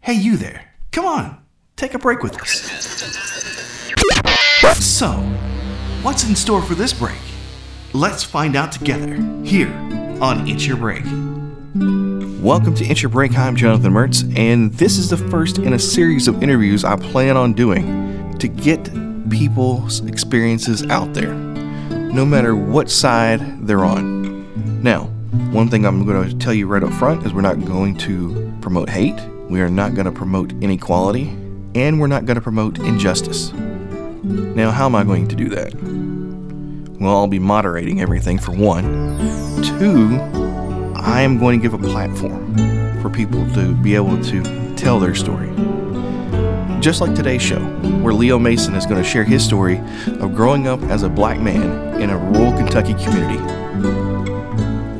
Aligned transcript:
Hey, 0.00 0.14
you 0.14 0.38
there. 0.38 0.72
Come 0.92 1.04
on, 1.04 1.44
take 1.76 1.92
a 1.92 1.98
break 1.98 2.22
with 2.22 2.40
us. 2.40 2.62
So, 4.82 5.10
what's 6.00 6.26
in 6.26 6.36
store 6.36 6.62
for 6.62 6.74
this 6.74 6.94
break? 6.94 7.18
Let's 7.92 8.24
find 8.24 8.56
out 8.56 8.72
together 8.72 9.16
here 9.44 9.70
on 10.22 10.48
It's 10.48 10.66
Your 10.66 10.78
Break. 10.78 11.04
Welcome 12.42 12.74
to 12.76 12.84
It's 12.86 13.02
Your 13.02 13.10
Break. 13.10 13.36
I'm 13.36 13.56
Jonathan 13.56 13.92
Mertz, 13.92 14.24
and 14.38 14.72
this 14.72 14.96
is 14.96 15.10
the 15.10 15.18
first 15.18 15.58
in 15.58 15.74
a 15.74 15.78
series 15.78 16.28
of 16.28 16.42
interviews 16.42 16.82
I 16.82 16.96
plan 16.96 17.36
on 17.36 17.52
doing 17.52 18.38
to 18.38 18.48
get 18.48 18.90
people's 19.28 20.02
experiences 20.06 20.82
out 20.84 21.12
there, 21.12 21.34
no 21.34 22.24
matter 22.24 22.56
what 22.56 22.90
side 22.90 23.66
they're 23.66 23.84
on. 23.84 24.82
Now, 24.82 25.10
one 25.52 25.68
thing 25.68 25.84
I'm 25.84 26.04
going 26.04 26.28
to 26.28 26.36
tell 26.36 26.54
you 26.54 26.66
right 26.66 26.82
up 26.82 26.92
front 26.92 27.26
is 27.26 27.32
we're 27.32 27.40
not 27.40 27.64
going 27.64 27.96
to 27.98 28.52
promote 28.60 28.88
hate, 28.88 29.20
we 29.48 29.60
are 29.60 29.68
not 29.68 29.94
going 29.94 30.06
to 30.06 30.12
promote 30.12 30.52
inequality, 30.62 31.28
and 31.74 32.00
we're 32.00 32.06
not 32.06 32.24
going 32.24 32.36
to 32.36 32.40
promote 32.40 32.78
injustice. 32.78 33.52
Now, 33.52 34.70
how 34.70 34.86
am 34.86 34.94
I 34.94 35.04
going 35.04 35.28
to 35.28 35.36
do 35.36 35.48
that? 35.50 35.74
Well, 37.00 37.16
I'll 37.16 37.26
be 37.26 37.38
moderating 37.38 38.00
everything 38.00 38.38
for 38.38 38.52
one. 38.52 38.84
Two, 39.62 40.18
I 40.94 41.20
am 41.22 41.38
going 41.38 41.60
to 41.60 41.62
give 41.62 41.74
a 41.74 41.78
platform 41.88 42.56
for 43.02 43.10
people 43.10 43.44
to 43.54 43.74
be 43.74 43.94
able 43.94 44.22
to 44.24 44.74
tell 44.76 44.98
their 45.00 45.14
story. 45.14 45.50
Just 46.80 47.00
like 47.00 47.14
today's 47.14 47.42
show, 47.42 47.60
where 48.02 48.14
Leo 48.14 48.38
Mason 48.38 48.74
is 48.74 48.86
going 48.86 49.02
to 49.02 49.08
share 49.08 49.24
his 49.24 49.44
story 49.44 49.78
of 50.06 50.34
growing 50.34 50.68
up 50.68 50.80
as 50.84 51.02
a 51.02 51.08
black 51.08 51.40
man 51.40 52.00
in 52.00 52.10
a 52.10 52.18
rural 52.18 52.52
Kentucky 52.52 52.94
community. 52.94 53.63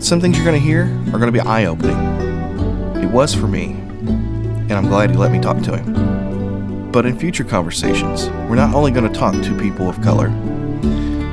Some 0.04 0.20
things 0.20 0.36
you're 0.36 0.44
going 0.44 0.60
to 0.60 0.62
hear 0.62 0.82
are 0.82 1.18
going 1.18 1.20
to 1.20 1.32
be 1.32 1.40
eye 1.40 1.64
opening. 1.64 1.96
It 3.02 3.06
was 3.06 3.34
for 3.34 3.48
me, 3.48 3.68
and 3.70 4.72
I'm 4.74 4.88
glad 4.88 5.10
he 5.10 5.16
let 5.16 5.32
me 5.32 5.40
talk 5.40 5.62
to 5.62 5.78
him. 5.78 6.92
But 6.92 7.06
in 7.06 7.18
future 7.18 7.42
conversations, 7.42 8.28
we're 8.50 8.56
not 8.56 8.74
only 8.74 8.90
going 8.90 9.10
to 9.10 9.18
talk 9.18 9.32
to 9.32 9.58
people 9.58 9.88
of 9.88 9.98
color, 10.02 10.28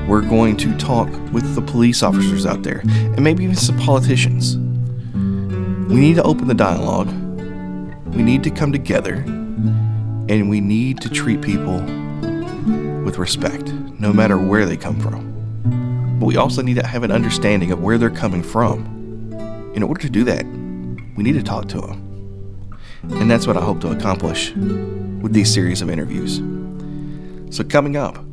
we're 0.08 0.22
going 0.22 0.55
to 0.55 0.73
talk 0.78 1.09
with 1.33 1.53
the 1.53 1.61
police 1.61 2.02
officers 2.02 2.45
out 2.45 2.63
there 2.63 2.80
and 2.86 3.22
maybe 3.22 3.44
even 3.44 3.58
some 3.58 3.78
politicians. 3.78 4.55
We 4.55 6.00
need 6.00 6.16
to 6.16 6.23
open 6.23 6.47
the 6.47 6.53
dialogue. 6.53 7.09
We 8.16 8.23
need 8.23 8.41
to 8.44 8.52
come 8.52 8.72
together 8.72 9.16
and 9.16 10.50
we 10.50 10.61
need 10.61 11.02
to 11.02 11.09
treat 11.09 11.41
people 11.41 11.81
with 13.03 13.17
respect, 13.17 13.73
no 14.00 14.13
matter 14.13 14.38
where 14.38 14.66
they 14.66 14.78
come 14.78 14.97
from. 15.02 15.30
But 16.22 16.27
we 16.27 16.38
also 16.38 16.61
need 16.61 16.75
to 16.75 16.86
have 16.86 17.02
an 17.02 17.11
understanding 17.11 17.72
of 17.72 17.81
where 17.81 17.97
they're 17.97 18.11
coming 18.11 18.44
from. 18.44 18.86
In 19.73 19.81
order 19.81 20.00
to 20.02 20.09
do 20.09 20.23
that, 20.25 20.45
we 21.16 21.23
need 21.23 21.33
to 21.33 21.41
talk 21.41 21.67
to 21.69 21.81
them. 21.81 22.78
And 23.09 23.30
that's 23.30 23.47
what 23.47 23.58
I 23.58 23.61
hope 23.61 23.81
to 23.81 23.89
accomplish 23.89 24.53
with 24.53 25.33
these 25.33 25.52
series 25.52 25.81
of 25.81 25.89
interviews. 25.89 26.36
So, 27.50 27.63
coming 27.63 27.97
up, 27.97 28.23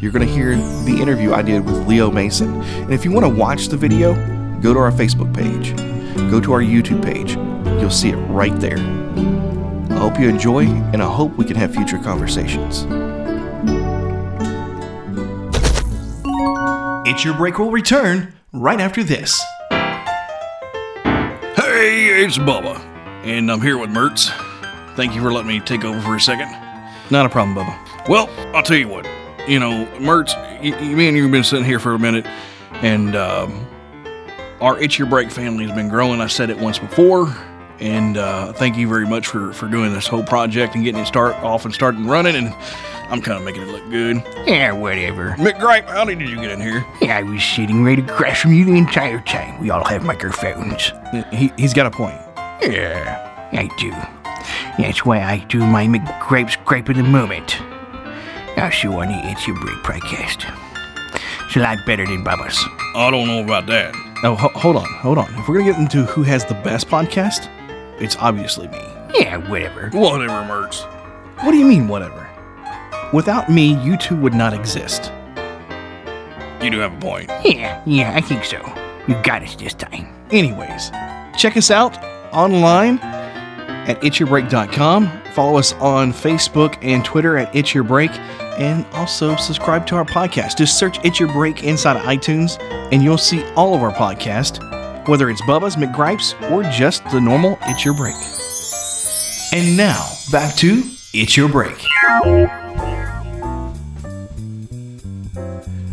you're 0.00 0.10
going 0.10 0.26
to 0.26 0.34
hear 0.34 0.56
the 0.56 0.98
interview 1.00 1.32
I 1.32 1.42
did 1.42 1.64
with 1.64 1.86
Leo 1.86 2.10
Mason. 2.10 2.60
And 2.60 2.92
if 2.92 3.04
you 3.04 3.12
want 3.12 3.24
to 3.24 3.32
watch 3.32 3.68
the 3.68 3.76
video, 3.76 4.14
go 4.60 4.74
to 4.74 4.80
our 4.80 4.90
Facebook 4.90 5.32
page, 5.32 5.76
go 6.28 6.40
to 6.40 6.52
our 6.52 6.60
YouTube 6.60 7.04
page. 7.04 7.36
You'll 7.80 7.90
see 7.90 8.10
it 8.10 8.16
right 8.16 8.58
there. 8.58 8.78
I 9.90 10.00
hope 10.00 10.18
you 10.18 10.28
enjoy, 10.28 10.66
and 10.66 11.00
I 11.00 11.06
hope 11.06 11.36
we 11.36 11.44
can 11.44 11.54
have 11.54 11.72
future 11.72 12.00
conversations. 12.00 12.84
It's 17.04 17.24
Your 17.24 17.34
Break 17.34 17.58
will 17.58 17.70
return 17.70 18.32
right 18.52 18.80
after 18.80 19.02
this. 19.02 19.40
Hey, 21.56 22.22
it's 22.24 22.38
Bubba, 22.38 22.78
and 23.24 23.50
I'm 23.50 23.60
here 23.60 23.76
with 23.78 23.90
Mertz. 23.90 24.28
Thank 24.94 25.14
you 25.14 25.20
for 25.22 25.32
letting 25.32 25.48
me 25.48 25.60
take 25.60 25.84
over 25.84 26.00
for 26.00 26.14
a 26.16 26.20
second. 26.20 26.50
Not 27.10 27.26
a 27.26 27.28
problem, 27.28 27.56
Bubba. 27.56 28.08
Well, 28.08 28.28
I'll 28.54 28.62
tell 28.62 28.76
you 28.76 28.88
what. 28.88 29.06
You 29.48 29.58
know, 29.58 29.86
Mertz, 29.98 30.34
y- 30.62 30.70
y- 30.78 30.94
me 30.94 31.08
and 31.08 31.16
you 31.16 31.24
have 31.24 31.32
been 31.32 31.42
sitting 31.44 31.64
here 31.64 31.80
for 31.80 31.94
a 31.94 31.98
minute, 31.98 32.26
and 32.74 33.16
um, 33.16 33.66
our 34.60 34.78
It's 34.78 34.98
Your 34.98 35.08
Break 35.08 35.30
family 35.30 35.66
has 35.66 35.74
been 35.74 35.88
growing. 35.88 36.20
I 36.20 36.26
said 36.28 36.50
it 36.50 36.58
once 36.58 36.78
before, 36.78 37.26
and 37.80 38.16
uh, 38.16 38.52
thank 38.52 38.76
you 38.76 38.88
very 38.88 39.06
much 39.06 39.26
for, 39.26 39.52
for 39.52 39.68
doing 39.68 39.92
this 39.92 40.06
whole 40.06 40.22
project 40.22 40.74
and 40.74 40.84
getting 40.84 41.00
it 41.00 41.06
start 41.06 41.34
off 41.36 41.64
and 41.64 41.74
starting 41.74 42.06
running. 42.06 42.34
And 42.36 42.54
I'm 43.10 43.20
kind 43.20 43.38
of 43.38 43.44
making 43.44 43.62
it 43.62 43.68
look 43.68 43.88
good. 43.90 44.22
Yeah, 44.46 44.72
whatever. 44.72 45.30
McGripe, 45.32 45.86
how 45.86 46.04
did 46.04 46.20
you 46.20 46.36
get 46.36 46.50
in 46.50 46.60
here? 46.60 46.84
Yeah, 47.00 47.18
I 47.18 47.22
was 47.22 47.42
sitting 47.42 47.84
right 47.84 47.98
across 47.98 48.40
from 48.40 48.52
you 48.52 48.64
the 48.64 48.76
entire 48.76 49.20
time. 49.20 49.60
We 49.60 49.70
all 49.70 49.84
have 49.84 50.04
microphones. 50.04 50.92
He, 51.32 51.52
he's 51.56 51.74
got 51.74 51.86
a 51.86 51.90
point. 51.90 52.20
Yeah, 52.62 53.48
I 53.52 53.68
do. 53.78 53.90
That's 54.82 55.04
why 55.04 55.22
I 55.22 55.38
do 55.48 55.58
my 55.58 55.86
McGripe 55.86 56.50
scrape 56.50 56.88
in 56.88 56.96
the 56.96 57.02
moment. 57.02 57.60
On 58.54 58.70
the 59.08 59.20
It's 59.24 59.46
Your 59.46 59.58
Break 59.60 59.76
podcast. 59.78 60.44
It's 61.46 61.56
a 61.56 61.60
lot 61.60 61.84
better 61.84 62.06
than 62.06 62.24
Bubba's. 62.24 62.64
I 62.94 63.10
don't 63.10 63.26
know 63.26 63.42
about 63.42 63.66
that. 63.66 63.92
Oh, 64.24 64.36
ho- 64.36 64.52
hold 64.54 64.76
on, 64.76 64.84
hold 64.94 65.18
on. 65.18 65.34
If 65.34 65.48
we're 65.48 65.56
going 65.56 65.66
to 65.66 65.72
get 65.72 65.80
into 65.80 66.04
who 66.04 66.22
has 66.22 66.44
the 66.44 66.54
best 66.54 66.86
podcast, 66.86 67.48
it's 68.02 68.16
obviously 68.16 68.68
me. 68.68 68.80
Yeah, 69.14 69.36
whatever. 69.48 69.88
Whatever, 69.90 70.42
Mertz. 70.42 70.84
What 71.44 71.52
do 71.52 71.58
you 71.58 71.66
mean, 71.66 71.88
whatever? 71.88 72.28
Without 73.12 73.48
me, 73.48 73.74
you 73.82 73.96
two 73.96 74.16
would 74.16 74.34
not 74.34 74.54
exist. 74.54 75.12
You 76.62 76.70
do 76.70 76.78
have 76.78 76.94
a 76.94 77.00
point. 77.00 77.30
Yeah, 77.44 77.82
yeah, 77.86 78.14
I 78.14 78.20
think 78.20 78.44
so. 78.44 78.58
You 79.08 79.20
got 79.22 79.42
us 79.42 79.56
this 79.56 79.74
time. 79.74 80.06
Anyways, 80.30 80.90
check 81.36 81.56
us 81.56 81.70
out 81.70 82.02
online 82.32 82.98
at 83.00 84.00
itsyourbreak.com. 84.00 85.10
Follow 85.34 85.58
us 85.58 85.72
on 85.74 86.12
Facebook 86.12 86.78
and 86.82 87.04
Twitter 87.04 87.36
at 87.36 87.54
It's 87.54 87.74
Your 87.74 87.84
Break. 87.84 88.10
And 88.58 88.86
also 88.92 89.34
subscribe 89.36 89.86
to 89.88 89.96
our 89.96 90.04
podcast. 90.04 90.56
Just 90.58 90.78
search 90.78 90.98
It's 91.04 91.18
Your 91.18 91.32
Break 91.32 91.64
inside 91.64 91.96
of 91.96 92.02
iTunes, 92.02 92.60
and 92.92 93.02
you'll 93.02 93.18
see 93.18 93.42
all 93.54 93.74
of 93.74 93.82
our 93.82 93.92
podcasts, 93.92 94.60
whether 95.06 95.28
it's 95.28 95.42
Bubba's, 95.42 95.76
McGripes, 95.76 96.34
or 96.50 96.62
just 96.70 97.04
the 97.10 97.20
normal 97.20 97.58
It's 97.62 97.84
Your 97.84 97.94
Break. 97.94 98.14
And 99.52 99.76
now, 99.76 100.08
back 100.30 100.54
to 100.56 100.82
It's 101.12 101.36
Your 101.36 101.48
Break. 101.48 101.78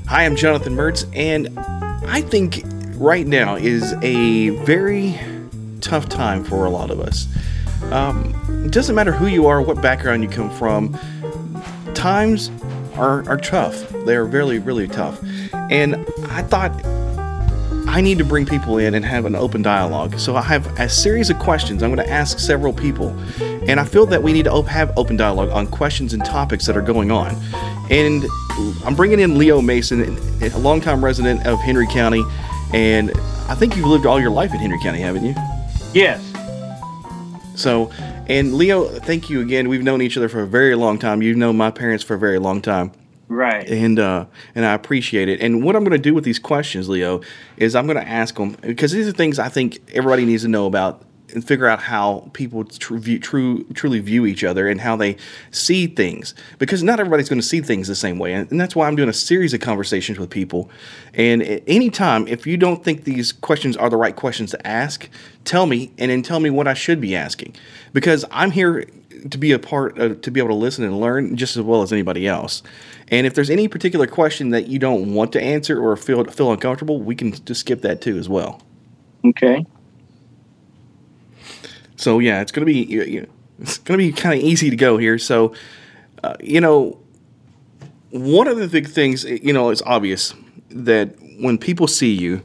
Hi, 0.07 0.25
I'm 0.25 0.35
Jonathan 0.35 0.75
Mertz, 0.75 1.05
and 1.15 1.57
I 2.07 2.21
think 2.21 2.63
right 2.95 3.25
now 3.25 3.55
is 3.55 3.93
a 4.01 4.49
very 4.65 5.19
tough 5.81 6.09
time 6.09 6.43
for 6.43 6.65
a 6.65 6.69
lot 6.69 6.91
of 6.91 6.99
us. 6.99 7.27
Um, 7.91 8.35
it 8.65 8.71
doesn't 8.71 8.95
matter 8.95 9.11
who 9.11 9.27
you 9.27 9.47
are, 9.47 9.61
what 9.61 9.81
background 9.81 10.23
you 10.23 10.29
come 10.29 10.49
from, 10.51 10.97
times 11.93 12.51
are, 12.95 13.27
are 13.29 13.37
tough. 13.37 13.87
They 14.05 14.15
are 14.15 14.25
really, 14.25 14.59
really 14.59 14.87
tough. 14.87 15.19
And 15.53 15.95
I 16.27 16.43
thought 16.43 16.71
I 17.89 18.01
need 18.01 18.19
to 18.19 18.23
bring 18.23 18.45
people 18.45 18.77
in 18.77 18.93
and 18.93 19.03
have 19.03 19.25
an 19.25 19.35
open 19.35 19.63
dialogue. 19.63 20.19
So 20.19 20.35
I 20.35 20.43
have 20.43 20.79
a 20.79 20.87
series 20.87 21.31
of 21.31 21.39
questions 21.39 21.81
I'm 21.81 21.93
going 21.93 22.05
to 22.05 22.13
ask 22.13 22.37
several 22.37 22.71
people. 22.71 23.09
And 23.67 23.79
I 23.79 23.83
feel 23.83 24.05
that 24.05 24.21
we 24.21 24.31
need 24.31 24.45
to 24.45 24.61
have 24.61 24.95
open 24.95 25.17
dialogue 25.17 25.49
on 25.49 25.65
questions 25.65 26.13
and 26.13 26.23
topics 26.23 26.67
that 26.67 26.77
are 26.77 26.83
going 26.83 27.09
on. 27.09 27.35
And 27.89 28.25
I'm 28.85 28.95
bringing 28.95 29.19
in 29.19 29.39
Leo 29.39 29.59
Mason, 29.59 30.19
a 30.39 30.55
longtime 30.59 31.03
resident 31.03 31.47
of 31.47 31.59
Henry 31.61 31.87
County. 31.87 32.23
And 32.75 33.09
I 33.47 33.55
think 33.55 33.75
you've 33.75 33.87
lived 33.87 34.05
all 34.05 34.21
your 34.21 34.29
life 34.29 34.53
in 34.53 34.59
Henry 34.59 34.79
County, 34.83 34.99
haven't 34.99 35.25
you? 35.25 35.33
Yes. 35.91 36.23
So, 37.55 37.91
and 38.27 38.53
Leo, 38.53 38.85
thank 38.85 39.31
you 39.31 39.41
again. 39.41 39.67
We've 39.67 39.83
known 39.83 40.03
each 40.03 40.15
other 40.15 40.29
for 40.29 40.43
a 40.43 40.47
very 40.47 40.75
long 40.75 40.99
time. 40.99 41.23
You've 41.23 41.37
known 41.37 41.57
my 41.57 41.71
parents 41.71 42.03
for 42.03 42.13
a 42.13 42.19
very 42.19 42.37
long 42.37 42.61
time. 42.61 42.91
Right. 43.29 43.69
and 43.69 43.99
uh, 43.99 44.25
and 44.55 44.65
I 44.65 44.73
appreciate 44.73 45.29
it. 45.29 45.39
And 45.39 45.63
what 45.63 45.75
I'm 45.75 45.83
going 45.83 45.91
to 45.95 45.99
do 45.99 46.15
with 46.15 46.23
these 46.23 46.39
questions, 46.39 46.89
Leo, 46.89 47.21
is 47.57 47.75
I'm 47.75 47.85
going 47.85 48.03
to 48.03 48.07
ask 48.07 48.35
them 48.35 48.57
because 48.61 48.91
these 48.91 49.07
are 49.07 49.11
things 49.11 49.37
I 49.37 49.49
think 49.49 49.79
everybody 49.93 50.25
needs 50.25 50.41
to 50.43 50.49
know 50.49 50.65
about 50.65 51.03
and 51.33 51.45
figure 51.45 51.67
out 51.67 51.79
how 51.83 52.29
people 52.33 52.63
tr- 52.63 52.97
view, 52.97 53.19
true, 53.19 53.63
truly 53.73 53.99
view 53.99 54.25
each 54.25 54.43
other 54.43 54.67
and 54.67 54.81
how 54.81 54.95
they 54.95 55.15
see 55.51 55.87
things. 55.87 56.33
Because 56.57 56.83
not 56.83 56.99
everybody's 56.99 57.29
going 57.29 57.39
to 57.41 57.45
see 57.45 57.61
things 57.61 57.87
the 57.87 57.95
same 57.95 58.17
way, 58.17 58.33
and, 58.33 58.49
and 58.51 58.59
that's 58.59 58.75
why 58.75 58.87
I'm 58.87 58.95
doing 58.95 59.09
a 59.09 59.13
series 59.13 59.53
of 59.53 59.59
conversations 59.59 60.19
with 60.19 60.29
people. 60.29 60.69
And 61.13 61.41
at 61.43 61.63
any 61.67 61.89
time, 61.89 62.27
if 62.27 62.47
you 62.47 62.57
don't 62.57 62.83
think 62.83 63.03
these 63.03 63.31
questions 63.31 63.77
are 63.77 63.89
the 63.89 63.97
right 63.97 64.15
questions 64.15 64.51
to 64.51 64.67
ask, 64.67 65.09
tell 65.45 65.65
me, 65.65 65.91
and 65.97 66.11
then 66.11 66.23
tell 66.23 66.39
me 66.39 66.49
what 66.49 66.67
I 66.67 66.73
should 66.73 66.99
be 66.99 67.15
asking. 67.15 67.55
Because 67.93 68.25
I'm 68.31 68.51
here 68.51 68.85
to 69.29 69.37
be 69.37 69.51
a 69.51 69.59
part 69.59 69.97
of, 69.97 70.21
to 70.21 70.31
be 70.31 70.39
able 70.39 70.49
to 70.49 70.55
listen 70.55 70.83
and 70.83 70.99
learn 70.99 71.35
just 71.35 71.57
as 71.57 71.63
well 71.63 71.81
as 71.81 71.91
anybody 71.91 72.27
else. 72.27 72.63
And 73.09 73.25
if 73.25 73.33
there's 73.33 73.49
any 73.49 73.67
particular 73.67 74.07
question 74.07 74.49
that 74.49 74.67
you 74.67 74.79
don't 74.79 75.13
want 75.13 75.31
to 75.33 75.41
answer 75.41 75.81
or 75.81 75.95
feel 75.97 76.23
feel 76.25 76.51
uncomfortable, 76.51 76.99
we 76.99 77.15
can 77.15 77.33
just 77.45 77.61
skip 77.61 77.81
that 77.81 78.01
too 78.01 78.17
as 78.17 78.29
well. 78.29 78.61
Okay. 79.25 79.65
So 81.95 82.19
yeah, 82.19 82.41
it's 82.41 82.51
gonna 82.51 82.65
be 82.65 82.81
you 82.83 83.03
you 83.03 83.21
know, 83.21 83.27
it's 83.59 83.77
gonna 83.77 83.97
be 83.97 84.11
kind 84.11 84.39
of 84.39 84.45
easy 84.45 84.69
to 84.69 84.75
go 84.75 84.97
here. 84.97 85.17
So 85.17 85.53
uh, 86.23 86.35
you 86.39 86.61
know, 86.61 86.99
one 88.11 88.47
of 88.47 88.57
the 88.57 88.67
big 88.67 88.87
things 88.87 89.23
you 89.23 89.53
know 89.53 89.69
it's 89.69 89.81
obvious 89.85 90.33
that 90.69 91.15
when 91.39 91.57
people 91.57 91.87
see 91.87 92.13
you, 92.13 92.41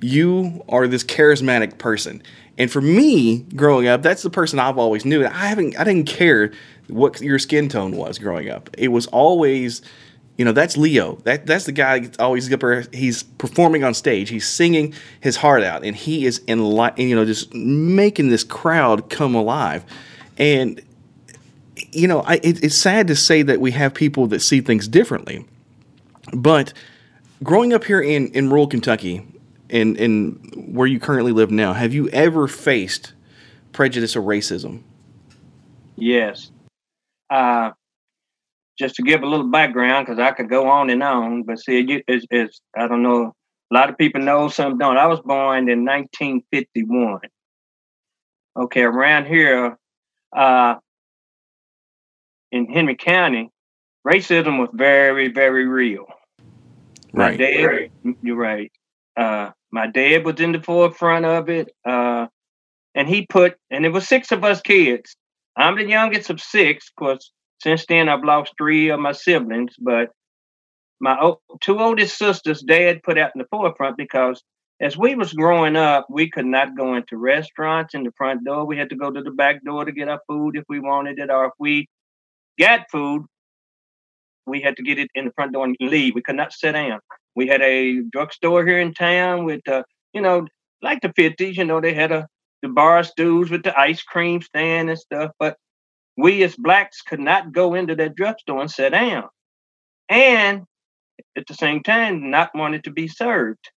you 0.00 0.64
are 0.68 0.86
this 0.86 1.04
charismatic 1.04 1.78
person, 1.78 2.22
And 2.56 2.70
for 2.70 2.80
me, 2.80 3.38
growing 3.56 3.88
up, 3.88 4.02
that's 4.02 4.22
the 4.22 4.30
person 4.30 4.58
I've 4.58 4.78
always 4.78 5.04
knew. 5.04 5.24
I 5.24 5.46
haven't, 5.46 5.78
I 5.78 5.84
didn't 5.84 6.06
care 6.06 6.52
what 6.88 7.20
your 7.20 7.38
skin 7.38 7.68
tone 7.68 7.96
was 7.96 8.18
growing 8.18 8.48
up. 8.48 8.70
It 8.78 8.88
was 8.88 9.06
always, 9.08 9.82
you 10.36 10.44
know, 10.44 10.52
that's 10.52 10.76
Leo. 10.76 11.16
That 11.24 11.46
that's 11.46 11.64
the 11.64 11.72
guy 11.72 12.00
that's 12.00 12.18
always 12.18 12.52
up 12.52 12.60
there. 12.60 12.84
He's 12.92 13.22
performing 13.22 13.82
on 13.84 13.94
stage. 13.94 14.28
He's 14.28 14.46
singing 14.46 14.94
his 15.20 15.36
heart 15.36 15.62
out, 15.62 15.84
and 15.84 15.96
he 15.96 16.26
is 16.26 16.38
in, 16.46 16.58
you 16.96 17.16
know, 17.16 17.24
just 17.24 17.52
making 17.54 18.28
this 18.28 18.44
crowd 18.44 19.10
come 19.10 19.34
alive. 19.34 19.84
And 20.38 20.80
you 21.92 22.08
know, 22.08 22.20
I, 22.20 22.34
it, 22.34 22.62
it's 22.62 22.76
sad 22.76 23.06
to 23.08 23.16
say 23.16 23.42
that 23.42 23.60
we 23.60 23.72
have 23.72 23.94
people 23.94 24.26
that 24.28 24.40
see 24.40 24.60
things 24.60 24.88
differently, 24.88 25.44
but 26.32 26.72
growing 27.42 27.72
up 27.72 27.84
here 27.84 28.00
in 28.00 28.28
in 28.28 28.48
rural 28.50 28.66
Kentucky, 28.66 29.26
in 29.74 29.96
in 29.96 30.32
where 30.72 30.86
you 30.86 31.00
currently 31.00 31.32
live 31.32 31.50
now, 31.50 31.72
have 31.72 31.92
you 31.92 32.08
ever 32.10 32.46
faced 32.46 33.12
prejudice 33.72 34.14
or 34.14 34.22
racism? 34.22 34.82
Yes. 35.96 36.52
Uh, 37.28 37.72
just 38.78 38.94
to 38.94 39.02
give 39.02 39.22
a 39.22 39.26
little 39.26 39.48
background, 39.50 40.06
because 40.06 40.20
I 40.20 40.30
could 40.30 40.48
go 40.48 40.68
on 40.68 40.90
and 40.90 41.02
on, 41.02 41.42
but 41.42 41.58
see, 41.58 41.80
you, 41.80 42.02
it's, 42.06 42.24
it's, 42.30 42.60
I 42.76 42.86
don't 42.86 43.02
know, 43.02 43.32
a 43.70 43.74
lot 43.74 43.90
of 43.90 43.98
people 43.98 44.20
know, 44.20 44.48
some 44.48 44.78
don't. 44.78 44.96
I 44.96 45.06
was 45.06 45.20
born 45.20 45.68
in 45.68 45.84
1951. 45.84 47.20
Okay, 48.56 48.82
around 48.82 49.26
here 49.26 49.76
uh, 50.36 50.76
in 52.52 52.66
Henry 52.66 52.94
County, 52.94 53.50
racism 54.06 54.60
was 54.60 54.68
very, 54.72 55.32
very 55.32 55.66
real. 55.66 56.06
My 57.12 57.36
Right. 57.36 57.90
you're 58.22 58.36
right. 58.36 58.70
Uh, 59.16 59.50
my 59.74 59.88
dad 59.88 60.24
was 60.24 60.40
in 60.40 60.52
the 60.52 60.62
forefront 60.62 61.26
of 61.26 61.50
it, 61.50 61.68
uh, 61.84 62.28
and 62.94 63.08
he 63.08 63.26
put, 63.26 63.56
and 63.70 63.84
it 63.84 63.90
was 63.90 64.08
six 64.08 64.32
of 64.32 64.44
us 64.44 64.60
kids. 64.62 65.16
I'm 65.56 65.76
the 65.76 65.86
youngest 65.86 66.30
of 66.30 66.40
six, 66.40 66.92
because 66.96 67.32
since 67.62 67.84
then 67.86 68.08
I've 68.08 68.24
lost 68.24 68.54
three 68.58 68.90
of 68.90 69.00
my 69.00 69.12
siblings, 69.12 69.74
but 69.80 70.10
my 71.00 71.18
o- 71.20 71.40
two 71.60 71.80
oldest 71.80 72.18
sisters, 72.18 72.62
dad 72.62 73.02
put 73.02 73.18
out 73.18 73.32
in 73.34 73.40
the 73.40 73.48
forefront 73.50 73.96
because 73.96 74.42
as 74.80 74.96
we 74.96 75.16
was 75.16 75.32
growing 75.32 75.76
up, 75.76 76.06
we 76.10 76.30
could 76.30 76.46
not 76.46 76.76
go 76.76 76.94
into 76.94 77.16
restaurants 77.16 77.94
in 77.94 78.04
the 78.04 78.12
front 78.16 78.44
door. 78.44 78.66
We 78.66 78.78
had 78.78 78.90
to 78.90 78.96
go 78.96 79.10
to 79.10 79.22
the 79.22 79.32
back 79.32 79.64
door 79.64 79.84
to 79.84 79.92
get 79.92 80.08
our 80.08 80.20
food 80.28 80.56
if 80.56 80.64
we 80.68 80.80
wanted 80.80 81.18
it, 81.18 81.30
or 81.30 81.46
if 81.46 81.52
we 81.58 81.88
got 82.60 82.82
food, 82.92 83.24
we 84.46 84.60
had 84.62 84.76
to 84.76 84.82
get 84.84 84.98
it 84.98 85.10
in 85.14 85.26
the 85.26 85.32
front 85.32 85.52
door 85.52 85.64
and 85.64 85.76
leave. 85.80 86.14
We 86.14 86.22
could 86.22 86.36
not 86.36 86.52
sit 86.52 86.72
down. 86.72 87.00
We 87.36 87.46
had 87.48 87.62
a 87.62 88.02
drugstore 88.12 88.66
here 88.66 88.80
in 88.80 88.94
town 88.94 89.44
with, 89.44 89.66
uh, 89.68 89.82
you 90.12 90.20
know, 90.20 90.46
like 90.82 91.00
the 91.02 91.12
fifties. 91.14 91.56
You 91.56 91.64
know, 91.64 91.80
they 91.80 91.94
had 91.94 92.12
a 92.12 92.28
the 92.62 92.68
bar 92.68 93.04
stools 93.04 93.50
with 93.50 93.62
the 93.62 93.78
ice 93.78 94.02
cream 94.02 94.40
stand 94.42 94.90
and 94.90 94.98
stuff. 94.98 95.32
But 95.38 95.56
we 96.16 96.42
as 96.44 96.56
blacks 96.56 97.02
could 97.02 97.20
not 97.20 97.52
go 97.52 97.74
into 97.74 97.94
that 97.96 98.16
drugstore 98.16 98.60
and 98.60 98.70
sit 98.70 98.90
down, 98.90 99.28
and 100.08 100.62
at 101.36 101.46
the 101.46 101.54
same 101.54 101.82
time, 101.82 102.30
not 102.30 102.50
wanted 102.54 102.84
to 102.84 102.90
be 102.90 103.08
served. 103.08 103.70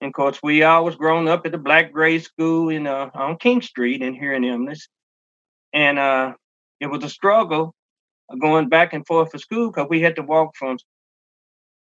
And 0.00 0.08
of 0.08 0.14
course, 0.14 0.40
we 0.42 0.62
always 0.62 0.96
grown 0.96 1.28
up 1.28 1.44
at 1.46 1.52
the 1.52 1.58
black 1.58 1.92
grade 1.92 2.24
school 2.24 2.70
in 2.70 2.86
uh, 2.86 3.10
on 3.14 3.36
King 3.36 3.62
Street 3.62 4.02
in 4.02 4.14
here 4.14 4.32
in 4.32 4.44
Eminence, 4.44 4.88
and 5.74 5.98
uh, 5.98 6.34
it 6.80 6.86
was 6.86 7.04
a 7.04 7.10
struggle 7.10 7.74
going 8.40 8.68
back 8.68 8.92
and 8.92 9.06
forth 9.06 9.32
for 9.32 9.38
school 9.38 9.70
because 9.70 9.88
we 9.90 10.00
had 10.00 10.16
to 10.16 10.22
walk 10.22 10.56
from 10.56 10.78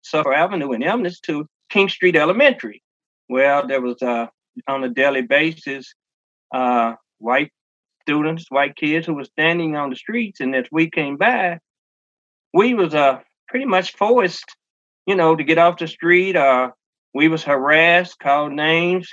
Suffolk 0.03 0.35
Avenue 0.35 0.73
in 0.73 0.83
Eminence 0.83 1.21
to 1.21 1.47
King 1.71 1.89
Street 1.89 2.17
Elementary. 2.17 2.83
Well, 3.29 3.67
there 3.67 3.81
was 3.81 4.03
uh, 4.03 4.27
on 4.69 4.85
a 4.85 4.89
daily 4.89 5.23
basis 5.23 5.95
uh, 6.53 6.95
white 7.19 7.51
students, 8.03 8.47
white 8.51 8.77
kids 8.77 9.07
who 9.07 9.15
were 9.15 9.25
standing 9.25 9.77
on 9.77 9.91
the 9.91 9.97
streets, 9.97 10.41
and 10.41 10.55
as 10.55 10.67
we 10.71 10.91
came 10.91 11.17
by, 11.17 11.59
we 12.53 12.75
was 12.75 12.95
uh, 12.95 13.21
pretty 13.49 13.65
much 13.65 13.97
forced, 13.97 14.57
you 15.07 15.15
know, 15.15 15.35
to 15.37 15.45
get 15.45 15.59
off 15.59 15.79
the 15.79 15.87
street. 15.87 16.37
Uh, 16.37 16.71
we 17.15 17.29
was 17.29 17.43
harassed, 17.43 18.19
called 18.19 18.53
names, 18.53 19.09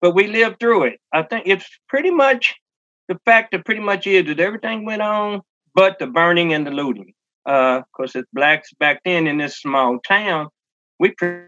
but 0.00 0.14
we 0.14 0.26
lived 0.26 0.58
through 0.58 0.84
it. 0.84 1.00
I 1.12 1.22
think 1.22 1.46
it's 1.46 1.68
pretty 1.88 2.10
much 2.10 2.54
the 3.08 3.18
fact 3.24 3.52
that 3.52 3.64
pretty 3.64 3.80
much 3.80 4.06
is 4.06 4.26
that 4.26 4.40
everything 4.40 4.84
went 4.84 5.02
on 5.02 5.42
but 5.74 5.98
the 5.98 6.06
burning 6.06 6.52
and 6.52 6.66
the 6.66 6.70
looting. 6.70 7.14
Because 7.44 8.14
as 8.14 8.24
blacks 8.32 8.72
back 8.78 9.00
then 9.04 9.26
in 9.26 9.38
this 9.38 9.58
small 9.60 9.98
town, 9.98 10.48
we 10.98 11.10
pre- 11.10 11.42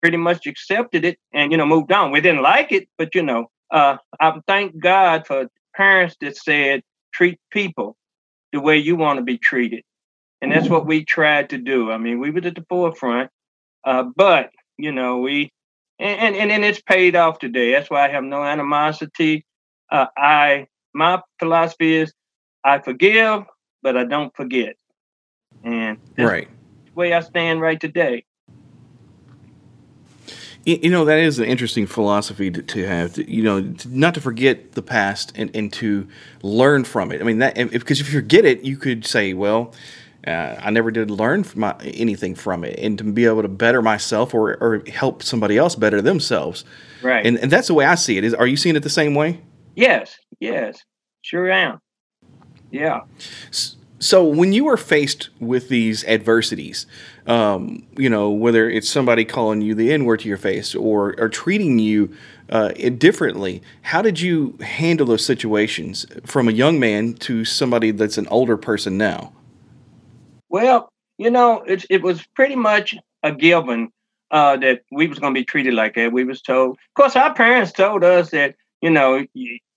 pretty 0.00 0.16
much 0.16 0.46
accepted 0.46 1.04
it 1.04 1.18
and 1.32 1.52
you 1.52 1.58
know 1.58 1.66
moved 1.66 1.92
on. 1.92 2.10
We 2.10 2.20
didn't 2.20 2.42
like 2.42 2.72
it, 2.72 2.88
but 2.98 3.14
you 3.14 3.22
know, 3.22 3.50
uh, 3.70 3.96
I 4.20 4.40
thank 4.46 4.78
God 4.78 5.26
for 5.26 5.48
parents 5.74 6.16
that 6.20 6.36
said 6.36 6.82
treat 7.12 7.38
people 7.50 7.96
the 8.52 8.60
way 8.60 8.76
you 8.76 8.96
want 8.96 9.18
to 9.18 9.24
be 9.24 9.38
treated, 9.38 9.82
and 10.40 10.52
that's 10.52 10.68
what 10.68 10.86
we 10.86 11.04
tried 11.04 11.50
to 11.50 11.58
do. 11.58 11.90
I 11.90 11.98
mean, 11.98 12.18
we 12.18 12.30
were 12.30 12.46
at 12.46 12.54
the 12.54 12.66
forefront, 12.68 13.30
uh, 13.84 14.04
but 14.16 14.50
you 14.76 14.92
know, 14.92 15.18
we 15.18 15.50
and, 15.98 16.36
and 16.36 16.50
and 16.50 16.64
it's 16.64 16.82
paid 16.82 17.16
off 17.16 17.38
today. 17.38 17.72
That's 17.72 17.90
why 17.90 18.06
I 18.06 18.10
have 18.10 18.24
no 18.24 18.42
animosity. 18.42 19.44
Uh, 19.90 20.06
I 20.16 20.66
my 20.94 21.20
philosophy 21.38 21.96
is 21.96 22.12
I 22.64 22.80
forgive, 22.80 23.44
but 23.82 23.96
I 23.96 24.04
don't 24.04 24.34
forget. 24.36 24.74
And 25.64 25.98
Right. 26.18 26.48
the 26.86 26.92
way 26.94 27.12
I 27.12 27.20
stand 27.20 27.60
right 27.60 27.80
today. 27.80 28.24
You, 30.64 30.90
know 30.90 31.04
that 31.06 31.18
is 31.18 31.40
an 31.40 31.46
interesting 31.46 31.86
philosophy 31.88 32.48
to, 32.50 32.62
to 32.62 32.86
have. 32.86 33.14
To, 33.14 33.28
you 33.28 33.42
know, 33.42 33.62
to, 33.62 33.88
not 33.98 34.14
to 34.14 34.20
forget 34.20 34.72
the 34.72 34.82
past 34.82 35.32
and, 35.34 35.50
and 35.56 35.72
to 35.74 36.06
learn 36.42 36.84
from 36.84 37.10
it. 37.10 37.20
I 37.20 37.24
mean 37.24 37.38
that 37.38 37.58
if, 37.58 37.72
because 37.72 38.00
if 38.00 38.12
you 38.12 38.20
forget 38.20 38.44
it, 38.44 38.62
you 38.62 38.76
could 38.76 39.04
say, 39.06 39.34
well. 39.34 39.74
Uh, 40.24 40.54
I 40.60 40.70
never 40.70 40.92
did 40.92 41.10
learn 41.10 41.42
from 41.42 41.62
my, 41.62 41.74
anything 41.82 42.36
from 42.36 42.62
it, 42.62 42.78
and 42.78 42.96
to 42.98 43.02
be 43.02 43.24
able 43.24 43.42
to 43.42 43.48
better 43.48 43.82
myself 43.82 44.34
or, 44.34 44.56
or 44.62 44.84
help 44.88 45.20
somebody 45.20 45.58
else 45.58 45.74
better 45.74 46.00
themselves, 46.00 46.64
Right. 47.02 47.26
and 47.26 47.36
and 47.40 47.50
that's 47.50 47.66
the 47.66 47.74
way 47.74 47.84
I 47.84 47.96
see 47.96 48.18
it. 48.18 48.22
Is 48.22 48.32
are 48.32 48.46
you 48.46 48.56
seeing 48.56 48.76
it 48.76 48.84
the 48.84 48.88
same 48.88 49.16
way? 49.16 49.40
yes, 49.74 50.16
yes, 50.38 50.78
sure 51.22 51.50
am. 51.50 51.80
Yeah. 52.70 53.00
So 53.50 53.78
when 54.24 54.52
you 54.52 54.66
are 54.66 54.76
faced 54.76 55.30
with 55.38 55.68
these 55.68 56.04
adversities, 56.06 56.86
um, 57.28 57.86
you 57.96 58.10
know 58.10 58.30
whether 58.30 58.68
it's 58.68 58.88
somebody 58.88 59.24
calling 59.24 59.62
you 59.62 59.76
the 59.76 59.92
N 59.92 60.04
word 60.04 60.20
to 60.20 60.28
your 60.28 60.38
face 60.38 60.74
or 60.74 61.14
or 61.20 61.28
treating 61.28 61.78
you 61.78 62.12
uh, 62.50 62.70
differently, 62.98 63.62
how 63.82 64.02
did 64.02 64.20
you 64.20 64.58
handle 64.60 65.06
those 65.06 65.24
situations 65.24 66.04
from 66.24 66.48
a 66.48 66.52
young 66.52 66.80
man 66.80 67.14
to 67.14 67.44
somebody 67.44 67.92
that's 67.92 68.18
an 68.18 68.26
older 68.26 68.56
person 68.56 68.98
now? 68.98 69.32
Well, 70.48 70.88
you 71.16 71.30
know, 71.30 71.62
it 71.62 71.86
it 71.88 72.02
was 72.02 72.26
pretty 72.34 72.56
much 72.56 72.96
a 73.22 73.30
given 73.30 73.92
uh, 74.32 74.56
that 74.56 74.82
we 74.90 75.06
was 75.06 75.20
going 75.20 75.32
to 75.32 75.40
be 75.40 75.44
treated 75.44 75.74
like 75.74 75.94
that. 75.94 76.10
We 76.10 76.24
was 76.24 76.42
told. 76.42 76.72
Of 76.72 76.94
course, 76.94 77.14
our 77.14 77.32
parents 77.32 77.70
told 77.70 78.02
us 78.02 78.30
that 78.30 78.56
you 78.80 78.90
know 78.90 79.24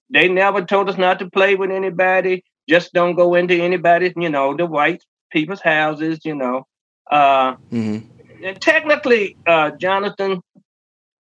they 0.10 0.28
never 0.28 0.64
told 0.64 0.90
us 0.90 0.98
not 0.98 1.20
to 1.20 1.30
play 1.30 1.54
with 1.54 1.70
anybody. 1.70 2.44
Just 2.68 2.94
don't 2.94 3.16
go 3.16 3.36
into 3.36 3.56
anybody's, 3.56 4.14
you 4.16 4.30
know, 4.30 4.56
the 4.56 4.66
white 4.66 5.04
people's 5.32 5.62
houses. 5.62 6.20
You 6.24 6.36
know, 6.36 6.66
uh, 7.12 7.56
hmm 7.70 8.00
and 8.44 8.62
technically, 8.62 9.38
uh, 9.48 9.72
Jonathan, 9.80 10.42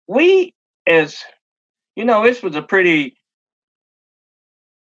we 0.08 0.54
as 0.86 1.18
you 1.96 2.06
know, 2.06 2.24
this 2.24 2.42
was 2.44 2.56
a 2.56 2.62
pretty 2.62 3.18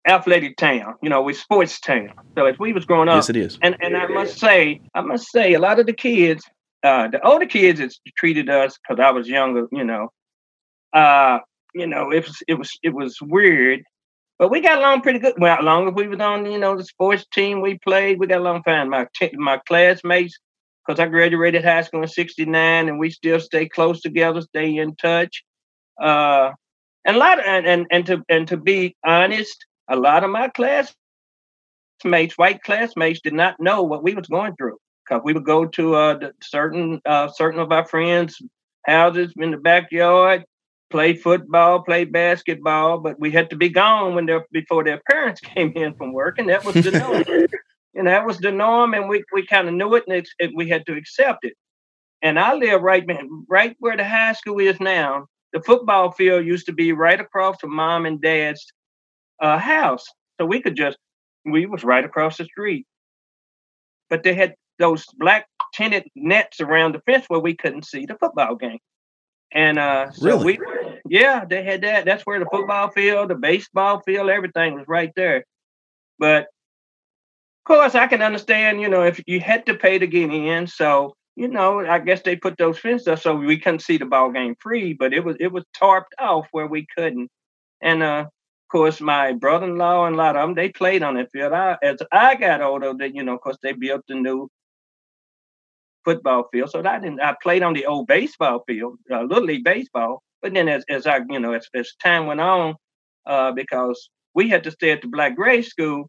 athletic 0.06 0.56
town. 0.56 0.94
You 1.02 1.10
know, 1.10 1.22
we 1.22 1.34
sports 1.34 1.80
town. 1.80 2.10
So 2.36 2.46
as 2.46 2.58
we 2.58 2.72
was 2.72 2.84
growing 2.84 3.08
up, 3.08 3.16
Yes, 3.16 3.30
it 3.30 3.36
is. 3.36 3.58
and 3.62 3.76
and 3.80 3.96
I 3.96 4.06
must 4.06 4.38
say, 4.38 4.80
I 4.94 5.00
must 5.00 5.30
say, 5.30 5.54
a 5.54 5.58
lot 5.60 5.78
of 5.78 5.86
the 5.86 5.92
kids, 5.92 6.44
uh, 6.82 7.08
the 7.08 7.24
older 7.26 7.46
kids, 7.46 7.80
it's 7.80 8.00
treated 8.16 8.48
us 8.48 8.78
because 8.78 9.02
I 9.02 9.10
was 9.10 9.28
younger. 9.28 9.66
You 9.72 9.84
know, 9.84 10.08
uh, 10.92 11.38
you 11.74 11.86
know, 11.86 12.10
it 12.10 12.26
was 12.26 12.36
it 12.48 12.54
was 12.54 12.70
it 12.82 12.94
was 12.94 13.16
weird, 13.22 13.82
but 14.38 14.50
we 14.50 14.60
got 14.60 14.78
along 14.78 15.02
pretty 15.02 15.18
good. 15.18 15.34
Well, 15.38 15.62
long 15.62 15.88
as 15.88 15.94
we 15.94 16.08
was 16.08 16.20
on, 16.20 16.50
you 16.50 16.58
know, 16.58 16.76
the 16.76 16.84
sports 16.84 17.24
team 17.32 17.60
we 17.60 17.78
played, 17.78 18.18
we 18.18 18.26
got 18.26 18.40
along 18.40 18.62
fine. 18.64 18.90
My 18.90 19.06
t- 19.18 19.30
my 19.34 19.58
classmates, 19.66 20.38
because 20.86 21.00
I 21.00 21.06
graduated 21.06 21.64
high 21.64 21.82
school 21.82 22.02
in 22.02 22.08
'69, 22.08 22.88
and 22.88 22.98
we 22.98 23.10
still 23.10 23.40
stay 23.40 23.68
close 23.68 24.00
together, 24.00 24.42
stay 24.42 24.76
in 24.76 24.94
touch. 24.96 25.42
Uh, 26.00 26.52
and 27.04 27.16
a 27.16 27.18
lot, 27.18 27.38
of, 27.38 27.44
and 27.46 27.66
and 27.66 27.86
and 27.90 28.06
to 28.06 28.22
and 28.28 28.48
to 28.48 28.56
be 28.56 28.96
honest, 29.04 29.64
a 29.88 29.96
lot 29.96 30.24
of 30.24 30.30
my 30.30 30.48
classmates, 30.48 30.94
white 32.36 32.62
classmates, 32.62 33.20
did 33.20 33.34
not 33.34 33.60
know 33.60 33.82
what 33.82 34.02
we 34.02 34.14
was 34.14 34.26
going 34.26 34.54
through 34.56 34.76
because 35.08 35.22
we 35.24 35.32
would 35.32 35.44
go 35.44 35.66
to 35.66 35.94
uh, 35.94 36.30
certain 36.42 37.00
uh, 37.06 37.28
certain 37.28 37.60
of 37.60 37.72
our 37.72 37.86
friends' 37.86 38.40
houses 38.84 39.32
in 39.36 39.50
the 39.50 39.56
backyard, 39.56 40.44
play 40.90 41.14
football, 41.14 41.82
play 41.82 42.04
basketball, 42.04 42.98
but 42.98 43.18
we 43.18 43.30
had 43.30 43.50
to 43.50 43.56
be 43.56 43.68
gone 43.68 44.14
when 44.14 44.26
they 44.26 44.38
before 44.52 44.84
their 44.84 45.00
parents 45.10 45.40
came 45.54 45.72
in 45.76 45.94
from 45.94 46.12
work, 46.12 46.38
and 46.38 46.48
that 46.48 46.64
was 46.64 46.74
the 46.74 46.90
norm. 46.98 47.46
and 47.94 48.06
that 48.06 48.26
was 48.26 48.38
the 48.38 48.52
norm, 48.52 48.94
and 48.94 49.08
we 49.08 49.24
we 49.32 49.46
kind 49.46 49.68
of 49.68 49.74
knew 49.74 49.94
it, 49.94 50.04
and 50.08 50.26
it, 50.38 50.50
we 50.54 50.68
had 50.68 50.86
to 50.86 50.96
accept 50.96 51.44
it. 51.44 51.54
And 52.22 52.38
I 52.38 52.54
live 52.54 52.82
right 52.82 53.06
man, 53.06 53.28
right 53.48 53.76
where 53.78 53.96
the 53.96 54.04
high 54.04 54.32
school 54.32 54.58
is 54.60 54.80
now. 54.80 55.26
the 55.52 55.62
football 55.62 56.10
field 56.12 56.46
used 56.46 56.66
to 56.66 56.72
be 56.72 56.92
right 56.92 57.20
across 57.20 57.56
from 57.60 57.74
mom 57.74 58.06
and 58.06 58.20
dad's 58.20 58.66
uh, 59.40 59.58
house, 59.58 60.04
so 60.38 60.46
we 60.46 60.60
could 60.60 60.76
just 60.76 60.98
we 61.44 61.66
was 61.66 61.84
right 61.84 62.04
across 62.04 62.38
the 62.38 62.44
street. 62.44 62.86
But 64.08 64.22
they 64.22 64.34
had 64.34 64.54
those 64.78 65.04
black 65.18 65.46
tinted 65.74 66.08
nets 66.14 66.60
around 66.60 66.94
the 66.94 67.00
fence 67.00 67.24
where 67.28 67.40
we 67.40 67.54
couldn't 67.54 67.86
see 67.86 68.06
the 68.06 68.16
football 68.16 68.54
game. 68.54 68.78
And 69.52 69.78
uh, 69.78 70.10
so 70.10 70.26
Really? 70.26 70.58
we, 70.58 70.66
yeah, 71.08 71.44
they 71.44 71.62
had 71.62 71.82
that. 71.82 72.04
That's 72.04 72.24
where 72.24 72.38
the 72.38 72.46
football 72.50 72.90
field, 72.90 73.30
the 73.30 73.34
baseball 73.34 74.00
field, 74.04 74.28
everything 74.28 74.74
was 74.74 74.86
right 74.88 75.12
there. 75.16 75.44
But 76.18 76.42
of 76.42 77.64
course, 77.66 77.94
I 77.94 78.06
can 78.06 78.22
understand, 78.22 78.80
you 78.80 78.88
know, 78.88 79.02
if 79.02 79.20
you 79.26 79.40
had 79.40 79.66
to 79.66 79.74
pay 79.74 79.98
to 79.98 80.06
get 80.06 80.32
in, 80.32 80.66
so 80.66 81.14
you 81.36 81.48
know, 81.48 81.80
I 81.86 81.98
guess 81.98 82.22
they 82.22 82.34
put 82.34 82.56
those 82.56 82.78
fences 82.78 83.06
up 83.08 83.18
so 83.18 83.36
we 83.36 83.58
couldn't 83.58 83.82
see 83.82 83.98
the 83.98 84.06
ball 84.06 84.30
game 84.32 84.56
free, 84.58 84.94
but 84.94 85.12
it 85.12 85.22
was 85.22 85.36
it 85.38 85.52
was 85.52 85.64
tarped 85.78 86.14
off 86.18 86.46
where 86.50 86.66
we 86.66 86.86
couldn't. 86.96 87.28
And 87.82 88.02
uh, 88.02 88.24
of 88.26 88.68
course, 88.70 89.00
my 89.00 89.32
brother-in-law 89.32 90.06
and 90.06 90.14
a 90.16 90.18
lot 90.18 90.36
of 90.36 90.48
them 90.48 90.54
they 90.54 90.70
played 90.70 91.02
on 91.02 91.14
that 91.16 91.30
field. 91.30 91.52
I, 91.52 91.76
as 91.82 91.98
I 92.10 92.36
got 92.36 92.62
older, 92.62 92.94
that 92.94 93.14
you 93.14 93.22
know, 93.22 93.34
of 93.34 93.40
course, 93.42 93.58
they 93.62 93.72
built 93.72 94.02
the 94.08 94.14
new 94.14 94.48
football 96.06 96.48
field, 96.52 96.70
so 96.70 96.82
I 96.82 96.98
didn't. 96.98 97.20
I 97.20 97.34
played 97.42 97.62
on 97.62 97.74
the 97.74 97.84
old 97.84 98.06
baseball 98.06 98.62
field, 98.66 98.98
uh, 99.12 99.22
little 99.22 99.44
league 99.44 99.64
baseball. 99.64 100.22
But 100.40 100.54
then, 100.54 100.68
as 100.68 100.84
as 100.88 101.06
I 101.06 101.20
you 101.28 101.40
know, 101.40 101.52
as 101.52 101.66
as 101.74 101.92
time 102.02 102.26
went 102.26 102.40
on, 102.40 102.76
uh, 103.26 103.52
because 103.52 104.08
we 104.34 104.48
had 104.48 104.64
to 104.64 104.70
stay 104.70 104.92
at 104.92 105.02
the 105.02 105.08
black 105.08 105.36
grade 105.36 105.66
school 105.66 106.08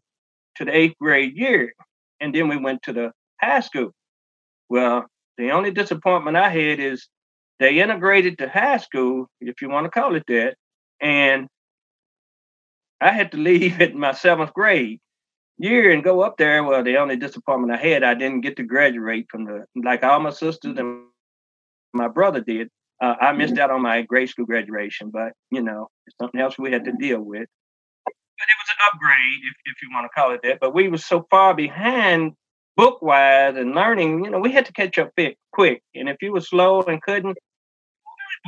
to 0.56 0.64
the 0.64 0.74
eighth 0.74 0.96
grade 1.00 1.36
year, 1.36 1.74
and 2.20 2.34
then 2.34 2.48
we 2.48 2.56
went 2.56 2.82
to 2.84 2.92
the 2.94 3.12
high 3.42 3.60
school. 3.60 3.90
Well, 4.70 5.06
the 5.36 5.50
only 5.50 5.72
disappointment 5.72 6.36
I 6.36 6.48
had 6.48 6.80
is 6.80 7.08
they 7.58 7.80
integrated 7.80 8.38
to 8.38 8.48
high 8.48 8.78
school, 8.78 9.26
if 9.40 9.60
you 9.60 9.68
want 9.68 9.86
to 9.86 9.90
call 9.90 10.14
it 10.14 10.24
that, 10.28 10.54
and 11.00 11.48
I 13.00 13.12
had 13.12 13.32
to 13.32 13.38
leave 13.38 13.80
at 13.80 13.94
my 13.94 14.12
seventh 14.12 14.54
grade 14.54 15.00
year 15.58 15.90
and 15.90 16.04
go 16.04 16.20
up 16.20 16.36
there. 16.36 16.62
Well, 16.64 16.82
the 16.82 16.96
only 16.96 17.16
disappointment 17.16 17.72
I 17.72 17.84
had, 17.84 18.02
I 18.02 18.14
didn't 18.14 18.40
get 18.40 18.56
to 18.56 18.62
graduate 18.62 19.26
from 19.30 19.44
the 19.44 19.64
like 19.76 20.02
all 20.02 20.20
my 20.20 20.30
sisters 20.30 20.78
and 20.78 21.04
my 21.92 22.08
brother 22.08 22.40
did. 22.40 22.68
Uh, 23.00 23.14
I 23.20 23.32
missed 23.32 23.58
out 23.58 23.70
on 23.70 23.82
my 23.82 24.02
grade 24.02 24.28
school 24.28 24.46
graduation, 24.46 25.10
but 25.10 25.32
you 25.50 25.62
know, 25.62 25.88
it's 26.06 26.16
something 26.20 26.40
else 26.40 26.58
we 26.58 26.72
had 26.72 26.84
to 26.84 26.92
deal 26.92 27.20
with. 27.20 27.48
But 28.04 28.46
it 28.46 28.58
was 28.60 28.68
an 28.70 28.86
upgrade, 28.92 29.40
if, 29.42 29.54
if 29.64 29.82
you 29.82 29.88
want 29.92 30.04
to 30.04 30.20
call 30.20 30.32
it 30.32 30.40
that. 30.44 30.58
But 30.60 30.74
we 30.74 30.88
were 30.88 30.98
so 30.98 31.26
far 31.30 31.54
behind 31.54 32.34
book 32.76 33.02
wise 33.02 33.56
and 33.56 33.74
learning, 33.74 34.24
you 34.24 34.30
know, 34.30 34.38
we 34.38 34.52
had 34.52 34.66
to 34.66 34.72
catch 34.72 34.98
up 34.98 35.10
quick, 35.16 35.36
quick. 35.52 35.82
And 35.94 36.08
if 36.08 36.18
you 36.22 36.32
were 36.32 36.40
slow 36.40 36.82
and 36.82 37.02
couldn't, 37.02 37.36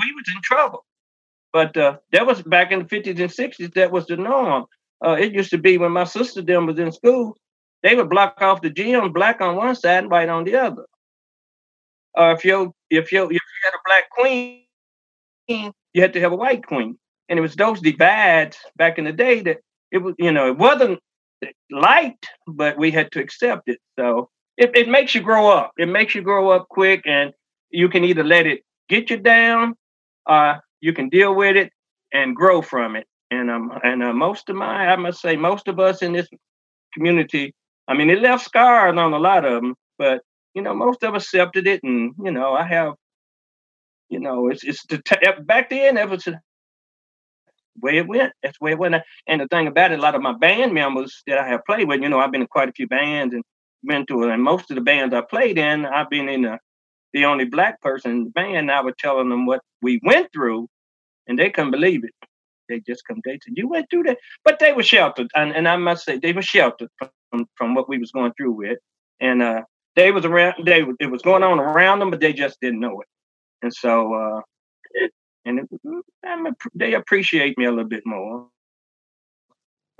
we 0.01 0.13
was 0.13 0.25
in 0.35 0.41
trouble. 0.43 0.85
But 1.53 1.77
uh, 1.77 1.99
that 2.13 2.27
was 2.27 2.41
back 2.43 2.71
in 2.71 2.79
the 2.81 2.85
50s 2.85 3.21
and 3.21 3.31
60s, 3.31 3.75
that 3.75 3.91
was 3.91 4.07
the 4.07 4.17
norm. 4.17 4.67
Uh, 5.05 5.17
it 5.19 5.33
used 5.33 5.51
to 5.51 5.59
be 5.59 5.79
when 5.79 5.93
my 5.93 6.05
sister 6.05 6.43
them 6.43 6.67
was 6.67 6.79
in 6.79 6.93
school, 6.93 7.37
they 7.83 7.95
would 7.95 8.11
block 8.11 8.41
off 8.41 8.61
the 8.63 8.71
gym, 8.71 9.13
black 9.13 9.41
on 9.41 9.57
one 9.57 9.75
side 9.75 10.05
and 10.05 10.11
white 10.11 10.29
on 10.29 10.45
the 10.45 10.57
other. 10.57 10.85
Or 12.15 12.33
if 12.33 12.45
you 12.45 12.75
if 12.91 13.13
you 13.13 13.25
if 13.25 13.33
you 13.33 13.61
had 13.65 13.75
a 13.75 13.83
black 13.87 14.11
queen, 14.11 14.63
you 15.49 16.03
had 16.03 16.13
to 16.13 16.21
have 16.21 16.33
a 16.33 16.37
white 16.37 16.67
queen. 16.67 16.99
And 17.29 17.39
it 17.39 17.43
was 17.43 17.55
those 17.55 17.81
divides 17.81 18.59
back 18.77 18.99
in 18.99 19.05
the 19.05 19.13
day 19.13 19.41
that 19.43 19.59
it 19.93 19.99
was, 19.99 20.15
you 20.19 20.33
know, 20.33 20.49
it 20.49 20.59
wasn't 20.59 20.99
liked, 21.71 22.27
but 22.47 22.77
we 22.77 22.91
had 22.91 23.11
to 23.13 23.21
accept 23.21 23.69
it. 23.69 23.79
So 23.99 24.29
it, 24.57 24.77
it 24.77 24.89
makes 24.89 25.15
you 25.15 25.23
grow 25.23 25.49
up. 25.49 25.73
It 25.79 25.89
makes 25.89 26.15
you 26.15 26.23
grow 26.23 26.51
up 26.51 26.69
quick 26.69 27.03
and 27.07 27.33
you 27.71 27.89
can 27.89 28.05
either 28.05 28.25
let 28.25 28.47
it 28.47 28.63
get 28.89 29.11
you 29.11 29.17
down 29.17 29.77
or 30.27 30.61
you 30.81 30.93
can 30.93 31.09
deal 31.09 31.35
with 31.35 31.57
it 31.57 31.73
and 32.13 32.35
grow 32.35 32.61
from 32.61 32.97
it. 32.97 33.07
And 33.31 33.51
um 33.51 33.73
and 33.85 34.03
uh, 34.03 34.13
most 34.13 34.49
of 34.51 34.57
my 34.57 34.89
I 34.89 34.97
must 34.97 35.21
say 35.21 35.37
most 35.37 35.69
of 35.69 35.79
us 35.81 36.03
in 36.03 36.13
this 36.13 36.29
community, 36.95 37.55
I 37.89 37.95
mean, 37.95 38.11
it 38.11 38.21
left 38.21 38.45
scars 38.45 38.97
on 38.97 39.13
a 39.13 39.19
lot 39.19 39.45
of 39.45 39.63
them, 39.63 39.75
but 39.99 40.23
you 40.55 40.63
know, 40.63 40.75
most 40.75 41.03
of 41.05 41.15
us 41.15 41.25
accepted 41.25 41.67
it, 41.67 41.83
and 41.85 42.15
you 42.23 42.31
know, 42.33 42.55
I 42.55 42.65
have, 42.65 42.95
you 44.09 44.21
know, 44.21 44.49
it's 44.49 44.65
it's 44.65 44.85
the 44.87 44.99
t- 45.03 45.43
back 45.43 45.71
then 45.71 45.97
that 45.97 46.11
was 46.11 46.25
the 46.25 46.41
way 47.83 47.99
it 47.99 48.09
went. 48.09 48.33
That's 48.43 48.59
the 48.59 48.65
way 48.65 48.73
it 48.73 48.79
went. 48.79 48.97
And 49.27 49.41
the 49.41 49.49
thing 49.49 49.67
about 49.67 49.93
it, 49.93 49.99
a 49.99 50.03
lot 50.03 50.15
of 50.15 50.23
my 50.23 50.33
band 50.35 50.75
members 50.75 51.23
that 51.27 51.39
I 51.39 51.49
have 51.49 51.65
played 51.67 51.89
with, 51.89 52.03
you 52.03 52.09
know, 52.09 52.21
I've 52.21 52.33
been 52.33 52.43
in 52.43 52.49
quite 52.49 52.69
a 52.69 52.73
few 52.73 52.89
bands 52.89 53.35
and 53.35 53.45
been 53.85 54.07
to, 54.07 54.25
and 54.25 54.43
most 54.43 54.71
of 54.71 54.75
the 54.77 54.83
bands 54.83 55.15
I 55.15 55.23
played 55.23 55.59
in, 55.59 55.87
I've 55.87 56.11
been 56.11 56.29
in 56.29 56.43
the 56.43 56.59
the 57.13 57.25
only 57.27 57.45
black 57.45 57.81
person 57.81 58.11
in 58.13 58.25
the 58.25 58.31
band. 58.31 58.57
And 58.57 58.71
I 58.73 58.81
was 58.83 58.95
telling 58.99 59.31
them 59.31 59.47
what 59.47 59.61
we 59.83 60.01
went 60.05 60.29
through, 60.33 60.69
and 61.27 61.39
they 61.39 61.51
couldn't 61.51 61.73
believe 61.73 62.05
it. 62.05 62.15
They 62.71 62.81
just 62.81 63.05
come, 63.07 63.23
said, 63.27 63.41
"You 63.49 63.69
went 63.69 63.91
through 63.91 64.05
that," 64.05 64.19
but 64.45 64.61
they 64.61 64.75
were 64.75 64.85
sheltered, 64.85 65.29
and, 65.37 65.55
and 65.57 65.69
I 65.69 65.77
must 65.79 66.07
say 66.07 66.19
they 66.19 66.35
were 66.35 66.43
sheltered 66.43 66.91
from, 67.01 67.47
from 67.57 67.77
what 67.77 67.91
we 67.91 67.99
was 67.99 68.13
going 68.13 68.35
through 68.39 68.53
with, 68.55 68.81
and 69.21 69.43
uh, 69.43 69.63
they 69.97 70.13
was 70.13 70.27
around. 70.27 70.67
They 70.67 70.85
it 71.01 71.13
was 71.13 71.23
going 71.23 71.45
on 71.45 71.61
around 71.61 72.01
them, 72.01 72.11
but 72.13 72.21
they 72.21 72.35
just 72.35 72.59
didn't 72.63 72.81
know 72.81 73.03
it, 73.03 73.09
and 73.63 73.75
so 73.75 74.15
uh, 74.15 74.43
it, 74.93 75.13
and 75.47 75.61
it, 75.61 75.69
a- 76.47 76.57
they 76.75 76.95
appreciate 76.95 77.59
me 77.59 77.67
a 77.67 77.71
little 77.71 77.87
bit 77.91 78.05
more. 78.07 78.49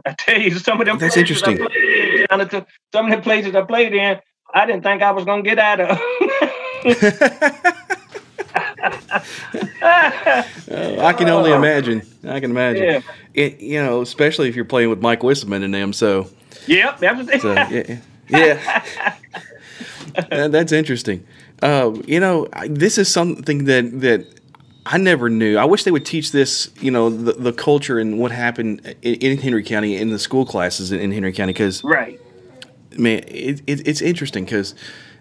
I 0.07 0.15
tell 0.19 0.41
you, 0.41 0.53
some 0.59 0.81
of 0.81 0.87
them 0.87 0.99
That's 0.99 1.17
interesting. 1.19 1.59
in, 1.59 2.27
Jonathan, 2.31 2.67
some 2.95 3.13
of 3.13 3.19
the 3.19 3.23
places 3.23 3.55
I 3.57 3.63
played 3.63 3.95
in, 3.95 4.19
I 4.55 4.67
didn't 4.67 4.85
think 4.85 5.03
I 5.03 5.13
was 5.13 5.27
gonna 5.27 5.43
get 5.43 5.59
out 5.61 5.81
of. 5.81 6.01
I 9.83 11.15
can 11.17 11.29
only 11.29 11.53
imagine. 11.53 12.03
I 12.25 12.41
can 12.41 12.51
imagine. 12.51 12.85
Yeah. 12.85 13.01
It, 13.35 13.61
you 13.61 13.83
know, 13.83 14.01
especially 14.01 14.49
if 14.49 14.57
you're 14.57 14.65
playing 14.65 14.91
with 14.91 15.01
Mike 15.01 15.21
Wisselman 15.21 15.63
and 15.63 15.73
them. 15.75 15.93
So, 15.93 16.29
yep, 16.67 16.99
that 16.99 17.41
so 17.41 17.53
yeah, 17.53 17.99
yeah. 18.29 19.15
That- 20.31 20.51
that's 20.51 20.73
interesting. 20.73 21.25
Uh, 21.63 21.95
you 22.07 22.19
know, 22.21 22.49
I- 22.53 22.69
this 22.69 22.99
is 22.99 23.09
something 23.09 23.65
that 23.65 24.01
that 24.01 24.27
I 24.87 24.99
never 24.99 25.29
knew. 25.29 25.57
I 25.57 25.65
wish 25.67 25.85
they 25.85 25.91
would 25.91 26.07
teach 26.07 26.33
this. 26.33 26.71
You 26.81 26.91
know, 26.91 27.11
the, 27.11 27.33
the 27.33 27.53
culture 27.53 27.99
and 27.99 28.19
what 28.19 28.33
happened 28.33 28.95
in, 29.03 29.15
in 29.17 29.39
Henry 29.39 29.63
County 29.63 29.97
in 29.97 30.11
the 30.11 30.19
school 30.19 30.45
classes 30.47 30.91
in, 30.91 31.01
in 31.01 31.13
Henry 31.13 31.33
County 31.33 31.53
because 31.53 31.85
right. 31.85 32.21
man, 32.99 33.23
it, 33.29 33.63
it, 33.67 33.87
it's 33.87 34.01
interesting 34.01 34.45
because 34.45 34.75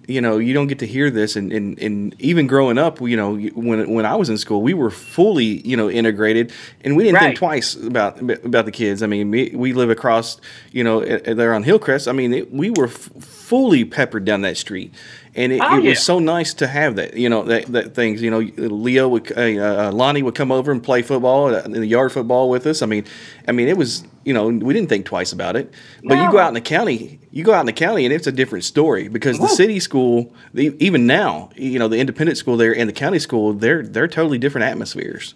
you 0.10 0.20
know 0.22 0.38
you 0.40 0.54
don't 0.54 0.68
get 0.68 0.80
to 0.80 0.86
hear 0.88 1.10
this, 1.10 1.36
and, 1.36 1.54
and, 1.54 1.80
and 1.80 2.16
even 2.20 2.48
growing 2.48 2.78
up, 2.78 3.00
you 3.02 3.16
know, 3.16 3.36
when 3.38 3.90
when 3.94 4.06
I 4.06 4.16
was 4.16 4.30
in 4.30 4.38
school, 4.38 4.62
we 4.62 4.74
were 4.74 4.90
fully 4.92 5.66
you 5.68 5.78
know 5.78 5.90
integrated, 5.90 6.52
and 6.84 6.98
we 6.98 7.04
didn't 7.04 7.16
Right. 7.16 7.26
think 7.28 7.38
twice 7.38 7.76
about 7.76 8.20
about 8.46 8.66
the 8.66 8.72
kids. 8.72 9.02
I 9.04 9.08
mean, 9.08 9.32
we, 9.32 9.52
we 9.54 9.74
live 9.74 9.90
across, 9.90 10.42
you 10.72 10.84
know, 10.84 11.00
there 11.06 11.54
on 11.54 11.64
Hillcrest. 11.64 12.08
I 12.08 12.12
mean, 12.12 12.34
it, 12.34 12.52
we 12.52 12.70
were 12.72 12.88
f- 12.88 13.10
fully 13.22 13.86
peppered 13.86 14.26
down 14.26 14.42
that 14.42 14.58
street. 14.58 14.94
And 15.36 15.54
it, 15.54 15.62
Oh, 15.64 15.78
it 15.78 15.84
yeah. 15.84 15.90
was 15.92 16.04
so 16.04 16.18
nice 16.20 16.54
to 16.56 16.68
have 16.68 16.96
that, 16.96 17.16
you 17.16 17.30
know, 17.30 17.44
that, 17.44 17.68
that 17.68 17.94
things, 17.94 18.22
you 18.22 18.32
know, 18.32 18.40
Leo 18.58 19.08
would, 19.08 19.32
uh, 19.38 19.42
uh, 19.42 19.92
Lonnie 19.94 20.24
would 20.24 20.34
come 20.36 20.52
over 20.52 20.72
and 20.72 20.84
play 20.84 21.02
football, 21.04 21.54
uh, 21.54 21.62
in 21.62 21.72
the 21.74 21.86
yard 21.86 22.12
football 22.12 22.50
with 22.50 22.66
us. 22.66 22.82
I 22.82 22.88
mean, 22.88 23.06
I 23.48 23.52
mean, 23.52 23.68
it 23.68 23.78
was, 23.78 24.04
you 24.26 24.34
know, 24.34 24.48
we 24.48 24.74
didn't 24.74 24.90
think 24.90 25.06
twice 25.06 25.32
about 25.32 25.56
it. 25.56 25.72
But 26.04 26.16
you 26.18 26.32
go 26.32 26.40
out 26.40 26.48
in 26.50 26.56
the 26.56 26.62
county, 26.62 27.19
you 27.32 27.44
go 27.44 27.54
out 27.54 27.62
in 27.62 27.66
the 27.66 27.74
county, 27.74 28.06
and 28.06 28.14
it's 28.14 28.28
a 28.28 28.32
different 28.32 28.64
story 28.64 29.08
because 29.08 29.38
the 29.38 29.48
city 29.48 29.80
school, 29.80 30.34
the, 30.54 30.76
even 30.84 31.06
now, 31.06 31.50
you 31.56 31.78
know, 31.78 31.88
the 31.88 32.00
independent 32.00 32.38
school 32.38 32.58
there 32.58 32.76
and 32.76 32.90
the 32.90 32.94
county 32.94 33.20
school, 33.20 33.54
they're 33.54 33.84
they're 33.84 34.08
totally 34.08 34.38
different 34.38 34.66
atmospheres. 34.66 35.36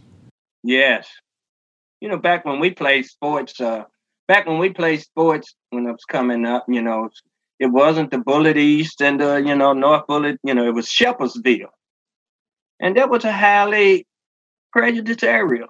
Yes. 0.63 1.07
You 2.01 2.09
know, 2.09 2.17
back 2.17 2.45
when 2.45 2.59
we 2.59 2.71
played 2.71 3.05
sports, 3.05 3.61
uh, 3.61 3.83
back 4.27 4.47
when 4.47 4.57
we 4.57 4.69
played 4.69 5.01
sports 5.01 5.55
when 5.69 5.87
I 5.87 5.91
was 5.91 6.05
coming 6.05 6.45
up, 6.45 6.65
you 6.67 6.81
know, 6.81 7.09
it 7.59 7.67
wasn't 7.67 8.11
the 8.11 8.17
Bullitt 8.17 8.57
East 8.57 9.01
and 9.01 9.19
the, 9.19 9.35
you 9.35 9.55
know, 9.55 9.73
North 9.73 10.07
Bullitt, 10.07 10.39
you 10.43 10.53
know, 10.53 10.65
it 10.65 10.73
was 10.73 10.87
Shepherdsville. 10.87 11.69
And 12.79 12.97
that 12.97 13.09
was 13.09 13.23
a 13.23 13.31
highly 13.31 14.05
prejudiced 14.71 15.23
area. 15.23 15.67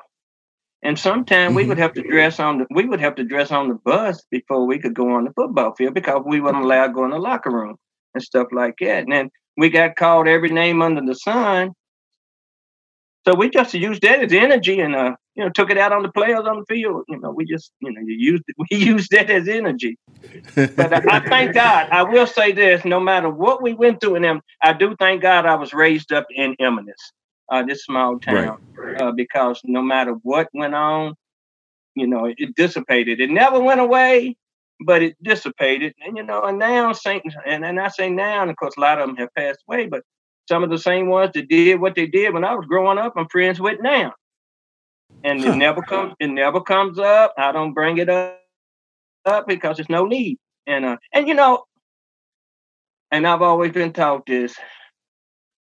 And 0.83 0.99
sometimes 0.99 1.55
we 1.55 1.63
Mhm. 1.63 1.69
would 1.69 1.77
have 1.79 1.93
to 1.93 2.03
dress 2.03 2.39
on 2.39 2.59
the 2.59 2.67
we 2.69 2.85
would 2.85 2.99
have 2.99 3.15
to 3.15 3.23
dress 3.23 3.51
on 3.51 3.69
the 3.69 3.75
bus 3.75 4.23
before 4.29 4.65
we 4.67 4.79
could 4.79 4.93
go 4.93 5.09
on 5.11 5.23
the 5.25 5.31
football 5.31 5.73
field 5.75 5.93
because 5.93 6.21
we 6.25 6.41
weren't 6.41 6.57
allowed 6.57 6.87
to 6.87 6.93
go 6.93 7.05
in 7.05 7.11
the 7.11 7.19
locker 7.19 7.51
room 7.51 7.77
and 8.13 8.21
stuff 8.23 8.47
like 8.51 8.75
that. 8.81 9.03
And 9.03 9.11
then 9.11 9.29
we 9.57 9.69
got 9.69 9.95
called 9.95 10.27
every 10.27 10.49
name 10.49 10.81
under 10.81 11.01
the 11.01 11.15
sun. 11.15 11.71
So 13.25 13.33
we 13.35 13.49
just 13.49 13.73
used 13.73 14.01
that 14.01 14.19
as 14.21 14.33
energy 14.33 14.81
and 14.81 14.95
uh, 14.95 15.15
you 15.35 15.43
know, 15.43 15.49
took 15.49 15.71
it 15.71 15.77
out 15.77 15.93
on 15.93 16.03
the 16.03 16.11
players 16.11 16.45
on 16.45 16.59
the 16.59 16.65
field. 16.67 17.03
You 17.07 17.19
know, 17.19 17.31
we 17.31 17.45
just, 17.45 17.71
you 17.79 17.91
know, 17.91 18.01
you 18.05 18.15
used 18.15 18.43
we 18.57 18.77
used 18.77 19.11
that 19.11 19.29
as 19.29 19.47
energy. 19.47 19.97
But 20.75 20.93
I, 20.93 21.17
I 21.17 21.19
thank 21.29 21.53
God. 21.55 21.87
I 21.91 22.03
will 22.03 22.27
say 22.27 22.51
this: 22.51 22.83
no 22.83 22.99
matter 22.99 23.29
what 23.29 23.61
we 23.63 23.73
went 23.73 24.01
through 24.01 24.15
in 24.15 24.23
them, 24.23 24.41
I 24.61 24.73
do 24.73 24.95
thank 24.99 25.21
God 25.21 25.45
I 25.45 25.55
was 25.55 25.73
raised 25.73 26.11
up 26.11 26.27
in 26.29 26.55
Eminence, 26.59 27.13
uh, 27.49 27.63
this 27.63 27.85
small 27.85 28.19
town, 28.19 28.57
uh, 28.99 29.11
because 29.11 29.61
no 29.65 29.81
matter 29.81 30.13
what 30.23 30.49
went 30.53 30.75
on, 30.75 31.15
you 31.95 32.07
know, 32.07 32.25
it, 32.25 32.35
it 32.39 32.55
dissipated. 32.55 33.19
It 33.21 33.29
never 33.31 33.59
went 33.59 33.81
away, 33.81 34.35
but 34.85 35.03
it 35.03 35.15
dissipated. 35.23 35.93
And 36.05 36.17
you 36.17 36.23
know, 36.23 36.43
and 36.43 36.59
now 36.59 36.93
Saint, 36.93 37.23
and 37.45 37.65
and 37.65 37.79
I 37.79 37.89
say 37.89 38.09
now, 38.09 38.41
and 38.41 38.51
of 38.51 38.57
course, 38.57 38.75
a 38.77 38.81
lot 38.81 38.99
of 38.99 39.07
them 39.07 39.17
have 39.17 39.33
passed 39.35 39.63
away, 39.67 39.87
but 39.87 40.03
some 40.49 40.63
of 40.63 40.69
the 40.69 40.77
same 40.79 41.07
ones 41.07 41.31
that 41.35 41.49
did 41.49 41.79
what 41.81 41.95
they 41.95 42.07
did 42.07 42.33
when 42.33 42.43
I 42.45 42.55
was 42.55 42.65
growing 42.67 42.97
up, 42.99 43.13
I'm 43.17 43.27
friends 43.29 43.59
with 43.61 43.79
now. 43.81 44.13
and 45.23 45.43
it 45.43 45.55
never 45.55 45.81
comes. 45.81 46.13
It 46.19 46.27
never 46.27 46.61
comes 46.61 46.99
up. 46.99 47.33
I 47.37 47.51
don't 47.51 47.73
bring 47.73 47.97
it 47.97 48.09
up, 48.09 48.39
up 49.25 49.47
because 49.47 49.77
there's 49.77 49.89
no 49.89 50.05
need. 50.05 50.37
And 50.67 50.85
uh, 50.85 50.97
and 51.13 51.27
you 51.27 51.33
know, 51.33 51.63
and 53.11 53.27
I've 53.27 53.41
always 53.41 53.71
been 53.71 53.93
taught 53.93 54.25
this: 54.25 54.55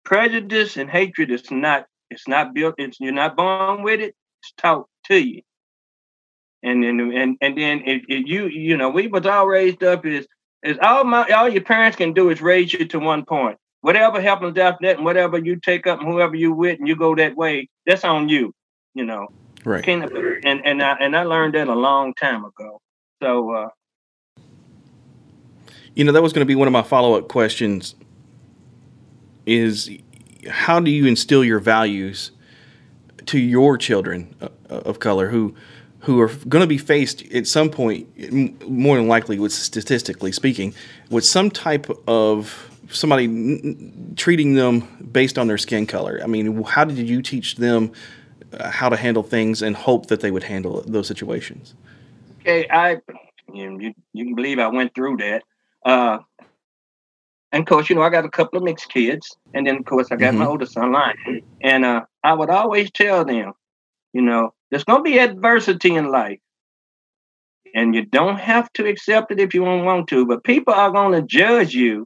prejudice 0.08 0.78
and 0.78 0.90
hatred 0.90 1.30
is 1.30 1.52
not. 1.52 1.86
It's 2.10 2.30
not 2.30 2.54
built. 2.54 2.76
It's 2.78 2.98
you're 3.02 3.12
not 3.12 3.36
born 3.36 3.84
with 3.84 4.00
it. 4.00 4.16
It's 4.42 4.54
taught 4.58 4.88
to 5.08 5.18
you. 5.18 5.42
And 6.64 6.82
then 6.82 7.00
and 7.12 7.38
and 7.42 7.58
then 7.58 7.84
if, 7.86 8.04
if 8.08 8.26
you 8.26 8.48
you 8.48 8.78
know 8.78 8.90
we 8.90 9.08
was 9.08 9.26
all 9.26 9.46
raised 9.46 9.84
up 9.84 10.06
is 10.06 10.26
is 10.64 10.78
all 10.82 11.04
my 11.04 11.30
all 11.32 11.50
your 11.50 11.62
parents 11.62 11.98
can 11.98 12.14
do 12.14 12.30
is 12.30 12.42
raise 12.42 12.72
you 12.72 12.86
to 12.88 13.00
one 13.00 13.26
point. 13.26 13.58
Whatever 13.82 14.22
happens 14.22 14.58
after 14.58 14.88
that, 14.88 14.96
and 14.96 15.06
whatever 15.06 15.38
you 15.38 15.58
take 15.58 15.86
up, 15.86 16.00
and 16.00 16.08
whoever 16.08 16.36
you 16.36 16.54
with, 16.54 16.80
and 16.80 16.88
you 16.88 16.96
go 16.96 17.14
that 17.16 17.36
way, 17.36 17.70
that's 17.86 18.06
on 18.06 18.30
you. 18.30 18.54
You 18.96 19.04
know. 19.04 19.28
Right. 19.66 19.86
And 19.86 20.66
and 20.66 20.82
I 20.82 20.94
and 21.02 21.18
I 21.18 21.24
learned 21.24 21.56
that 21.56 21.68
a 21.68 21.76
long 21.76 22.14
time 22.14 22.46
ago. 22.46 22.80
So. 23.22 23.52
uh 23.52 23.70
you 25.96 26.04
know 26.04 26.12
that 26.12 26.22
was 26.22 26.32
going 26.32 26.46
to 26.46 26.46
be 26.46 26.54
one 26.54 26.68
of 26.68 26.72
my 26.72 26.84
follow-up 26.84 27.28
questions 27.28 27.96
is 29.48 29.90
how 30.50 30.80
do 30.80 30.92
you 30.92 31.08
instill 31.08 31.44
your 31.44 31.60
values 31.60 32.32
to 33.26 33.40
your 33.40 33.78
children 33.78 34.36
uh, 34.42 34.50
of 34.70 35.00
color 35.00 35.30
who 35.30 35.56
who 36.02 36.22
are 36.22 36.30
going 36.48 36.62
to 36.62 36.68
be 36.68 36.78
faced 36.78 37.26
at 37.34 37.48
some 37.48 37.70
point, 37.70 38.08
more 38.70 38.96
than 38.98 39.08
likely, 39.08 39.40
with 39.40 39.52
statistically 39.52 40.32
speaking, 40.32 40.74
with 41.10 41.26
some 41.26 41.50
type 41.50 41.90
of 42.08 42.70
somebody 42.90 43.26
n- 43.26 44.14
treating 44.16 44.54
them 44.54 44.82
based 45.12 45.38
on 45.38 45.48
their 45.48 45.58
skin 45.58 45.86
color. 45.86 46.22
I 46.24 46.28
mean, 46.28 46.64
how 46.64 46.86
did 46.86 46.98
you 47.10 47.22
teach 47.22 47.56
them 47.56 47.92
uh, 48.54 48.70
how 48.70 48.90
to 48.90 48.96
handle 48.96 49.24
things 49.24 49.62
and 49.62 49.76
hope 49.76 50.06
that 50.08 50.22
they 50.22 50.32
would 50.32 50.44
handle 50.44 50.84
those 50.88 51.08
situations? 51.08 51.74
Okay, 52.42 52.68
I 52.70 53.02
you, 53.54 53.94
you 54.14 54.26
can 54.26 54.36
believe 54.36 54.60
I 54.60 54.68
went 54.68 54.94
through 54.94 55.18
that. 55.18 55.44
Uh, 55.84 56.20
and 57.52 57.62
of 57.62 57.68
course, 57.68 57.90
you 57.90 57.96
know, 57.96 58.02
I 58.02 58.10
got 58.10 58.26
a 58.26 58.30
couple 58.30 58.58
of 58.58 58.64
mixed 58.64 58.90
kids, 58.90 59.36
and 59.54 59.66
then 59.66 59.78
of 59.78 59.86
course 59.86 60.08
I 60.12 60.16
got 60.16 60.30
mm-hmm. 60.30 60.40
my 60.40 60.46
oldest 60.48 60.74
son, 60.74 60.92
Lion. 60.92 61.42
And 61.62 61.86
uh, 61.86 62.04
I 62.24 62.34
would 62.34 62.50
always 62.50 62.92
tell 62.92 63.24
them, 63.24 63.54
you 64.14 64.22
know, 64.22 64.54
there's 64.70 64.84
going 64.84 65.00
to 65.00 65.10
be 65.10 65.20
adversity 65.20 65.96
in 65.96 66.12
life. 66.12 66.40
And 67.74 67.94
you 67.94 68.06
don't 68.06 68.40
have 68.40 68.72
to 68.74 68.88
accept 68.88 69.32
it 69.32 69.40
if 69.40 69.54
you 69.54 69.64
don't 69.64 69.86
want 69.86 70.08
to, 70.10 70.26
but 70.26 70.44
people 70.44 70.74
are 70.74 70.92
going 70.92 71.14
to 71.14 71.22
judge 71.22 71.74
you 71.74 72.06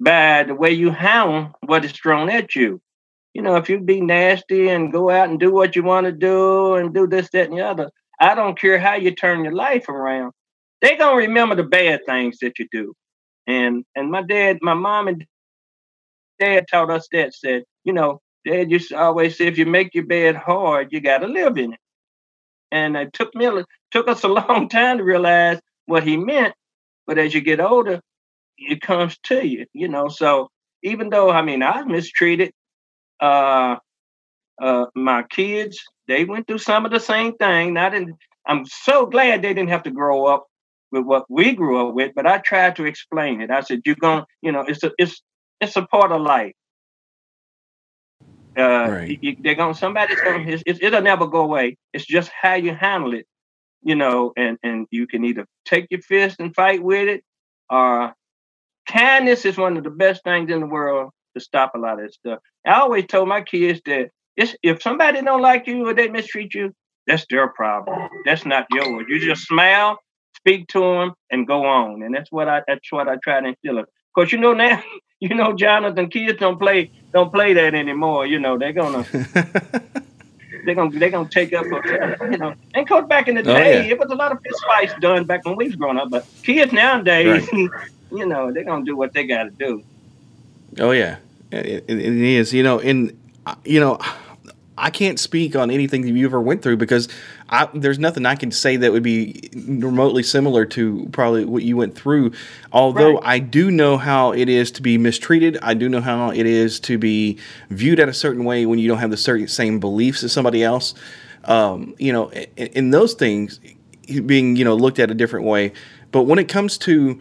by 0.00 0.44
the 0.44 0.54
way 0.54 0.70
you 0.72 0.90
handle 0.90 1.52
what 1.64 1.84
is 1.84 1.92
thrown 1.92 2.30
at 2.30 2.54
you. 2.54 2.80
You 3.34 3.42
know, 3.42 3.56
if 3.56 3.68
you 3.68 3.80
be 3.80 4.00
nasty 4.00 4.68
and 4.68 4.92
go 4.92 5.10
out 5.10 5.28
and 5.28 5.38
do 5.38 5.52
what 5.52 5.76
you 5.76 5.82
want 5.82 6.06
to 6.06 6.12
do 6.12 6.74
and 6.74 6.94
do 6.94 7.06
this, 7.06 7.28
that, 7.30 7.50
and 7.50 7.58
the 7.58 7.62
other, 7.62 7.90
I 8.18 8.34
don't 8.34 8.58
care 8.58 8.78
how 8.78 8.94
you 8.94 9.14
turn 9.14 9.44
your 9.44 9.52
life 9.52 9.88
around. 9.88 10.32
They're 10.80 10.96
gonna 10.96 11.16
remember 11.16 11.54
the 11.54 11.64
bad 11.64 12.00
things 12.06 12.38
that 12.38 12.58
you 12.58 12.66
do. 12.72 12.94
And 13.46 13.84
and 13.94 14.10
my 14.10 14.22
dad, 14.22 14.58
my 14.62 14.74
mom 14.74 15.08
and 15.08 15.26
dad 16.38 16.66
taught 16.70 16.90
us 16.90 17.08
that 17.12 17.34
said, 17.34 17.64
you 17.84 17.92
know, 17.92 18.20
Dad 18.46 18.70
used 18.70 18.90
to 18.90 18.98
always 18.98 19.36
say, 19.36 19.46
if 19.46 19.58
you 19.58 19.66
make 19.66 19.94
your 19.94 20.06
bed 20.06 20.36
hard, 20.36 20.92
you 20.92 21.00
got 21.00 21.18
to 21.18 21.26
live 21.26 21.58
in 21.58 21.72
it. 21.72 21.80
And 22.70 22.96
it 22.96 23.12
took 23.12 23.34
me 23.34 23.48
took 23.90 24.08
us 24.08 24.24
a 24.24 24.28
long 24.28 24.68
time 24.68 24.98
to 24.98 25.04
realize 25.04 25.60
what 25.86 26.04
he 26.04 26.16
meant. 26.16 26.54
But 27.06 27.18
as 27.18 27.34
you 27.34 27.40
get 27.40 27.60
older, 27.60 28.00
it 28.58 28.80
comes 28.80 29.18
to 29.24 29.46
you, 29.46 29.66
you 29.72 29.88
know. 29.88 30.08
So 30.08 30.48
even 30.82 31.10
though 31.10 31.30
I 31.30 31.42
mean 31.42 31.62
I 31.62 31.82
mistreated, 31.84 32.52
uh, 33.20 33.76
uh, 34.60 34.86
my 34.94 35.24
kids 35.24 35.82
they 36.08 36.24
went 36.24 36.46
through 36.46 36.58
some 36.58 36.84
of 36.86 36.92
the 36.92 37.00
same 37.00 37.34
thing. 37.36 37.76
I 37.76 37.90
didn't. 37.90 38.16
I'm 38.46 38.64
so 38.66 39.06
glad 39.06 39.42
they 39.42 39.54
didn't 39.54 39.70
have 39.70 39.84
to 39.84 39.90
grow 39.90 40.26
up 40.26 40.46
with 40.92 41.04
what 41.04 41.24
we 41.28 41.52
grew 41.52 41.86
up 41.86 41.94
with. 41.94 42.12
But 42.14 42.26
I 42.26 42.38
tried 42.38 42.76
to 42.76 42.84
explain 42.84 43.40
it. 43.40 43.50
I 43.50 43.60
said, 43.60 43.82
"You're 43.84 43.96
going, 43.96 44.24
you 44.42 44.52
know, 44.52 44.60
it's 44.60 44.82
a 44.82 44.92
it's 44.98 45.22
it's 45.60 45.76
a 45.76 45.86
part 45.86 46.12
of 46.12 46.20
life. 46.20 46.54
Uh, 48.58 48.88
right. 48.90 49.18
you, 49.22 49.36
they're 49.40 49.54
going. 49.54 49.74
Somebody's 49.74 50.20
going. 50.20 50.48
It's, 50.48 50.62
it, 50.66 50.82
it'll 50.82 51.02
never 51.02 51.26
go 51.26 51.40
away. 51.42 51.76
It's 51.92 52.06
just 52.06 52.30
how 52.30 52.54
you 52.54 52.74
handle 52.74 53.14
it, 53.14 53.26
you 53.82 53.94
know. 53.94 54.32
And 54.36 54.58
and 54.62 54.86
you 54.90 55.06
can 55.06 55.24
either 55.24 55.46
take 55.64 55.88
your 55.90 56.00
fist 56.00 56.36
and 56.40 56.54
fight 56.54 56.82
with 56.82 57.08
it, 57.08 57.24
or 57.68 58.14
kindness 58.86 59.44
is 59.44 59.58
one 59.58 59.76
of 59.76 59.84
the 59.84 59.90
best 59.90 60.24
things 60.24 60.50
in 60.50 60.60
the 60.60 60.66
world 60.66 61.10
to 61.34 61.40
stop 61.40 61.74
a 61.74 61.78
lot 61.78 62.00
of 62.00 62.06
this 62.06 62.14
stuff. 62.14 62.38
I 62.66 62.80
always 62.80 63.06
told 63.06 63.28
my 63.28 63.42
kids 63.42 63.80
that 63.86 64.10
it's, 64.36 64.56
if 64.62 64.82
somebody 64.82 65.22
don't 65.22 65.42
like 65.42 65.66
you 65.66 65.86
or 65.86 65.94
they 65.94 66.08
mistreat 66.08 66.54
you, 66.54 66.72
that's 67.06 67.26
their 67.30 67.48
problem. 67.48 68.08
That's 68.24 68.44
not 68.44 68.66
yours. 68.70 69.06
You 69.08 69.20
just 69.20 69.46
smile, 69.46 69.98
speak 70.46 70.68
to 70.68 70.80
them, 70.80 71.14
and 71.30 71.46
go 71.46 71.64
on. 71.64 72.02
And 72.02 72.14
that's 72.14 72.30
what 72.30 72.48
I 72.48 72.62
that's 72.66 72.90
what 72.92 73.08
I 73.08 73.16
try 73.22 73.40
to 73.40 73.48
instill. 73.48 73.78
Of 73.78 73.86
course, 74.14 74.32
you 74.32 74.38
know 74.38 74.52
now 74.52 74.82
you 75.20 75.34
know, 75.34 75.54
Jonathan, 75.54 76.08
kids 76.08 76.38
don't 76.38 76.58
play 76.58 76.90
don't 77.12 77.32
play 77.32 77.54
that 77.54 77.74
anymore. 77.74 78.26
You 78.26 78.38
know, 78.38 78.58
they're 78.58 78.72
gonna 78.72 79.04
they're 80.64 80.74
gonna 80.74 80.98
they're 80.98 81.10
gonna 81.10 81.28
take 81.28 81.52
up 81.52 81.64
you 81.64 82.38
know. 82.38 82.54
And 82.74 82.88
coach 82.88 83.08
back 83.08 83.28
in 83.28 83.36
the 83.36 83.40
oh, 83.40 83.44
day, 83.44 83.78
oh, 83.78 83.80
yeah. 83.82 83.92
it 83.92 83.98
was 83.98 84.10
a 84.10 84.14
lot 84.14 84.32
of 84.32 84.40
fist 84.42 84.62
fights 84.66 84.94
done 85.00 85.24
back 85.24 85.44
when 85.44 85.56
we 85.56 85.66
was 85.66 85.76
growing 85.76 85.98
up. 85.98 86.10
But 86.10 86.26
kids 86.42 86.72
nowadays, 86.72 87.48
right. 87.52 87.70
you 88.12 88.26
know, 88.26 88.52
they're 88.52 88.64
gonna 88.64 88.84
do 88.84 88.96
what 88.96 89.12
they 89.14 89.26
got 89.26 89.44
to 89.44 89.50
do. 89.50 89.82
Oh 90.78 90.90
yeah, 90.90 91.16
it, 91.50 91.84
it 91.88 92.00
is. 92.00 92.52
You 92.52 92.62
know, 92.62 92.78
and 92.80 93.18
uh, 93.46 93.54
you 93.64 93.80
know, 93.80 93.98
I 94.76 94.90
can't 94.90 95.18
speak 95.18 95.56
on 95.56 95.70
anything 95.70 96.02
that 96.02 96.10
you 96.10 96.26
ever 96.26 96.40
went 96.40 96.62
through 96.62 96.76
because 96.76 97.08
I, 97.48 97.68
there's 97.72 97.98
nothing 97.98 98.26
I 98.26 98.34
can 98.34 98.50
say 98.50 98.76
that 98.76 98.92
would 98.92 99.02
be 99.02 99.48
remotely 99.54 100.22
similar 100.22 100.64
to 100.66 101.08
probably 101.12 101.44
what 101.44 101.62
you 101.62 101.76
went 101.76 101.94
through. 101.94 102.32
Although 102.72 103.14
right. 103.14 103.22
I 103.24 103.38
do 103.38 103.70
know 103.70 103.96
how 103.96 104.32
it 104.32 104.48
is 104.48 104.70
to 104.72 104.82
be 104.82 104.98
mistreated, 104.98 105.58
I 105.62 105.74
do 105.74 105.88
know 105.88 106.00
how 106.00 106.30
it 106.30 106.46
is 106.46 106.80
to 106.80 106.98
be 106.98 107.38
viewed 107.70 108.00
at 108.00 108.08
a 108.08 108.14
certain 108.14 108.44
way 108.44 108.66
when 108.66 108.78
you 108.78 108.88
don't 108.88 108.98
have 108.98 109.10
the 109.10 109.16
certain 109.16 109.46
same 109.48 109.78
beliefs 109.78 110.24
as 110.24 110.32
somebody 110.32 110.64
else. 110.64 110.94
Um, 111.44 111.94
you 111.98 112.12
know, 112.12 112.30
in, 112.30 112.66
in 112.68 112.90
those 112.90 113.14
things, 113.14 113.60
being 114.24 114.56
you 114.56 114.64
know 114.64 114.74
looked 114.74 114.98
at 114.98 115.10
a 115.10 115.14
different 115.14 115.46
way. 115.46 115.72
But 116.10 116.22
when 116.22 116.38
it 116.38 116.48
comes 116.48 116.78
to 116.78 117.20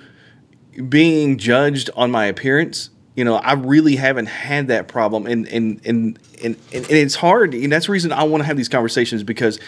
being 0.89 1.37
judged 1.37 1.89
on 1.95 2.11
my 2.11 2.25
appearance, 2.25 2.89
you 3.15 3.23
know, 3.23 3.35
I 3.35 3.53
really 3.53 3.95
haven't 3.95 4.27
had 4.27 4.67
that 4.67 4.87
problem, 4.87 5.25
and 5.25 5.47
and 5.47 5.79
and 5.85 6.19
and, 6.43 6.55
and 6.73 6.85
it's 6.89 7.15
hard. 7.15 7.53
And 7.53 7.71
that's 7.71 7.85
the 7.85 7.91
reason 7.91 8.11
I 8.11 8.23
want 8.23 8.41
to 8.41 8.47
have 8.47 8.57
these 8.57 8.69
conversations 8.69 9.23
because 9.23 9.59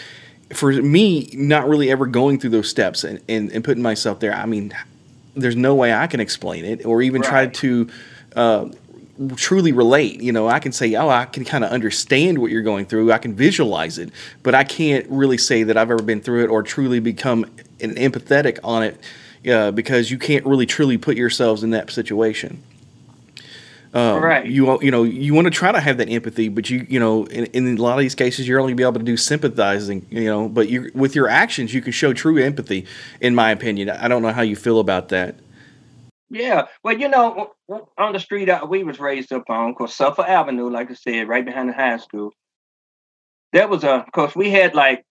for 0.52 0.72
me, 0.72 1.30
not 1.34 1.68
really 1.68 1.90
ever 1.90 2.06
going 2.06 2.38
through 2.38 2.50
those 2.50 2.68
steps 2.68 3.04
and, 3.04 3.20
and, 3.28 3.50
and 3.52 3.62
putting 3.62 3.82
myself 3.82 4.20
there, 4.20 4.32
I 4.32 4.46
mean, 4.46 4.72
there's 5.34 5.56
no 5.56 5.74
way 5.74 5.92
I 5.92 6.06
can 6.06 6.20
explain 6.20 6.64
it 6.64 6.84
or 6.86 7.02
even 7.02 7.20
right. 7.20 7.30
try 7.30 7.46
to 7.46 7.88
uh, 8.34 8.68
truly 9.36 9.72
relate. 9.72 10.20
You 10.20 10.32
know, 10.32 10.48
I 10.48 10.58
can 10.58 10.72
say, 10.72 10.94
oh, 10.94 11.08
I 11.08 11.26
can 11.26 11.44
kind 11.44 11.64
of 11.64 11.70
understand 11.70 12.38
what 12.38 12.50
you're 12.50 12.62
going 12.62 12.86
through. 12.86 13.12
I 13.12 13.18
can 13.18 13.34
visualize 13.34 13.98
it, 13.98 14.10
but 14.42 14.54
I 14.54 14.64
can't 14.64 15.06
really 15.08 15.38
say 15.38 15.64
that 15.64 15.76
I've 15.76 15.90
ever 15.90 16.02
been 16.02 16.20
through 16.20 16.44
it 16.44 16.48
or 16.48 16.62
truly 16.62 17.00
become 17.00 17.44
an 17.80 17.94
empathetic 17.96 18.58
on 18.64 18.82
it 18.82 19.00
uh, 19.50 19.70
because 19.70 20.10
you 20.10 20.18
can't 20.18 20.44
really 20.46 20.66
truly 20.66 20.98
put 20.98 21.16
yourselves 21.16 21.62
in 21.62 21.70
that 21.70 21.90
situation. 21.90 22.62
Um, 23.94 24.22
right. 24.22 24.44
You 24.44 24.80
you 24.82 24.90
know 24.90 25.02
you 25.02 25.32
want 25.32 25.46
to 25.46 25.50
try 25.50 25.72
to 25.72 25.80
have 25.80 25.96
that 25.96 26.10
empathy, 26.10 26.48
but 26.48 26.68
you 26.68 26.86
you 26.88 27.00
know 27.00 27.24
in, 27.26 27.46
in 27.46 27.78
a 27.78 27.82
lot 27.82 27.94
of 27.94 28.00
these 28.00 28.14
cases 28.14 28.46
you're 28.46 28.60
only 28.60 28.74
be 28.74 28.82
able 28.82 28.94
to 28.94 29.02
do 29.02 29.16
sympathizing. 29.16 30.06
You 30.10 30.24
know, 30.26 30.48
but 30.48 30.68
you 30.68 30.90
with 30.94 31.14
your 31.14 31.28
actions 31.28 31.72
you 31.72 31.80
can 31.80 31.92
show 31.92 32.12
true 32.12 32.42
empathy. 32.42 32.86
In 33.20 33.34
my 33.34 33.50
opinion, 33.50 33.90
I 33.90 34.08
don't 34.08 34.22
know 34.22 34.32
how 34.32 34.42
you 34.42 34.56
feel 34.56 34.78
about 34.78 35.08
that. 35.08 35.36
Yeah, 36.30 36.66
well, 36.84 36.98
you 36.98 37.08
know, 37.08 37.52
on 37.96 38.12
the 38.12 38.20
street 38.20 38.50
we 38.68 38.84
was 38.84 39.00
raised 39.00 39.32
up 39.32 39.48
on, 39.48 39.74
cause 39.74 39.94
Suffolk 39.94 40.28
Avenue, 40.28 40.68
like 40.68 40.90
I 40.90 40.94
said, 40.94 41.28
right 41.28 41.44
behind 41.44 41.70
the 41.70 41.72
high 41.72 41.96
school. 41.96 42.32
That 43.54 43.70
was 43.70 43.82
a, 43.82 43.92
of 43.92 44.12
course, 44.12 44.36
we 44.36 44.50
had 44.50 44.74
like 44.74 45.04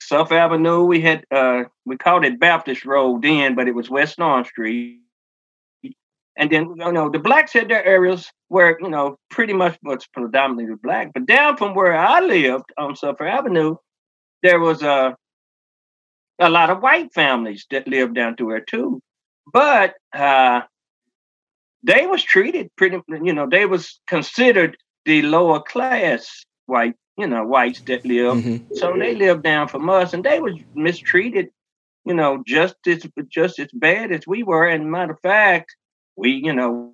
Suffolk 0.00 0.30
Avenue. 0.30 0.84
We 0.84 1.00
had, 1.00 1.24
uh, 1.32 1.64
we 1.84 1.96
called 1.96 2.24
it 2.24 2.38
Baptist 2.38 2.84
Road 2.84 3.22
then, 3.22 3.56
but 3.56 3.66
it 3.66 3.74
was 3.74 3.90
West 3.90 4.20
North 4.20 4.46
Street. 4.46 5.01
And 6.36 6.50
then, 6.50 6.74
you 6.76 6.92
know, 6.92 7.10
the 7.10 7.18
blacks 7.18 7.52
had 7.52 7.68
their 7.68 7.84
areas 7.84 8.30
where, 8.48 8.78
you 8.80 8.88
know, 8.88 9.16
pretty 9.30 9.52
much 9.52 9.78
was 9.82 10.06
predominantly 10.14 10.74
black. 10.82 11.12
But 11.12 11.26
down 11.26 11.56
from 11.56 11.74
where 11.74 11.96
I 11.96 12.20
lived 12.20 12.72
on 12.78 12.96
Suffolk 12.96 13.26
Avenue, 13.26 13.76
there 14.42 14.58
was 14.58 14.82
a, 14.82 15.14
a 16.38 16.48
lot 16.48 16.70
of 16.70 16.80
white 16.80 17.12
families 17.12 17.66
that 17.70 17.86
lived 17.86 18.14
down 18.14 18.36
through 18.36 18.50
there 18.50 18.60
too. 18.60 19.00
But 19.52 19.94
uh, 20.14 20.62
they 21.82 22.06
was 22.06 22.22
treated 22.22 22.70
pretty, 22.76 23.00
you 23.08 23.32
know, 23.32 23.46
they 23.48 23.66
was 23.66 24.00
considered 24.06 24.76
the 25.04 25.22
lower 25.22 25.60
class 25.60 26.44
white, 26.66 26.94
you 27.18 27.26
know, 27.26 27.44
whites 27.44 27.80
that 27.82 28.06
lived. 28.06 28.44
Mm-hmm. 28.44 28.74
So 28.74 28.96
they 28.96 29.14
lived 29.14 29.42
down 29.42 29.68
from 29.68 29.90
us 29.90 30.14
and 30.14 30.24
they 30.24 30.40
was 30.40 30.54
mistreated, 30.74 31.50
you 32.06 32.14
know, 32.14 32.42
just 32.46 32.76
as 32.86 33.06
just 33.28 33.58
as 33.58 33.68
bad 33.72 34.12
as 34.12 34.26
we 34.26 34.42
were. 34.42 34.66
And 34.66 34.90
matter 34.90 35.12
of 35.12 35.20
fact, 35.20 35.76
we, 36.16 36.32
you 36.32 36.52
know, 36.52 36.92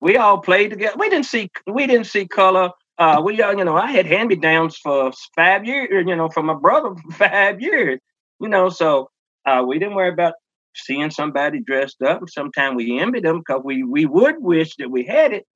we 0.00 0.16
all 0.16 0.38
played 0.38 0.70
together. 0.70 0.96
We 0.98 1.08
didn't 1.08 1.26
see 1.26 1.50
we 1.66 1.86
didn't 1.86 2.06
see 2.06 2.26
color 2.26 2.70
uh, 2.98 3.20
we, 3.22 3.40
uh, 3.42 3.50
you 3.50 3.64
know, 3.64 3.76
I 3.76 3.90
had 3.90 4.06
hand 4.06 4.30
me 4.30 4.36
downs 4.36 4.76
for 4.78 5.12
five 5.34 5.66
years, 5.66 6.06
you 6.06 6.16
know, 6.16 6.28
from 6.30 6.46
my 6.46 6.54
brother 6.54 6.94
for 6.94 7.12
five 7.28 7.60
years, 7.60 8.00
you 8.40 8.48
know, 8.48 8.70
so 8.70 9.10
uh, 9.44 9.62
we 9.66 9.78
didn't 9.78 9.94
worry 9.94 10.08
about 10.08 10.34
seeing 10.74 11.10
somebody 11.10 11.60
dressed 11.60 12.00
up. 12.02 12.22
Sometimes 12.28 12.76
we 12.76 12.98
envied 12.98 13.24
them 13.24 13.38
because 13.38 13.62
we 13.64 13.82
we 13.82 14.06
would 14.06 14.36
wish 14.38 14.74
that 14.76 14.90
we 14.90 15.04
had 15.04 15.32
it, 15.32 15.46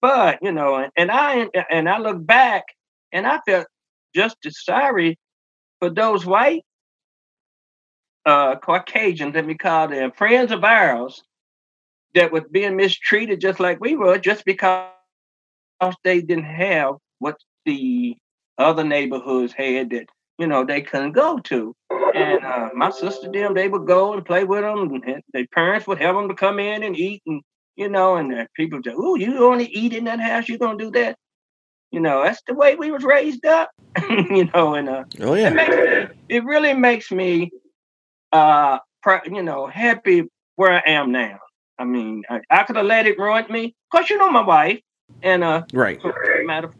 but 0.00 0.38
you 0.42 0.52
know, 0.52 0.76
and, 0.76 0.92
and 0.96 1.10
I 1.10 1.48
and 1.70 1.88
I 1.88 1.98
look 1.98 2.24
back 2.24 2.64
and 3.12 3.26
I 3.26 3.40
felt 3.46 3.66
just 4.14 4.36
as 4.44 4.62
sorry 4.62 5.18
for 5.78 5.90
those 5.90 6.26
white 6.26 6.62
uh, 8.26 8.56
Caucasians, 8.56 9.34
let 9.34 9.46
me 9.46 9.54
call 9.54 9.88
them 9.88 10.12
friends 10.12 10.52
of 10.52 10.62
ours, 10.62 11.22
that 12.16 12.32
was 12.32 12.42
being 12.50 12.76
mistreated 12.76 13.40
just 13.40 13.60
like 13.60 13.80
we 13.80 13.94
were, 13.94 14.18
just 14.18 14.44
because 14.44 14.90
they 16.02 16.20
didn't 16.20 16.44
have 16.44 16.94
what 17.18 17.36
the 17.66 18.16
other 18.58 18.84
neighborhoods 18.84 19.52
had 19.52 19.90
that 19.90 20.06
you 20.38 20.46
know 20.46 20.64
they 20.64 20.80
couldn't 20.82 21.12
go 21.12 21.38
to. 21.38 21.74
And 22.14 22.44
uh, 22.44 22.70
my 22.74 22.90
sister 22.90 23.30
them 23.30 23.54
they 23.54 23.68
would 23.68 23.86
go 23.86 24.14
and 24.14 24.24
play 24.24 24.44
with 24.44 24.62
them, 24.62 25.02
and 25.06 25.22
their 25.32 25.46
parents 25.54 25.86
would 25.86 26.00
have 26.00 26.14
them 26.16 26.28
to 26.28 26.34
come 26.34 26.58
in 26.58 26.82
and 26.82 26.96
eat, 26.96 27.22
and 27.26 27.42
you 27.76 27.88
know, 27.88 28.16
and 28.16 28.32
uh, 28.34 28.46
people 28.56 28.80
say, 28.84 28.92
"Oh, 28.96 29.16
you 29.16 29.44
only 29.44 29.66
eat 29.66 29.92
in 29.92 30.04
that 30.04 30.20
house? 30.20 30.48
You're 30.48 30.58
gonna 30.58 30.78
do 30.78 30.90
that?" 30.92 31.16
You 31.92 32.00
know, 32.00 32.22
that's 32.24 32.42
the 32.46 32.54
way 32.54 32.74
we 32.76 32.90
was 32.90 33.04
raised 33.04 33.44
up. 33.46 33.70
you 34.10 34.48
know, 34.54 34.74
and 34.74 34.88
uh, 34.88 35.04
oh 35.20 35.34
yeah, 35.34 35.48
it, 35.48 35.54
me, 35.54 36.14
it 36.28 36.44
really 36.44 36.74
makes 36.74 37.10
me, 37.10 37.50
uh, 38.32 38.78
pr- 39.02 39.28
you 39.30 39.42
know, 39.42 39.66
happy 39.66 40.24
where 40.56 40.72
I 40.72 40.82
am 40.86 41.12
now. 41.12 41.38
I 41.78 41.84
mean, 41.84 42.24
I, 42.28 42.40
I 42.50 42.62
could 42.64 42.76
have 42.76 42.86
let 42.86 43.06
it 43.06 43.18
ruin 43.18 43.44
me. 43.50 43.74
Cause 43.92 44.10
you 44.10 44.18
know 44.18 44.30
my 44.30 44.44
wife, 44.44 44.80
and 45.22 45.44
uh, 45.44 45.62
right. 45.72 46.00
Matter 46.44 46.68
of 46.68 46.74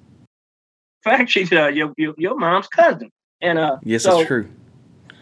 fact, 1.04 1.30
she's 1.30 1.52
uh, 1.52 1.68
your, 1.68 1.92
your 1.96 2.14
your 2.16 2.36
mom's 2.38 2.68
cousin, 2.68 3.10
and 3.40 3.58
uh, 3.58 3.78
yes, 3.82 4.02
so, 4.02 4.16
that's 4.16 4.28
true. 4.28 4.48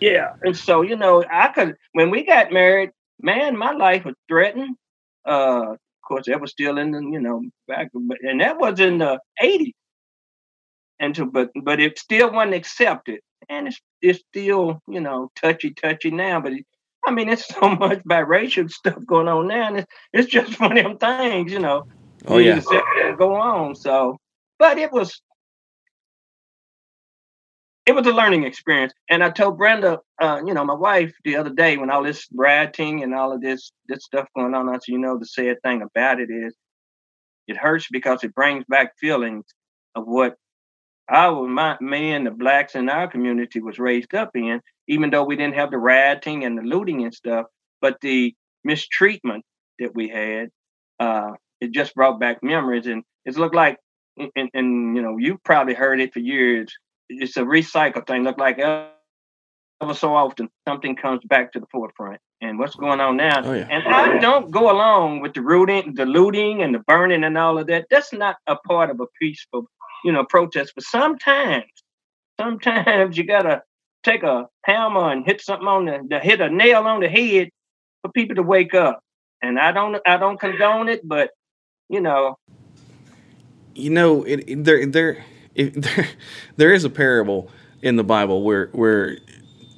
Yeah, 0.00 0.34
and 0.42 0.56
so 0.56 0.82
you 0.82 0.96
know, 0.96 1.24
I 1.30 1.48
could 1.48 1.76
when 1.92 2.10
we 2.10 2.24
got 2.24 2.52
married, 2.52 2.90
man, 3.20 3.56
my 3.56 3.72
life 3.72 4.04
was 4.04 4.14
threatened. 4.28 4.76
Uh, 5.26 5.72
of 5.72 6.06
course, 6.06 6.26
that 6.26 6.40
was 6.40 6.50
still 6.50 6.78
in 6.78 6.90
the 6.90 7.00
you 7.00 7.20
know 7.20 7.42
back, 7.68 7.90
and 7.94 8.40
that 8.40 8.58
was 8.58 8.80
in 8.80 8.98
the 8.98 9.18
'80s. 9.42 9.72
And 11.00 11.16
so, 11.16 11.24
but 11.26 11.50
but 11.62 11.80
it 11.80 11.98
still 11.98 12.32
wasn't 12.32 12.54
accepted, 12.54 13.20
and 13.48 13.68
it's 13.68 13.80
it's 14.00 14.20
still 14.30 14.80
you 14.86 15.00
know 15.00 15.30
touchy 15.36 15.72
touchy 15.72 16.10
now. 16.10 16.40
But 16.40 16.52
it, 16.52 16.66
I 17.06 17.10
mean, 17.10 17.28
it's 17.28 17.46
so 17.46 17.70
much 17.70 18.02
biracial 18.04 18.70
stuff 18.70 18.98
going 19.06 19.28
on 19.28 19.48
now, 19.48 19.68
and 19.68 19.78
it's, 19.78 19.92
it's 20.12 20.32
just 20.32 20.60
one 20.60 20.76
of 20.76 20.84
them 20.84 20.98
things, 20.98 21.52
you 21.52 21.58
know. 21.58 21.86
Oh 22.26 22.38
yeah, 22.38 22.60
go 23.18 23.34
on. 23.34 23.74
So, 23.74 24.18
but 24.58 24.78
it 24.78 24.92
was 24.92 25.20
it 27.86 27.94
was 27.94 28.06
a 28.06 28.12
learning 28.12 28.44
experience. 28.44 28.92
And 29.10 29.22
I 29.22 29.30
told 29.30 29.58
Brenda, 29.58 30.00
uh, 30.20 30.40
you 30.44 30.54
know, 30.54 30.64
my 30.64 30.74
wife 30.74 31.12
the 31.24 31.36
other 31.36 31.50
day 31.50 31.76
when 31.76 31.90
all 31.90 32.02
this 32.02 32.26
rioting 32.34 33.02
and 33.02 33.14
all 33.14 33.32
of 33.32 33.42
this 33.42 33.72
this 33.88 34.04
stuff 34.04 34.26
going 34.34 34.54
on, 34.54 34.68
I 34.68 34.74
said, 34.74 34.88
you 34.88 34.98
know, 34.98 35.18
the 35.18 35.26
sad 35.26 35.58
thing 35.62 35.82
about 35.82 36.20
it 36.20 36.30
is 36.30 36.54
it 37.46 37.56
hurts 37.56 37.88
because 37.90 38.24
it 38.24 38.34
brings 38.34 38.64
back 38.68 38.96
feelings 38.98 39.44
of 39.94 40.04
what 40.06 40.36
our 41.08 41.46
my 41.46 41.76
man, 41.80 42.24
the 42.24 42.30
blacks 42.30 42.74
in 42.74 42.88
our 42.88 43.08
community 43.08 43.60
was 43.60 43.78
raised 43.78 44.14
up 44.14 44.30
in, 44.34 44.60
even 44.88 45.10
though 45.10 45.24
we 45.24 45.36
didn't 45.36 45.54
have 45.54 45.70
the 45.70 45.78
rioting 45.78 46.44
and 46.44 46.58
the 46.58 46.62
looting 46.62 47.04
and 47.04 47.14
stuff, 47.14 47.46
but 47.80 47.98
the 48.00 48.34
mistreatment 48.64 49.44
that 49.78 49.94
we 49.94 50.08
had, 50.08 50.48
uh, 51.00 51.32
it 51.60 51.72
just 51.72 51.94
brought 51.94 52.18
back 52.18 52.42
memories 52.42 52.86
and 52.86 53.02
it's 53.24 53.38
looked 53.38 53.54
like 53.54 53.78
and, 54.16 54.48
and 54.54 54.96
you 54.96 55.02
know, 55.02 55.16
you've 55.18 55.42
probably 55.42 55.74
heard 55.74 56.00
it 56.00 56.12
for 56.12 56.20
years 56.20 56.72
it's 57.08 57.36
a 57.36 57.42
recycle 57.42 58.06
thing. 58.06 58.24
Look 58.24 58.38
like 58.38 58.58
ever 58.58 58.90
so 59.92 60.14
often 60.14 60.48
something 60.66 60.96
comes 60.96 61.20
back 61.24 61.52
to 61.52 61.60
the 61.60 61.66
forefront. 61.70 62.20
And 62.40 62.58
what's 62.58 62.74
going 62.74 63.00
on 63.00 63.16
now? 63.16 63.42
Oh, 63.42 63.54
yeah. 63.54 63.66
And 63.70 63.82
I 63.88 64.18
don't 64.18 64.50
go 64.50 64.70
along 64.70 65.20
with 65.20 65.32
the 65.32 65.40
rooting, 65.40 65.94
the 65.94 66.04
looting, 66.04 66.62
and 66.62 66.74
the 66.74 66.80
burning 66.80 67.24
and 67.24 67.38
all 67.38 67.58
of 67.58 67.66
that. 67.68 67.86
That's 67.90 68.12
not 68.12 68.36
a 68.46 68.56
part 68.56 68.90
of 68.90 69.00
a 69.00 69.06
peaceful, 69.18 69.66
you 70.04 70.12
know, 70.12 70.24
protest. 70.24 70.72
But 70.74 70.84
sometimes, 70.84 71.64
sometimes 72.38 73.16
you 73.16 73.24
gotta 73.24 73.62
take 74.04 74.22
a 74.22 74.46
hammer 74.64 75.10
and 75.10 75.24
hit 75.24 75.40
something 75.40 75.66
on 75.66 75.86
the, 75.86 76.00
the 76.08 76.20
hit 76.20 76.40
a 76.40 76.50
nail 76.50 76.82
on 76.82 77.00
the 77.00 77.08
head 77.08 77.48
for 78.02 78.10
people 78.12 78.36
to 78.36 78.42
wake 78.42 78.74
up. 78.74 79.00
And 79.42 79.58
I 79.58 79.72
don't, 79.72 79.96
I 80.06 80.16
don't 80.16 80.38
condone 80.38 80.88
it, 80.88 81.06
but 81.06 81.30
you 81.88 82.00
know, 82.00 82.36
you 83.74 83.90
know, 83.90 84.22
it, 84.22 84.48
it 84.48 84.64
there, 84.64 84.86
there 84.86 85.24
if, 85.54 85.74
there, 85.74 86.08
there 86.56 86.72
is 86.72 86.84
a 86.84 86.90
parable 86.90 87.50
in 87.82 87.96
the 87.96 88.04
Bible 88.04 88.42
where 88.42 88.68
where 88.68 89.18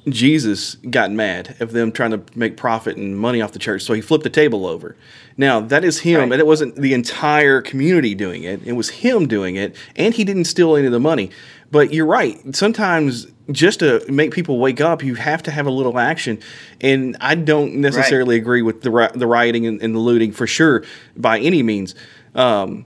Jesus 0.09 0.75
got 0.75 1.11
mad 1.11 1.55
of 1.59 1.71
them 1.71 1.91
trying 1.91 2.11
to 2.11 2.21
make 2.35 2.57
profit 2.57 2.97
and 2.97 3.17
money 3.17 3.41
off 3.41 3.51
the 3.51 3.59
church, 3.59 3.81
so 3.83 3.93
he 3.93 4.01
flipped 4.01 4.23
the 4.23 4.29
table 4.29 4.65
over. 4.65 4.95
Now 5.35 5.59
that 5.59 5.83
is 5.83 5.99
him, 5.99 6.19
right. 6.19 6.31
and 6.31 6.39
it 6.39 6.47
wasn't 6.47 6.75
the 6.75 6.93
entire 6.93 7.61
community 7.61 8.15
doing 8.15 8.43
it; 8.43 8.65
it 8.65 8.73
was 8.73 8.89
him 8.89 9.27
doing 9.27 9.55
it, 9.55 9.75
and 9.95 10.13
he 10.13 10.23
didn't 10.23 10.45
steal 10.45 10.75
any 10.75 10.85
of 10.85 10.93
the 10.93 10.99
money. 10.99 11.31
But 11.69 11.93
you're 11.93 12.05
right. 12.05 12.55
Sometimes 12.55 13.27
just 13.51 13.79
to 13.79 14.03
make 14.09 14.31
people 14.31 14.59
wake 14.59 14.81
up, 14.81 15.03
you 15.03 15.15
have 15.15 15.43
to 15.43 15.51
have 15.51 15.65
a 15.65 15.71
little 15.71 15.99
action. 15.99 16.39
And 16.81 17.17
I 17.19 17.35
don't 17.35 17.75
necessarily 17.75 18.35
right. 18.35 18.41
agree 18.41 18.61
with 18.61 18.81
the 18.81 19.11
the 19.13 19.27
rioting 19.27 19.65
and, 19.65 19.81
and, 19.81 19.93
the 19.93 19.99
looting 19.99 20.31
for 20.31 20.47
sure 20.47 20.83
by 21.15 21.39
any 21.39 21.63
means. 21.63 21.95
Um, 22.35 22.85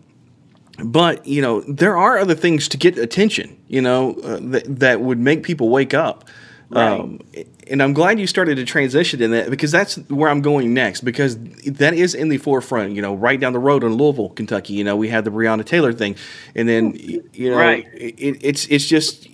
but 0.84 1.26
you 1.28 1.42
know 1.42 1.62
there 1.62 1.98
are 1.98 2.18
other 2.18 2.34
things 2.34 2.68
to 2.68 2.78
get 2.78 2.98
attention 2.98 3.56
you 3.68 3.82
know 3.82 4.14
uh, 4.24 4.40
that, 4.42 4.64
that 4.80 5.02
would 5.02 5.20
make 5.20 5.44
people 5.44 5.70
wake 5.70 5.94
up 5.94 6.28
right. 6.72 7.00
um, 7.00 7.20
and 7.68 7.82
i'm 7.82 7.94
glad 7.94 8.20
you 8.20 8.28
started 8.28 8.56
to 8.56 8.66
transition 8.66 9.22
in 9.22 9.32
that 9.32 9.50
because 9.50 9.72
that's 9.72 9.96
where 10.10 10.30
i'm 10.30 10.42
going 10.42 10.74
next 10.74 11.02
because 11.02 11.38
that 11.66 11.94
is 11.94 12.16
in 12.16 12.30
the 12.30 12.38
forefront 12.38 12.94
you 12.94 13.02
know 13.02 13.14
right 13.14 13.40
down 13.40 13.54
the 13.54 13.60
road 13.60 13.84
in 13.84 13.94
louisville 13.94 14.30
kentucky 14.30 14.74
you 14.74 14.84
know 14.84 14.96
we 14.96 15.08
had 15.08 15.26
the 15.26 15.32
breonna 15.32 15.66
taylor 15.66 15.94
thing 15.94 16.16
and 16.56 16.68
then 16.68 16.94
you 17.34 17.50
know 17.50 17.58
right. 17.58 17.86
it, 17.94 18.38
it's 18.42 18.68
it's 18.68 18.86
just 18.86 19.28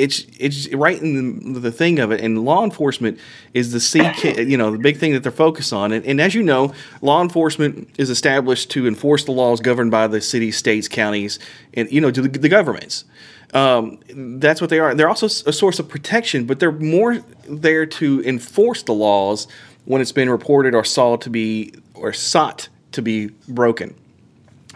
it's 0.00 0.24
it's 0.38 0.72
right 0.72 1.00
in 1.00 1.52
the, 1.52 1.60
the 1.60 1.72
thing 1.72 1.98
of 1.98 2.10
it. 2.10 2.20
And 2.20 2.44
law 2.44 2.64
enforcement 2.64 3.18
is 3.52 3.72
the 3.72 3.80
C 3.80 4.00
you 4.42 4.56
know 4.56 4.70
the 4.70 4.78
big 4.78 4.96
thing 4.96 5.12
that 5.12 5.22
they're 5.22 5.30
focused 5.30 5.72
on. 5.72 5.92
And, 5.92 6.04
and, 6.06 6.20
as 6.20 6.34
you 6.34 6.42
know 6.42 6.72
law 7.02 7.22
enforcement 7.22 7.90
is 7.98 8.10
established 8.10 8.70
to 8.70 8.86
enforce 8.86 9.24
the 9.24 9.32
laws 9.32 9.60
governed 9.60 9.90
by 9.90 10.06
the 10.06 10.20
cities 10.20 10.56
states 10.56 10.88
counties 10.88 11.38
and 11.74 11.90
you 11.92 12.00
know 12.00 12.10
to 12.10 12.22
the, 12.22 12.28
the 12.28 12.48
governments. 12.48 13.04
Um, 13.52 13.98
that's 14.14 14.60
what 14.60 14.70
they 14.70 14.78
are. 14.78 14.94
They're 14.94 15.08
also 15.08 15.26
a 15.26 15.52
source 15.52 15.78
of 15.78 15.88
protection 15.88 16.46
but 16.46 16.60
they're 16.60 16.72
more 16.72 17.18
there 17.48 17.84
to 17.84 18.22
enforce 18.24 18.82
the 18.82 18.94
laws 18.94 19.46
when 19.84 20.00
it's 20.00 20.12
been 20.12 20.30
reported 20.30 20.74
or 20.74 20.84
sought 20.84 21.20
to 21.22 21.30
be 21.30 21.74
or 21.94 22.12
sought 22.12 22.68
to 22.92 23.02
be 23.02 23.28
broken. 23.48 23.94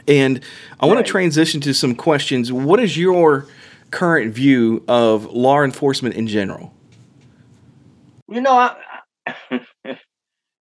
And 0.06 0.42
I 0.78 0.86
want 0.86 0.98
to 1.04 1.10
transition 1.10 1.62
to 1.62 1.72
some 1.72 1.94
questions. 1.94 2.52
What 2.52 2.78
is 2.78 2.98
your 2.98 3.46
current 3.94 4.34
view 4.34 4.84
of 4.88 5.26
law 5.26 5.62
enforcement 5.62 6.16
in 6.16 6.26
general? 6.26 6.74
You 8.28 8.40
know, 8.40 8.52
I, 8.52 9.36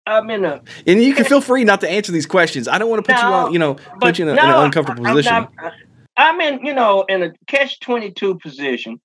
I'm 0.06 0.28
in 0.30 0.44
a. 0.44 0.60
And 0.86 1.02
you 1.02 1.14
can 1.14 1.24
feel 1.24 1.40
free 1.40 1.62
not 1.62 1.80
to 1.82 1.88
answer 1.88 2.10
these 2.10 2.26
questions. 2.26 2.66
I 2.66 2.78
don't 2.78 2.90
want 2.90 3.04
to 3.04 3.12
put 3.12 3.22
no, 3.22 3.28
you 3.28 3.34
on, 3.34 3.52
you 3.52 3.58
know, 3.60 3.74
put 4.00 4.18
you 4.18 4.24
in, 4.24 4.30
a, 4.30 4.34
no, 4.34 4.42
in 4.42 4.48
an 4.50 4.64
uncomfortable 4.64 5.06
I'm 5.06 5.14
position. 5.14 5.32
Not, 5.32 5.72
I'm 6.16 6.40
in, 6.40 6.66
you 6.66 6.74
know, 6.74 7.04
in 7.08 7.22
a 7.22 7.32
catch 7.46 7.78
22 7.80 8.38
position. 8.38 9.00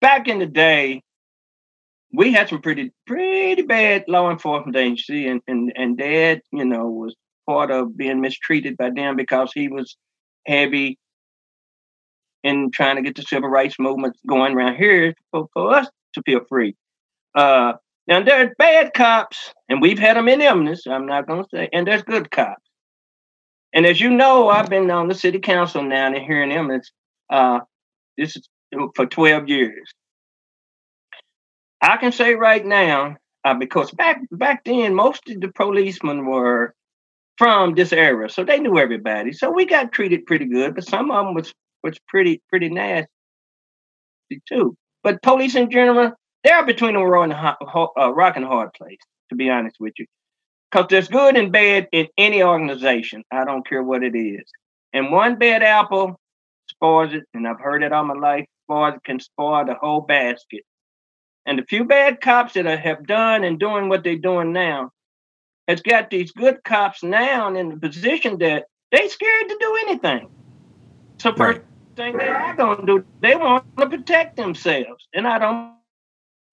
Back 0.00 0.26
in 0.26 0.38
the 0.38 0.46
day, 0.46 1.02
we 2.12 2.32
had 2.32 2.48
some 2.48 2.62
pretty, 2.62 2.92
pretty 3.06 3.62
bad 3.62 4.04
law 4.08 4.30
enforcement 4.30 4.76
agency, 4.76 5.28
and, 5.28 5.42
and, 5.46 5.70
and 5.76 5.98
dad, 5.98 6.40
you 6.50 6.64
know, 6.64 6.88
was 6.88 7.14
part 7.46 7.70
of 7.70 7.96
being 7.96 8.22
mistreated 8.22 8.78
by 8.78 8.88
them 8.88 9.16
because 9.16 9.52
he 9.52 9.68
was 9.68 9.96
heavy 10.46 10.98
in 12.42 12.70
trying 12.70 12.96
to 12.96 13.02
get 13.02 13.16
the 13.16 13.22
civil 13.22 13.48
rights 13.48 13.76
movement 13.78 14.16
going 14.26 14.54
around 14.54 14.76
here 14.76 15.14
for, 15.30 15.48
for 15.52 15.74
us 15.74 15.88
to 16.14 16.22
feel 16.22 16.40
free. 16.48 16.74
Uh, 17.34 17.74
now 18.06 18.22
there's 18.22 18.50
bad 18.58 18.92
cops, 18.94 19.52
and 19.68 19.80
we've 19.80 19.98
had 19.98 20.16
them 20.16 20.28
in 20.28 20.42
Eminence. 20.42 20.86
I'm 20.86 21.06
not 21.06 21.26
to 21.28 21.44
say, 21.52 21.68
and 21.72 21.86
there's 21.86 22.02
good 22.02 22.30
cops. 22.30 22.62
And 23.72 23.86
as 23.86 24.00
you 24.00 24.10
know, 24.10 24.48
I've 24.48 24.68
been 24.68 24.90
on 24.90 25.08
the 25.08 25.14
city 25.14 25.38
council 25.38 25.82
now 25.82 26.06
and 26.06 26.16
here 26.16 26.42
in. 26.42 26.80
Uh, 27.30 27.60
this 28.18 28.36
is 28.36 28.48
for 28.96 29.06
12 29.06 29.48
years. 29.48 29.92
I 31.80 31.96
can 31.96 32.12
say 32.12 32.34
right 32.34 32.64
now, 32.64 33.16
uh, 33.44 33.54
because 33.54 33.90
back 33.92 34.20
back 34.30 34.64
then, 34.64 34.94
most 34.94 35.28
of 35.30 35.40
the 35.40 35.48
policemen 35.48 36.26
were 36.26 36.74
from 37.38 37.74
this 37.74 37.92
era, 37.92 38.28
so 38.28 38.44
they 38.44 38.58
knew 38.58 38.78
everybody. 38.78 39.32
So 39.32 39.50
we 39.50 39.64
got 39.64 39.92
treated 39.92 40.26
pretty 40.26 40.44
good, 40.44 40.74
but 40.74 40.86
some 40.86 41.10
of 41.10 41.24
them 41.24 41.34
was 41.34 41.54
was 41.82 41.98
pretty 42.08 42.42
pretty 42.48 42.68
nasty 42.68 43.08
too. 44.46 44.76
But 45.02 45.22
police 45.22 45.54
in 45.54 45.70
general, 45.70 46.12
they're 46.44 46.66
between 46.66 46.96
a 46.96 47.00
uh, 47.00 47.04
rock 47.04 47.28
and 47.30 47.66
a 47.96 48.10
rock 48.12 48.36
and 48.36 48.44
a 48.44 48.48
hard 48.48 48.72
place. 48.74 48.98
To 49.30 49.36
be 49.36 49.48
honest 49.48 49.76
with 49.78 49.92
you, 49.96 50.06
because 50.70 50.86
there's 50.90 51.08
good 51.08 51.36
and 51.36 51.52
bad 51.52 51.88
in 51.92 52.08
any 52.18 52.42
organization. 52.42 53.22
I 53.30 53.44
don't 53.44 53.66
care 53.66 53.82
what 53.82 54.02
it 54.02 54.16
is. 54.16 54.44
And 54.92 55.12
one 55.12 55.38
bad 55.38 55.62
apple 55.62 56.18
spoils 56.68 57.14
it, 57.14 57.24
and 57.32 57.46
I've 57.46 57.60
heard 57.60 57.82
it 57.82 57.92
all 57.92 58.04
my 58.04 58.14
life. 58.14 58.46
Spoils 58.64 58.98
can 59.04 59.20
spoil 59.20 59.64
the 59.64 59.74
whole 59.74 60.00
basket. 60.00 60.64
And 61.46 61.58
the 61.58 61.64
few 61.64 61.84
bad 61.84 62.20
cops 62.20 62.54
that 62.54 62.66
have 62.66 63.06
done 63.06 63.44
and 63.44 63.58
doing 63.58 63.88
what 63.88 64.04
they're 64.04 64.16
doing 64.16 64.52
now 64.52 64.90
has 65.66 65.80
got 65.80 66.10
these 66.10 66.32
good 66.32 66.62
cops 66.64 67.02
now 67.02 67.52
in 67.54 67.68
the 67.70 67.76
position 67.76 68.38
that 68.38 68.64
they 68.92 69.08
scared 69.08 69.48
to 69.48 69.56
do 69.58 69.78
anything. 69.86 70.28
So 71.18 71.34
first 71.34 71.60
Right. 71.60 71.69
Thing 71.96 72.16
that 72.18 72.30
I 72.30 72.56
gonna 72.56 72.86
do, 72.86 73.04
they 73.20 73.36
want 73.36 73.64
to 73.78 73.88
protect 73.88 74.36
themselves, 74.36 75.08
and 75.14 75.26
I 75.26 75.38
don't 75.38 75.74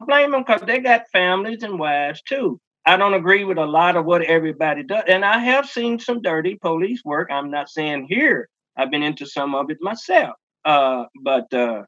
blame 0.05 0.31
them 0.31 0.43
because 0.43 0.61
they 0.61 0.79
got 0.79 1.09
families 1.11 1.63
and 1.63 1.79
wives 1.79 2.21
too. 2.27 2.59
I 2.85 2.95
don't 2.95 3.13
agree 3.13 3.43
with 3.43 3.57
a 3.57 3.65
lot 3.65 3.97
of 3.97 4.05
what 4.05 4.21
everybody 4.23 4.83
does, 4.83 5.03
and 5.07 5.25
I 5.25 5.39
have 5.39 5.67
seen 5.67 5.99
some 5.99 6.21
dirty 6.21 6.55
police 6.55 7.01
work. 7.03 7.29
I'm 7.31 7.51
not 7.51 7.69
saying 7.69 8.07
here. 8.09 8.49
I've 8.77 8.91
been 8.91 9.03
into 9.03 9.25
some 9.25 9.55
of 9.55 9.69
it 9.69 9.77
myself, 9.81 10.35
uh, 10.65 11.05
but 11.23 11.51
uh, 11.53 11.83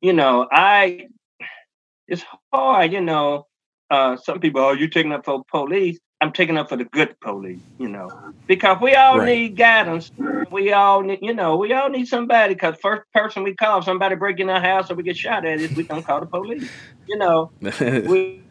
you 0.00 0.12
know, 0.12 0.46
I 0.50 1.08
it's 2.08 2.24
hard. 2.52 2.92
You 2.92 3.00
know, 3.00 3.46
uh, 3.90 4.16
some 4.16 4.40
people, 4.40 4.60
oh, 4.60 4.72
you 4.72 4.88
taking 4.88 5.12
up 5.12 5.24
for 5.24 5.42
police. 5.50 5.98
I'm 6.20 6.32
taking 6.32 6.56
up 6.56 6.68
for 6.68 6.76
the 6.76 6.84
good 6.84 7.18
police, 7.20 7.62
you 7.78 7.88
know, 7.88 8.10
because 8.48 8.78
we 8.80 8.94
all 8.94 9.18
Right. 9.18 9.26
need 9.26 9.56
guidance. 9.56 10.10
We 10.50 10.72
all 10.72 11.02
need, 11.02 11.18
you 11.22 11.34
know, 11.34 11.56
we 11.56 11.72
all 11.72 11.88
need 11.90 12.06
somebody. 12.08 12.54
Because 12.54 12.76
first 12.80 13.02
person 13.12 13.42
we 13.42 13.54
call, 13.54 13.82
somebody 13.82 14.14
break 14.16 14.40
in 14.40 14.48
our 14.48 14.60
house 14.60 14.90
or 14.90 14.94
we 14.94 15.02
get 15.02 15.16
shot 15.16 15.44
at, 15.44 15.60
is 15.60 15.74
we 15.74 15.84
don't 15.84 16.06
call 16.06 16.20
the 16.20 16.26
police. 16.26 16.70
You 17.06 17.18
know, 17.18 17.50
we 17.60 18.42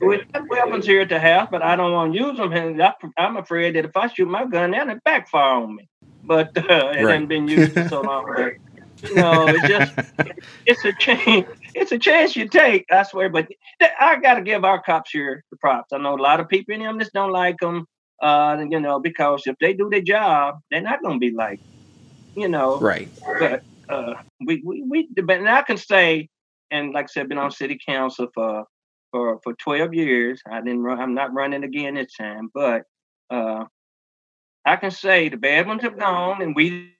we 0.00 0.20
have 0.34 0.44
weapons 0.48 0.86
here 0.86 1.00
at 1.00 1.08
the 1.08 1.18
house, 1.18 1.48
but 1.50 1.62
I 1.62 1.76
don't 1.76 1.92
want 1.92 2.12
to 2.12 2.18
use 2.18 2.36
them. 2.36 2.52
And 2.52 2.80
I- 2.82 2.94
I'm 3.18 3.36
afraid 3.36 3.74
that 3.76 3.84
if 3.86 3.96
I 3.96 4.06
shoot 4.08 4.28
my 4.28 4.44
gun, 4.44 4.70
then 4.70 4.90
it 4.90 5.02
backfire 5.04 5.54
on 5.62 5.76
me. 5.76 5.88
But 6.22 6.56
uh, 6.56 6.62
it 6.68 6.70
Right. 6.70 6.98
hasn't 6.98 7.28
been 7.28 7.48
used 7.48 7.72
for 7.72 7.82
so 7.88 8.02
long. 8.02 8.24
But, 8.36 8.52
you 9.10 9.16
know, 9.16 9.48
it's 9.48 9.66
just 9.66 9.92
it's 10.66 10.84
a 10.84 10.92
chance. 10.92 11.46
It's 11.74 11.92
a 11.92 11.98
chance 11.98 12.36
you 12.36 12.48
take. 12.48 12.86
I 12.90 13.02
swear. 13.02 13.28
But 13.28 13.48
I 14.00 14.16
got 14.16 14.34
to 14.34 14.42
give 14.42 14.64
our 14.64 14.80
cops 14.82 15.10
here 15.10 15.44
the 15.50 15.56
props. 15.56 15.92
I 15.92 15.98
know 15.98 16.14
a 16.14 16.20
lot 16.20 16.40
of 16.40 16.48
people 16.48 16.74
in 16.74 16.82
them 16.82 16.98
just 16.98 17.12
don't 17.12 17.32
like 17.32 17.58
them. 17.60 17.86
Uh, 18.22 18.64
you 18.70 18.80
know, 18.80 19.00
because 19.00 19.42
if 19.46 19.56
they 19.60 19.74
do 19.74 19.90
their 19.90 20.00
job, 20.00 20.60
they're 20.70 20.80
not 20.80 21.02
going 21.02 21.16
to 21.16 21.20
be 21.20 21.34
like, 21.34 21.60
you 22.36 22.48
know, 22.48 22.78
right. 22.78 23.08
but 23.38 23.62
uh, 23.88 24.14
we, 24.44 24.62
we 24.64 24.82
we 24.82 25.08
but 25.22 25.38
and 25.38 25.48
I 25.48 25.62
can 25.62 25.76
say, 25.76 26.28
and 26.70 26.92
like 26.92 27.04
I 27.04 27.08
said, 27.08 27.28
been 27.28 27.38
on 27.38 27.50
city 27.50 27.78
council 27.86 28.28
for 28.32 28.64
for 29.10 29.40
for 29.42 29.54
twelve 29.54 29.94
years. 29.94 30.40
I 30.50 30.60
didn't 30.60 30.82
run. 30.82 31.00
I'm 31.00 31.14
not 31.14 31.34
running 31.34 31.64
again 31.64 31.94
this 31.94 32.14
time, 32.18 32.50
but 32.54 32.82
uh, 33.30 33.64
I 34.64 34.76
can 34.76 34.90
say 34.90 35.28
the 35.28 35.36
bad 35.36 35.66
ones 35.66 35.82
have 35.82 35.98
gone, 35.98 36.40
and 36.40 36.54
we 36.54 36.94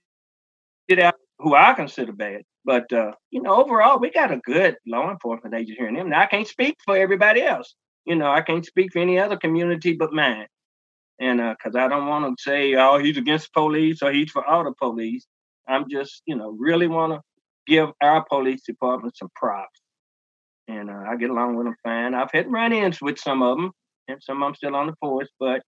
did 0.89 1.01
out 1.01 1.15
who 1.39 1.55
I 1.55 1.75
consider 1.75 2.13
bad. 2.13 2.43
But 2.65 2.93
uh, 2.93 3.13
you 3.31 3.43
know, 3.43 3.63
overall, 3.63 3.99
we 3.99 4.11
got 4.11 4.33
a 4.33 4.39
good 4.39 4.77
law 4.87 5.11
enforcement 5.11 5.55
agency 5.55 5.77
here 5.79 5.89
in 5.89 5.95
them. 5.95 6.11
Now, 6.11 6.23
I 6.23 6.27
can't 6.27 6.49
speak 6.49 6.77
for 6.85 6.97
everybody 6.97 7.43
else. 7.43 7.75
You 8.05 8.17
know, 8.17 8.31
I 8.31 8.43
can't 8.43 8.65
speak 8.65 8.93
for 8.93 9.01
any 9.01 9.19
other 9.19 9.37
community 9.37 9.95
but 9.95 10.13
mine. 10.13 10.47
And 11.21 11.39
because 11.39 11.77
I 11.77 11.89
don't 11.89 12.09
want 12.09 12.37
to 12.37 12.43
say, 12.43 12.75
oh, 12.75 12.99
he's 12.99 13.17
against 13.17 13.53
police 13.53 14.03
or 14.03 14.13
he's 14.13 14.31
for 14.31 14.45
all 14.45 14.65
the 14.65 14.73
police. 14.73 15.27
I'm 15.69 15.89
just, 15.89 16.23
you 16.27 16.37
know, 16.37 16.51
really 16.51 16.89
want 16.89 17.13
to 17.13 17.21
give 17.67 17.91
our 18.03 18.25
police 18.25 18.63
department 18.63 19.17
some 19.17 19.31
props. 19.35 19.81
And 20.69 20.91
uh, 20.91 21.05
I 21.09 21.17
get 21.17 21.31
along 21.31 21.57
with 21.57 21.67
them 21.67 21.77
fine. 21.83 22.15
I've 22.15 22.33
had 22.33 22.51
run-ins 22.51 23.01
with 23.01 23.19
some 23.19 23.43
of 23.43 23.57
them, 23.57 23.73
and 24.09 24.23
some 24.23 24.43
of 24.43 24.49
them 24.49 24.55
still 24.55 24.77
on 24.77 24.87
the 24.89 24.95
force. 25.01 25.29
But 25.39 25.63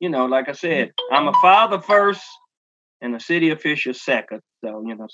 you 0.00 0.08
know, 0.08 0.26
like 0.26 0.48
I 0.48 0.52
said, 0.52 0.92
I'm 1.10 1.28
a 1.28 1.32
father 1.40 1.80
first, 1.80 2.22
and 3.00 3.14
a 3.14 3.20
city 3.20 3.50
official 3.50 3.94
second. 3.94 4.40
So 4.64 4.82
you 4.86 4.96
know, 4.96 5.06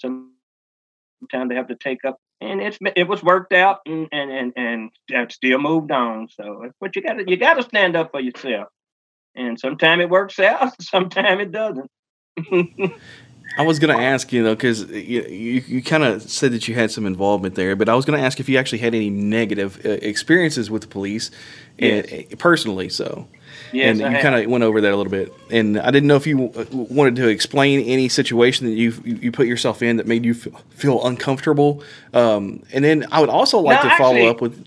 sometimes 1.21 1.49
they 1.49 1.55
have 1.57 1.69
to 1.69 1.77
take 1.77 2.05
up, 2.05 2.19
and 2.41 2.61
it's 2.61 2.79
it 2.97 3.09
was 3.09 3.23
worked 3.23 3.53
out, 3.53 3.81
and 3.87 4.09
and 4.13 4.53
and, 4.57 4.91
and 5.13 5.33
still 5.33 5.59
moved 5.59 5.91
on. 5.91 6.29
So 6.29 6.71
but 6.81 6.97
you 6.97 7.03
got 7.03 7.15
to 7.15 7.25
you 7.27 7.37
got 7.37 7.55
to 7.55 7.63
stand 7.63 7.97
up 7.97 8.11
for 8.13 8.21
yourself. 8.21 8.69
And 9.37 9.59
sometimes 9.59 10.03
it 10.03 10.11
works 10.11 10.39
out, 10.39 10.73
sometimes 10.83 11.43
it 11.43 11.53
doesn't. 11.53 11.91
I 13.57 13.63
was 13.63 13.79
going 13.79 13.97
to 13.97 14.03
ask 14.03 14.33
you 14.33 14.43
though, 14.43 14.55
because 14.55 14.91
you, 14.91 15.23
you, 15.23 15.65
you 15.67 15.83
kind 15.83 16.03
of 16.03 16.23
said 16.23 16.53
that 16.53 16.67
you 16.67 16.75
had 16.75 16.91
some 16.91 17.07
involvement 17.07 17.55
there, 17.55 17.77
but 17.77 17.89
I 17.89 17.95
was 17.95 18.05
going 18.05 18.19
to 18.19 18.25
ask 18.25 18.41
if 18.41 18.49
you 18.49 18.59
actually 18.59 18.79
had 18.79 18.95
any 18.95 19.11
negative 19.11 19.81
uh, 19.85 19.91
experiences 19.91 20.71
with 20.71 20.83
the 20.83 20.89
police, 20.89 21.31
and, 21.79 22.05
uh, 22.07 22.37
personally. 22.37 22.89
So, 22.89 23.29
Yes, 23.73 23.99
and 23.99 24.07
I 24.07 24.17
you 24.17 24.23
kind 24.23 24.35
of 24.35 24.51
went 24.51 24.65
over 24.65 24.81
that 24.81 24.93
a 24.93 24.97
little 24.97 25.11
bit, 25.11 25.33
and 25.51 25.79
I 25.79 25.91
didn't 25.91 26.07
know 26.09 26.17
if 26.17 26.27
you 26.27 26.51
uh, 26.57 26.65
wanted 26.73 27.17
to 27.17 27.29
explain 27.29 27.81
any 27.81 28.09
situation 28.09 28.67
that 28.67 28.75
you 28.75 28.93
you 29.05 29.33
put 29.33 29.47
yourself 29.47 29.83
in 29.83 29.97
that 29.97 30.07
made 30.07 30.25
you 30.25 30.35
feel, 30.35 30.61
feel 30.71 31.07
uncomfortable. 31.07 31.83
Um, 32.13 32.63
and 32.73 32.85
then 32.85 33.07
I 33.13 33.21
would 33.21 33.31
also 33.31 33.59
like 33.59 33.83
No, 33.83 33.91
to 33.91 33.97
follow 33.97 34.27
up 34.27 34.41
with. 34.41 34.67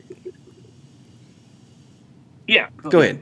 yeah. 2.48 2.70
Go 2.90 3.02
ahead. 3.02 3.22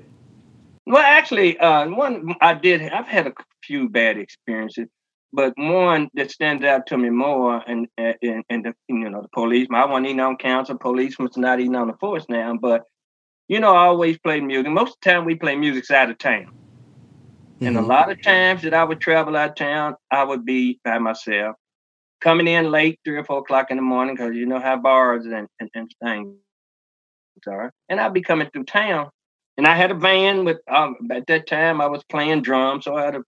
Well, 0.87 1.03
actually, 1.03 1.57
uh, 1.57 1.87
one 1.89 2.35
I 2.41 2.53
did. 2.53 2.81
I've 2.81 3.07
had 3.07 3.27
a 3.27 3.33
few 3.63 3.89
bad 3.89 4.17
experiences, 4.17 4.87
but 5.35 5.53
one 5.57 6.09
that 6.13 6.31
stands 6.31 6.63
out 6.63 6.87
to 6.87 6.97
me 6.97 7.09
more, 7.09 7.61
and 7.67 7.87
and 7.97 8.43
and 8.49 8.65
the 8.65 8.73
you 8.87 9.09
know 9.09 9.21
the 9.21 9.27
police. 9.33 9.67
I 9.71 9.85
wasn't 9.85 10.07
even 10.07 10.21
on 10.21 10.37
council. 10.37 10.77
Police 10.77 11.19
was 11.19 11.35
not 11.37 11.59
even 11.59 11.75
on 11.75 11.87
the 11.87 11.93
force 11.95 12.25
now, 12.29 12.55
but 12.59 12.83
you 13.49 13.59
know 13.59 13.75
I 13.75 13.85
always 13.87 14.17
played 14.19 14.43
music. 14.43 14.71
Most 14.71 14.91
of 14.91 14.97
the 15.03 15.11
time 15.11 15.25
we 15.25 15.35
play 15.35 15.55
music 15.55 15.91
out 15.91 16.09
of 16.09 16.17
town, 16.17 16.51
and 17.61 17.77
a 17.77 17.81
Mhm. 17.81 17.87
lot 17.87 18.11
of 18.11 18.21
times 18.21 18.61
that 18.63 18.73
I 18.73 18.83
would 18.85 19.01
travel 19.01 19.35
out 19.35 19.49
of 19.51 19.55
town, 19.55 19.95
I 20.09 20.23
would 20.23 20.45
be 20.45 20.79
by 20.85 20.99
myself, 20.99 21.57
coming 22.21 22.47
in 22.47 22.71
late, 22.71 22.99
three 23.03 23.17
or 23.17 23.25
four 23.25 23.39
o'clock 23.39 23.71
in 23.71 23.77
the 23.77 23.83
morning, 23.83 24.15
because 24.15 24.35
you 24.35 24.45
know 24.45 24.59
how 24.59 24.77
bars 24.77 25.25
and, 25.25 25.47
and, 25.59 25.69
and 25.75 25.93
things 26.01 26.37
are, 27.47 27.73
and 27.89 27.99
I'd 27.99 28.13
be 28.13 28.21
coming 28.21 28.49
through 28.51 28.65
town. 28.65 29.09
And 29.57 29.67
I 29.67 29.75
had 29.75 29.91
a 29.91 29.95
van 29.95 30.45
with 30.45 30.57
um, 30.69 30.95
at 31.11 31.27
that 31.27 31.47
time 31.47 31.81
I 31.81 31.87
was 31.87 32.03
playing 32.05 32.41
drums, 32.41 32.85
so 32.85 32.95
I 32.95 33.05
had 33.05 33.15
a 33.15 33.23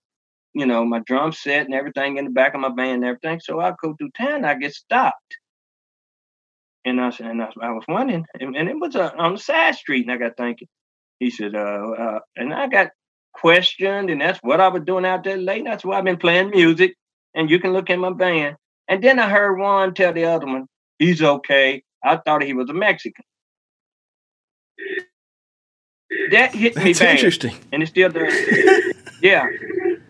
you 0.58 0.65
know 0.65 0.84
my 0.84 1.00
drum 1.06 1.32
set 1.32 1.65
and 1.65 1.76
everything 1.76 2.17
in 2.17 2.26
the 2.26 2.32
back 2.32 2.56
of 2.56 2.62
my 2.62 2.72
van 2.76 2.96
and 2.96 3.06
everything. 3.06 3.39
So 3.39 3.60
I 3.60 3.74
go 3.82 3.93
through 3.93 4.10
town, 4.17 4.43
I 4.43 4.56
get 4.56 4.74
stopped, 4.74 5.38
and 6.84 7.00
I 7.00 7.12
and 7.20 7.43
I, 7.43 7.50
I 7.62 7.70
was 7.72 7.84
wondering, 7.88 8.26
and, 8.39 8.56
and 8.56 8.67
it 8.67 8.80
was 8.80 8.96
uh, 8.96 9.12
on 9.17 9.34
the 9.34 9.39
side 9.39 9.76
street, 9.76 10.08
and 10.08 10.12
I 10.12 10.17
got 10.17 10.36
thinking. 10.36 10.67
He 11.20 11.30
said, 11.30 11.56
uh, 11.56 11.60
uh, 11.60 12.20
and 12.36 12.54
I 12.54 12.67
got 12.67 12.89
questioned, 13.34 14.10
and 14.10 14.22
that's 14.22 14.39
what 14.39 14.60
I 14.60 14.67
was 14.67 14.84
doing 14.84 15.06
out 15.06 15.24
there 15.24 15.38
late. 15.38 15.63
That's 15.63 15.86
why 15.86 15.98
I've 15.98 16.04
been 16.04 16.17
playing 16.17 16.50
music, 16.50 16.96
and 17.36 17.50
you 17.50 17.60
can 17.60 17.74
look 17.74 17.89
in 17.89 18.00
my 18.00 18.13
band. 18.13 18.56
And 18.88 19.04
then 19.04 19.20
I 19.20 19.30
heard 19.30 19.60
one 19.60 19.93
tell 19.93 20.13
the 20.13 20.26
other 20.26 20.48
one, 20.48 20.65
"He's 20.98 21.22
okay." 21.22 21.84
I 22.04 22.17
thought 22.17 22.43
he 22.43 22.54
was 22.54 22.70
a 22.70 22.74
Mexican. 22.74 23.26
That 26.32 26.54
hit 26.54 26.76
me 26.78 26.93
That's 26.93 27.02
interesting. 27.02 27.56
and 27.72 27.84
it 27.84 27.88
still 27.88 28.10
does. 28.10 28.34
yeah, 29.22 29.46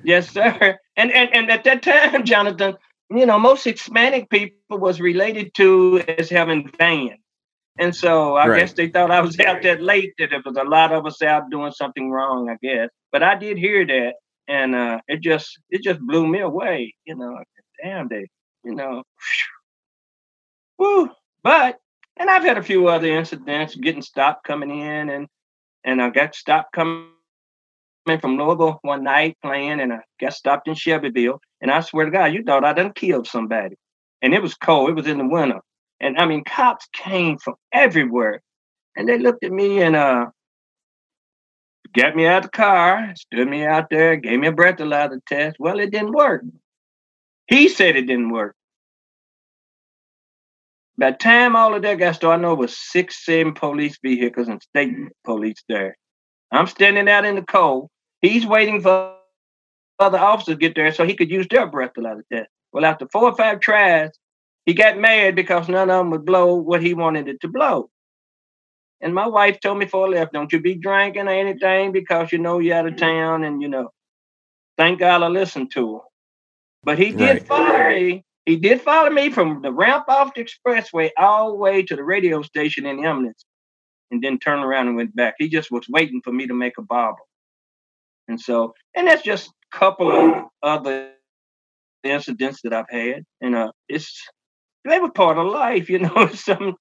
yes, 0.08 0.30
sir. 0.32 0.80
And 0.98 1.12
and 1.12 1.30
and 1.34 1.52
at 1.52 1.64
that 1.66 1.84
time, 1.84 2.26
Jonathan, 2.26 2.76
you 3.12 3.26
know, 3.28 3.38
most 3.38 3.64
Hispanic 3.66 4.30
people 4.32 4.80
was 4.80 5.00
related 5.00 5.54
to 5.56 6.04
as 6.18 6.30
having 6.30 6.72
vans, 6.80 7.20
and 7.78 7.96
so 7.96 8.36
I 8.36 8.48
Right. 8.48 8.60
guess 8.62 8.74
they 8.74 8.90
thought 8.90 9.12
I 9.12 9.22
was 9.22 9.40
out 9.40 9.62
that 9.62 9.82
late. 9.82 10.14
That 10.18 10.32
there 10.32 10.42
was 10.44 10.58
a 10.58 10.64
lot 10.64 10.92
of 10.92 11.06
us 11.06 11.22
out 11.22 11.52
doing 11.52 11.72
something 11.72 12.10
wrong. 12.10 12.50
I 12.50 12.58
guess, 12.64 12.90
but 13.12 13.22
I 13.22 13.36
did 13.36 13.58
hear 13.60 13.86
that, 13.86 14.16
and 14.48 14.74
uh, 14.74 15.02
it 15.08 15.22
just 15.22 15.60
it 15.70 15.84
just 15.84 16.00
blew 16.00 16.26
me 16.26 16.40
away. 16.40 16.96
You 17.06 17.16
know, 17.16 17.38
damn 17.84 18.08
they, 18.08 18.28
you 18.64 18.74
know, 18.74 19.04
woo. 20.80 21.12
But 21.44 21.78
and 22.18 22.30
I've 22.30 22.44
had 22.44 22.58
a 22.58 22.64
few 22.64 22.88
other 22.88 23.08
incidents, 23.16 23.76
getting 23.76 24.02
stopped 24.02 24.46
coming 24.46 24.72
in, 24.72 25.10
and 25.10 25.28
and 25.84 26.02
I 26.02 26.10
got 26.10 26.34
stopped 26.34 26.74
coming 26.74 27.12
from 28.16 28.38
Louisville 28.38 28.80
one 28.82 29.04
night 29.04 29.38
playing, 29.44 29.82
and 29.82 29.92
I 29.92 30.00
got 30.20 30.34
stopped 30.34 30.68
in 30.68 30.76
Shelbyville. 30.76 31.42
And 31.62 31.72
I 31.72 31.82
swear 31.82 32.06
to 32.06 32.12
God, 32.12 32.34
you 32.34 32.44
thought 32.44 32.64
I 32.64 32.74
done 32.74 32.94
killed 32.94 33.28
somebody. 33.28 33.76
And 34.22 34.34
it 34.34 34.42
was 34.42 34.56
cold. 34.56 34.90
It 34.90 34.96
was 34.96 35.08
in 35.08 35.18
the 35.18 35.28
winter. 35.28 35.60
And 36.00 36.18
I 36.18 36.26
mean, 36.26 36.44
cops 36.44 36.88
came 36.94 37.38
from 37.38 37.56
everywhere. 37.74 38.42
And 38.96 39.08
they 39.08 39.20
looked 39.20 39.44
at 39.44 39.52
me 39.52 39.82
and 39.82 39.96
uh 39.96 40.28
got 41.94 42.16
me 42.16 42.26
out 42.28 42.46
of 42.46 42.52
the 42.52 42.58
car, 42.58 43.14
stood 43.16 43.48
me 43.48 43.66
out 43.66 43.90
there, 43.90 44.16
gave 44.16 44.40
me 44.40 44.48
a 44.48 44.52
breathalyzer 44.52 45.20
test. 45.28 45.58
Well, 45.60 45.80
it 45.80 45.92
didn't 45.92 46.14
work. 46.14 46.44
He 47.48 47.70
said 47.70 47.96
it 47.96 48.08
didn't 48.08 48.32
work. 48.32 48.56
By 50.98 51.12
the 51.12 51.18
time 51.18 51.56
all 51.56 51.76
of 51.76 51.84
that 51.84 52.00
got 52.00 52.16
started, 52.16 52.40
I 52.40 52.42
know 52.42 52.54
it 52.54 52.60
was 52.60 52.78
six, 52.78 53.24
seven 53.24 53.54
police 53.54 53.98
vehicles 54.04 54.48
and 54.48 54.62
state 54.62 54.96
police 55.24 55.64
there. 55.70 55.96
I'm 56.52 56.68
standing 56.68 57.08
out 57.08 57.26
in 57.26 57.36
the 57.36 57.44
cold. 57.44 57.90
He's 58.22 58.46
waiting 58.46 58.82
for 58.82 59.16
other 60.00 60.18
officers 60.18 60.56
to 60.56 60.60
get 60.60 60.76
there 60.76 60.92
so 60.92 61.06
he 61.06 61.16
could 61.16 61.32
use 61.32 61.48
their 61.50 61.70
breathalyzer 61.70 62.24
test. 62.32 62.50
Well, 62.72 62.86
after 62.86 63.08
four 63.12 63.24
or 63.24 63.36
five 63.36 63.60
tries, 63.60 64.12
he 64.66 64.74
got 64.74 64.98
mad 64.98 65.36
because 65.36 65.70
none 65.70 65.90
of 65.90 65.98
them 65.98 66.10
would 66.12 66.26
blow 66.26 66.56
what 66.56 66.82
he 66.82 66.94
wanted 66.94 67.28
it 67.28 67.42
to 67.42 67.48
blow. 67.48 67.90
And 69.00 69.14
my 69.14 69.28
wife 69.28 69.60
told 69.60 69.78
me 69.78 69.86
before 69.86 70.08
I 70.08 70.10
left, 70.10 70.34
don't 70.34 70.52
you 70.52 70.60
be 70.60 70.76
drinking 70.76 71.28
or 71.28 71.32
anything 71.32 71.92
because 71.92 72.32
you 72.32 72.40
know 72.40 72.60
you're 72.60 72.76
out 72.76 72.88
of 72.88 72.94
mm-hmm. 72.94 73.06
town 73.06 73.44
and 73.44 73.62
you 73.62 73.68
know. 73.68 73.92
Thank 74.78 75.00
God 75.00 75.24
I 75.24 75.28
listened 75.28 75.72
to 75.72 75.96
her. 75.96 76.02
But 76.84 77.00
he 77.00 77.12
did 77.12 77.20
Right. 77.20 77.48
fire 77.48 77.90
me 77.90 78.24
he 78.48 78.56
did 78.56 78.82
follow 78.82 79.10
me 79.10 79.30
from 79.30 79.62
the 79.62 79.74
ramp 79.74 80.06
off 80.08 80.34
the 80.34 80.42
expressway 80.42 81.12
all 81.18 81.50
the 81.50 81.58
way 81.58 81.84
to 81.84 81.98
the 81.98 82.04
radio 82.04 82.42
station 82.42 82.86
in 82.86 83.04
Eminence, 83.04 83.44
and 84.10 84.24
then 84.24 84.40
turned 84.40 84.64
around 84.64 84.88
and 84.88 84.96
went 84.96 85.14
back. 85.14 85.36
He 85.38 85.50
just 85.50 85.70
was 85.70 85.86
waiting 85.90 86.22
for 86.22 86.32
me 86.32 86.48
to 86.48 86.54
make 86.54 86.78
a 86.78 86.82
bobble. 86.82 87.27
And 88.28 88.40
so, 88.40 88.74
and 88.96 89.08
that's 89.08 89.24
just 89.24 89.50
a 89.50 89.78
couple 89.78 90.12
of 90.12 90.46
other 90.62 91.12
incidents 92.04 92.62
that 92.64 92.74
I've 92.74 92.90
had. 92.90 93.24
And 93.42 93.56
uh, 93.56 93.72
it's 93.90 94.22
they 94.86 95.00
were 95.00 95.12
part 95.12 95.38
of 95.38 95.48
life, 95.48 95.90
you 95.94 96.00
know. 96.00 96.28
Some, 96.34 96.76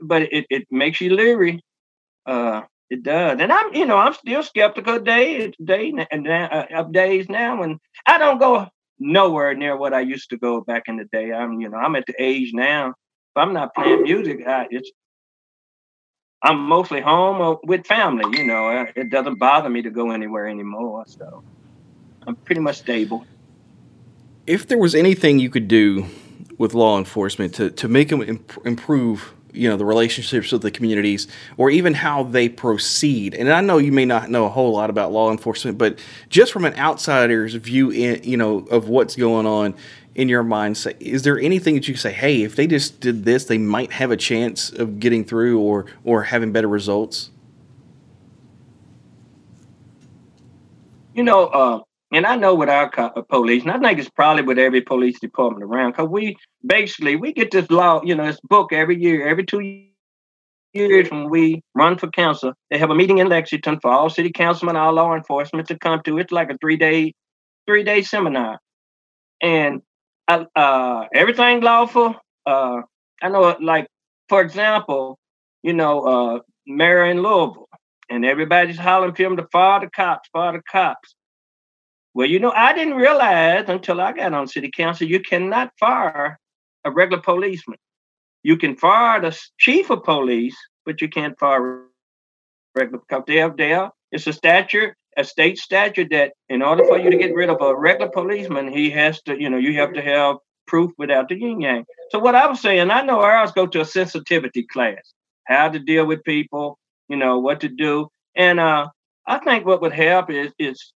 but 0.00 0.22
it, 0.22 0.46
it 0.50 0.66
makes 0.70 1.00
you 1.00 1.14
leery. 1.14 1.60
Uh, 2.26 2.62
it 2.90 3.02
does, 3.02 3.38
and 3.40 3.52
I'm 3.52 3.74
you 3.74 3.84
know 3.84 3.98
I'm 3.98 4.14
still 4.14 4.42
skeptical 4.42 4.98
day 4.98 5.52
day 5.62 5.92
and 6.10 6.26
uh, 6.26 6.82
days 6.90 7.28
now, 7.28 7.62
and 7.62 7.78
I 8.06 8.16
don't 8.16 8.38
go 8.38 8.66
nowhere 8.98 9.54
near 9.54 9.76
what 9.76 9.92
I 9.92 10.00
used 10.00 10.30
to 10.30 10.38
go 10.38 10.62
back 10.62 10.84
in 10.86 10.96
the 10.96 11.04
day. 11.12 11.32
I'm 11.32 11.60
you 11.60 11.68
know 11.68 11.76
I'm 11.76 11.96
at 11.96 12.06
the 12.06 12.14
age 12.18 12.52
now. 12.54 12.88
If 12.88 13.36
I'm 13.36 13.52
not 13.52 13.74
playing 13.74 14.02
music, 14.04 14.40
I, 14.46 14.66
it's 14.70 14.90
I'm 16.42 16.60
mostly 16.60 17.00
home 17.00 17.40
or 17.40 17.60
with 17.64 17.86
family. 17.86 18.38
You 18.38 18.44
know, 18.44 18.68
uh, 18.68 18.86
it 18.94 19.10
doesn't 19.10 19.38
bother 19.38 19.68
me 19.68 19.82
to 19.82 19.90
go 19.90 20.10
anywhere 20.10 20.46
anymore. 20.48 21.04
So 21.06 21.42
I'm 22.26 22.36
pretty 22.36 22.60
much 22.60 22.78
stable. 22.78 23.26
If 24.46 24.66
there 24.66 24.78
was 24.78 24.94
anything 24.94 25.38
you 25.38 25.50
could 25.50 25.68
do 25.68 26.06
with 26.58 26.74
law 26.74 26.98
enforcement 26.98 27.54
to 27.54 27.70
to 27.70 27.88
make 27.88 28.08
them 28.08 28.22
imp- 28.22 28.58
improve 28.64 29.32
you 29.52 29.68
know 29.68 29.76
the 29.76 29.84
relationships 29.84 30.52
with 30.52 30.62
the 30.62 30.70
communities 30.70 31.26
or 31.56 31.70
even 31.70 31.94
how 31.94 32.22
they 32.22 32.48
proceed 32.48 33.34
and 33.34 33.50
i 33.50 33.60
know 33.60 33.78
you 33.78 33.92
may 33.92 34.04
not 34.04 34.28
know 34.28 34.44
a 34.44 34.48
whole 34.48 34.72
lot 34.72 34.90
about 34.90 35.10
law 35.10 35.30
enforcement 35.30 35.78
but 35.78 35.98
just 36.28 36.52
from 36.52 36.64
an 36.64 36.74
outsider's 36.74 37.54
view 37.54 37.90
in 37.90 38.22
you 38.22 38.36
know 38.36 38.58
of 38.70 38.88
what's 38.88 39.16
going 39.16 39.46
on 39.46 39.74
in 40.14 40.28
your 40.28 40.42
mind 40.42 40.76
say, 40.76 40.94
is 41.00 41.22
there 41.22 41.38
anything 41.38 41.74
that 41.74 41.88
you 41.88 41.96
say 41.96 42.12
hey 42.12 42.42
if 42.42 42.56
they 42.56 42.66
just 42.66 43.00
did 43.00 43.24
this 43.24 43.44
they 43.44 43.58
might 43.58 43.92
have 43.92 44.10
a 44.10 44.16
chance 44.16 44.70
of 44.72 45.00
getting 45.00 45.24
through 45.24 45.60
or 45.60 45.86
or 46.04 46.24
having 46.24 46.52
better 46.52 46.68
results 46.68 47.30
you 51.14 51.22
know 51.22 51.46
uh 51.46 51.80
and 52.10 52.24
I 52.24 52.36
know 52.36 52.54
with 52.54 52.70
our 52.70 52.88
co- 52.88 53.12
uh, 53.14 53.22
police, 53.22 53.62
and 53.62 53.70
I 53.70 53.78
think 53.78 53.98
it's 53.98 54.08
probably 54.08 54.42
with 54.42 54.58
every 54.58 54.80
police 54.80 55.20
department 55.20 55.62
around, 55.64 55.92
because 55.92 56.08
we 56.08 56.36
basically 56.64 57.16
we 57.16 57.32
get 57.32 57.50
this 57.50 57.70
law, 57.70 58.00
you 58.02 58.14
know, 58.14 58.26
this 58.26 58.40
book 58.44 58.72
every 58.72 59.00
year, 59.00 59.28
every 59.28 59.44
two 59.44 59.60
years 60.72 61.10
when 61.10 61.28
we 61.28 61.62
run 61.74 61.98
for 61.98 62.08
council. 62.08 62.54
They 62.70 62.78
have 62.78 62.90
a 62.90 62.94
meeting 62.94 63.18
in 63.18 63.28
Lexington 63.28 63.78
for 63.80 63.90
all 63.90 64.08
city 64.08 64.32
councilmen, 64.32 64.76
all 64.76 64.94
law 64.94 65.14
enforcement 65.14 65.68
to 65.68 65.78
come 65.78 66.00
to. 66.04 66.18
It's 66.18 66.32
like 66.32 66.50
a 66.50 66.56
three 66.58 66.76
day, 66.76 67.12
three 67.66 67.82
day 67.84 68.02
seminar, 68.02 68.58
and 69.42 69.82
uh, 70.28 71.06
everything 71.14 71.60
lawful. 71.60 72.14
Uh, 72.46 72.82
I 73.22 73.28
know, 73.28 73.56
like 73.60 73.88
for 74.28 74.40
example, 74.40 75.18
you 75.62 75.72
know, 75.72 76.00
uh, 76.02 76.40
mayor 76.66 77.04
in 77.06 77.22
Louisville, 77.22 77.68
and 78.10 78.24
everybody's 78.24 78.78
hollering 78.78 79.14
for 79.14 79.22
him 79.22 79.36
to 79.36 79.46
fire 79.50 79.80
the 79.80 79.90
cops, 79.90 80.28
fire 80.32 80.52
the 80.52 80.62
cops. 80.70 81.14
Well, 82.14 82.26
you 82.26 82.38
know, 82.40 82.50
I 82.50 82.72
didn't 82.72 82.94
realize 82.94 83.68
until 83.68 84.00
I 84.00 84.12
got 84.12 84.34
on 84.34 84.48
city 84.48 84.70
council, 84.74 85.06
you 85.06 85.20
cannot 85.20 85.72
fire 85.78 86.38
a 86.84 86.90
regular 86.90 87.22
policeman. 87.22 87.78
You 88.42 88.56
can 88.56 88.76
fire 88.76 89.20
the 89.20 89.38
chief 89.58 89.90
of 89.90 90.04
police, 90.04 90.56
but 90.84 91.00
you 91.00 91.08
can't 91.08 91.38
fire 91.38 91.82
regular 92.74 93.02
because 93.08 93.24
they 93.26 93.36
have 93.36 93.56
there. 93.56 93.90
It's 94.10 94.26
a 94.26 94.32
statute, 94.32 94.94
a 95.18 95.24
state 95.24 95.58
statute 95.58 96.08
that 96.10 96.32
in 96.48 96.62
order 96.62 96.84
for 96.84 96.98
you 96.98 97.10
to 97.10 97.16
get 97.18 97.34
rid 97.34 97.50
of 97.50 97.60
a 97.60 97.76
regular 97.76 98.10
policeman, 98.10 98.72
he 98.72 98.88
has 98.90 99.20
to, 99.22 99.38
you 99.38 99.50
know, 99.50 99.58
you 99.58 99.74
have 99.74 99.92
to 99.94 100.02
have 100.02 100.36
proof 100.66 100.92
without 100.96 101.28
the 101.28 101.38
yin 101.38 101.60
yang. 101.60 101.84
So 102.10 102.18
what 102.18 102.36
I 102.36 102.46
was 102.46 102.60
saying, 102.60 102.90
I 102.90 103.02
know 103.02 103.20
ours 103.20 103.52
go 103.52 103.66
to 103.66 103.80
a 103.80 103.84
sensitivity 103.84 104.62
class, 104.62 105.12
how 105.44 105.68
to 105.68 105.78
deal 105.78 106.06
with 106.06 106.22
people, 106.24 106.78
you 107.08 107.16
know, 107.16 107.38
what 107.38 107.60
to 107.60 107.68
do. 107.68 108.08
And 108.36 108.60
uh 108.60 108.88
I 109.26 109.38
think 109.38 109.66
what 109.66 109.82
would 109.82 109.92
help 109.92 110.30
is 110.30 110.52
is 110.58 110.92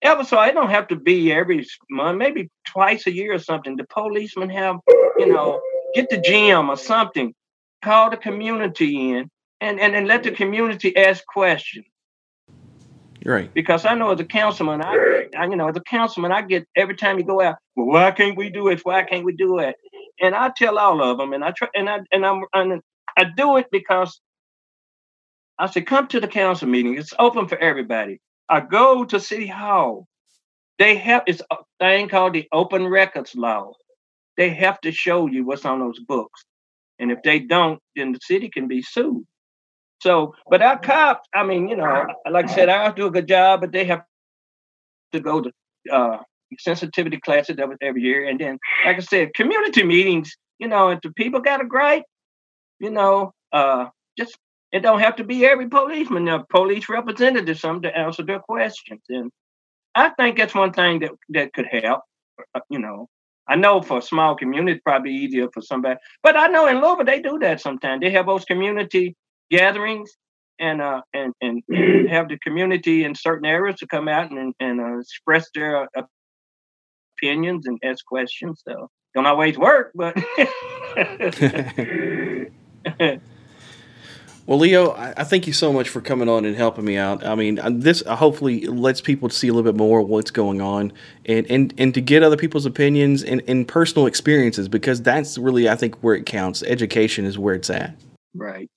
ever 0.00 0.24
so 0.24 0.40
it 0.40 0.54
don't 0.54 0.70
have 0.70 0.88
to 0.88 0.96
be 0.96 1.32
every 1.32 1.64
month, 1.90 2.18
maybe 2.18 2.50
twice 2.66 3.06
a 3.06 3.12
year 3.12 3.34
or 3.34 3.38
something. 3.38 3.76
The 3.76 3.84
policemen 3.84 4.50
have, 4.50 4.76
you 5.18 5.26
know, 5.32 5.60
get 5.94 6.10
the 6.10 6.18
gym 6.18 6.70
or 6.70 6.76
something, 6.76 7.34
call 7.82 8.10
the 8.10 8.16
community 8.16 9.12
in 9.12 9.30
and, 9.60 9.78
and, 9.78 9.94
and 9.94 10.08
let 10.08 10.24
the 10.24 10.32
community 10.32 10.96
ask 10.96 11.24
questions. 11.26 11.86
Right. 13.24 13.52
Because 13.54 13.84
I 13.84 13.94
know 13.94 14.12
as 14.12 14.20
a 14.20 14.24
councilman, 14.24 14.82
I, 14.82 15.26
I, 15.36 15.46
you 15.46 15.56
know, 15.56 15.68
as 15.68 15.76
a 15.76 15.82
councilman, 15.82 16.32
I 16.32 16.42
get 16.42 16.66
every 16.76 16.96
time 16.96 17.18
you 17.18 17.24
go 17.24 17.40
out, 17.40 17.56
well, 17.76 17.86
why 17.86 18.10
can't 18.10 18.36
we 18.36 18.50
do 18.50 18.68
it? 18.68 18.80
Why 18.84 19.02
can't 19.04 19.24
we 19.24 19.34
do 19.34 19.58
it? 19.58 19.76
And 20.20 20.34
I 20.34 20.50
tell 20.56 20.78
all 20.78 21.02
of 21.02 21.18
them, 21.18 21.32
and 21.32 21.44
I 21.44 21.52
try, 21.52 21.68
and 21.74 21.88
I 21.88 22.00
and 22.12 22.24
I'm 22.26 22.44
and 22.52 22.80
I 23.16 23.24
do 23.36 23.56
it 23.56 23.66
because 23.70 24.20
I 25.58 25.66
say, 25.68 25.82
come 25.82 26.08
to 26.08 26.20
the 26.20 26.28
council 26.28 26.68
meeting. 26.68 26.98
It's 26.98 27.14
open 27.18 27.48
for 27.48 27.58
everybody. 27.58 28.20
I 28.48 28.60
go 28.60 29.04
to 29.04 29.20
City 29.20 29.46
Hall. 29.46 30.06
They 30.78 30.96
have 30.96 31.22
it's 31.26 31.42
a 31.50 31.56
thing 31.80 32.08
called 32.08 32.34
the 32.34 32.48
Open 32.52 32.86
Records 32.86 33.34
Law. 33.34 33.72
They 34.36 34.50
have 34.50 34.80
to 34.82 34.92
show 34.92 35.26
you 35.26 35.44
what's 35.44 35.64
on 35.64 35.80
those 35.80 36.00
books, 36.00 36.44
and 36.98 37.12
if 37.12 37.18
they 37.24 37.40
don't, 37.40 37.80
then 37.96 38.12
the 38.12 38.20
city 38.22 38.50
can 38.50 38.68
be 38.68 38.82
sued. 38.82 39.24
So, 40.02 40.34
but 40.50 40.62
our 40.62 40.80
cops, 40.80 41.28
I 41.32 41.44
mean, 41.44 41.68
you 41.68 41.76
know, 41.76 42.06
like 42.28 42.46
I 42.50 42.54
said, 42.54 42.68
I 42.68 42.90
do 42.90 43.06
a 43.06 43.10
good 43.10 43.28
job, 43.28 43.60
but 43.60 43.70
they 43.70 43.84
have 43.84 44.02
to 45.12 45.20
go 45.20 45.42
to 45.42 45.52
uh, 45.92 46.18
sensitivity 46.58 47.20
classes 47.20 47.56
every 47.80 48.02
year, 48.02 48.28
and 48.28 48.40
then, 48.40 48.58
like 48.84 48.96
I 48.96 49.00
said, 49.00 49.34
community 49.34 49.84
meetings. 49.84 50.36
You 50.58 50.66
know, 50.66 50.88
if 50.88 51.02
the 51.02 51.12
people 51.12 51.38
got 51.38 51.60
a 51.60 51.64
gripe, 51.64 52.02
you 52.80 52.90
know, 52.90 53.32
uh, 53.52 53.90
just 54.18 54.36
it 54.72 54.80
don't 54.80 54.98
have 54.98 55.14
to 55.16 55.24
be 55.24 55.46
every 55.46 55.68
policeman, 55.68 56.26
a 56.26 56.44
police 56.46 56.88
representative, 56.88 57.60
some 57.60 57.80
to 57.82 57.96
answer 57.96 58.24
their 58.24 58.40
questions. 58.40 59.02
And 59.08 59.30
I 59.94 60.08
think 60.08 60.36
that's 60.36 60.54
one 60.54 60.72
thing 60.72 60.98
that 61.00 61.12
that 61.28 61.52
could 61.52 61.66
help. 61.70 62.00
Uh, 62.56 62.60
you 62.68 62.80
know, 62.80 63.08
I 63.46 63.54
know 63.54 63.80
for 63.82 63.98
a 63.98 64.02
small 64.02 64.34
community, 64.34 64.80
probably 64.84 65.12
easier 65.12 65.48
for 65.54 65.62
somebody, 65.62 66.00
but 66.24 66.36
I 66.36 66.48
know 66.48 66.66
in 66.66 66.80
Louisville 66.80 67.04
they 67.04 67.22
do 67.22 67.38
that 67.38 67.60
sometimes. 67.60 68.00
They 68.00 68.10
have 68.10 68.26
those 68.26 68.44
community 68.44 69.14
gatherings 69.52 70.10
and 70.58 70.80
uh 70.80 71.02
and 71.12 71.32
and, 71.40 71.62
and 71.68 72.08
have 72.08 72.28
the 72.28 72.38
community 72.38 73.04
in 73.04 73.14
certain 73.14 73.46
areas 73.46 73.76
to 73.80 73.86
come 73.86 74.08
out 74.08 74.30
and 74.30 74.54
and 74.58 74.80
uh, 74.80 74.98
express 74.98 75.48
their 75.54 75.82
uh, 75.82 76.02
opinions 77.18 77.66
and 77.66 77.78
ask 77.84 78.04
questions. 78.06 78.62
So 78.66 78.88
don't 79.14 79.26
always 79.26 79.58
work, 79.58 79.92
but. 79.94 80.16
Well, 84.44 84.58
Leo, 84.58 84.92
I, 84.96 85.22
thank 85.22 85.46
you 85.46 85.52
so 85.52 85.72
much 85.72 85.88
for 85.88 86.00
coming 86.00 86.28
on 86.28 86.44
and 86.44 86.56
helping 86.56 86.84
me 86.84 86.96
out. 86.96 87.24
I 87.24 87.36
mean, 87.36 87.60
this 87.78 88.02
uh, 88.04 88.16
hopefully 88.16 88.66
lets 88.66 89.00
people 89.00 89.30
see 89.30 89.46
a 89.46 89.52
little 89.54 89.70
bit 89.70 89.78
more 89.78 90.02
what's 90.02 90.32
going 90.32 90.60
on 90.60 90.92
and, 91.26 91.48
and, 91.48 91.72
and 91.78 91.94
to 91.94 92.00
get 92.00 92.24
other 92.24 92.36
people's 92.36 92.66
opinions 92.66 93.22
and, 93.22 93.40
and 93.46 93.68
personal 93.68 94.08
experiences 94.08 94.68
because 94.68 95.00
that's 95.00 95.38
really, 95.38 95.68
I 95.68 95.76
think, 95.76 95.94
where 96.02 96.16
it 96.16 96.26
counts. 96.26 96.64
Education 96.64 97.24
is 97.24 97.38
where 97.38 97.54
it's 97.54 97.70
at. 97.70 97.94
Right. 98.34 98.68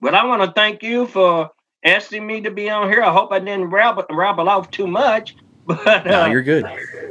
Well, 0.00 0.14
I 0.14 0.24
want 0.24 0.42
to 0.42 0.52
thank 0.52 0.82
you 0.82 1.06
for 1.06 1.50
asking 1.84 2.24
me 2.24 2.40
to 2.42 2.50
be 2.52 2.70
on 2.70 2.88
here. 2.88 3.02
I 3.02 3.12
hope 3.12 3.32
I 3.32 3.40
didn't 3.40 3.66
rabble, 3.66 4.04
rabble 4.10 4.48
off 4.48 4.70
too 4.70 4.86
much, 4.86 5.34
but 5.66 5.86
uh, 5.86 6.02
no, 6.04 6.26
you're 6.26 6.42
good. 6.42 6.64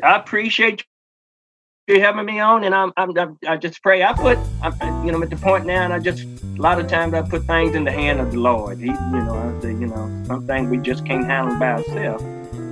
I 0.03 0.15
appreciate 0.15 0.85
you 1.87 1.99
having 1.99 2.25
me 2.25 2.39
on, 2.39 2.63
and 2.63 2.73
I'm, 2.73 2.93
I'm, 2.95 3.37
I 3.45 3.57
just 3.57 3.83
pray. 3.83 4.03
I 4.03 4.13
put, 4.13 4.37
I'm, 4.61 5.05
you 5.05 5.11
know, 5.11 5.17
I'm 5.17 5.23
at 5.23 5.29
the 5.29 5.35
point 5.35 5.65
now, 5.65 5.83
and 5.83 5.93
I 5.93 5.99
just 5.99 6.23
a 6.23 6.61
lot 6.61 6.79
of 6.79 6.87
times 6.87 7.13
I 7.13 7.21
put 7.23 7.43
things 7.43 7.75
in 7.75 7.83
the 7.83 7.91
hand 7.91 8.21
of 8.21 8.31
the 8.31 8.39
Lord. 8.39 8.77
He, 8.77 8.85
you 8.85 8.91
know, 8.91 9.35
I 9.35 9.61
say, 9.61 9.69
you 9.69 9.87
know, 9.87 10.23
some 10.25 10.47
things 10.47 10.69
we 10.69 10.77
just 10.77 11.05
can't 11.05 11.25
handle 11.25 11.59
by 11.59 11.73
ourselves. 11.73 12.23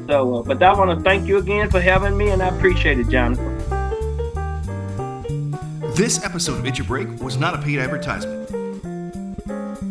So, 0.08 0.36
uh, 0.36 0.43
but 0.43 0.63
I 0.63 0.73
want 0.73 0.97
to 0.97 1.04
thank 1.04 1.28
you 1.28 1.39
again 1.39 1.69
for 1.69 1.82
having 1.82 2.17
me, 2.17 2.30
and 2.30 2.41
I 2.41 2.56
appreciate 2.56 2.99
it, 2.99 3.10
Jonathan. 3.10 3.57
This 5.93 6.24
episode 6.24 6.59
of 6.59 6.66
It's 6.66 6.78
Your 6.78 6.88
Break 6.88 7.09
was 7.22 7.38
not 7.38 7.53
a 7.53 7.61
paid 7.61 7.80
advertisement. 7.80 8.55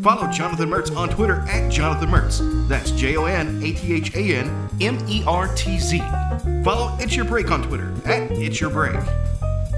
Follow 0.04 0.30
Jonathan 0.30 0.68
Mertz 0.68 0.94
on 0.94 1.08
Twitter 1.08 1.40
at 1.48 1.72
Jonathan 1.72 2.10
Mertz. 2.10 2.68
That's 2.68 2.90
J 2.90 3.16
O 3.16 3.24
N 3.24 3.62
A 3.64 3.72
T 3.72 3.94
H 3.94 4.14
A 4.14 4.36
N 4.36 4.68
M 4.78 4.98
E 5.08 5.24
R 5.26 5.48
T 5.54 5.78
Z. 5.78 5.98
Follow 6.62 6.94
It's 7.00 7.16
Your 7.16 7.24
Break 7.24 7.50
on 7.50 7.62
Twitter 7.62 7.90
at 8.04 8.30
It's 8.32 8.60
Your 8.60 8.68
Break. 8.68 9.00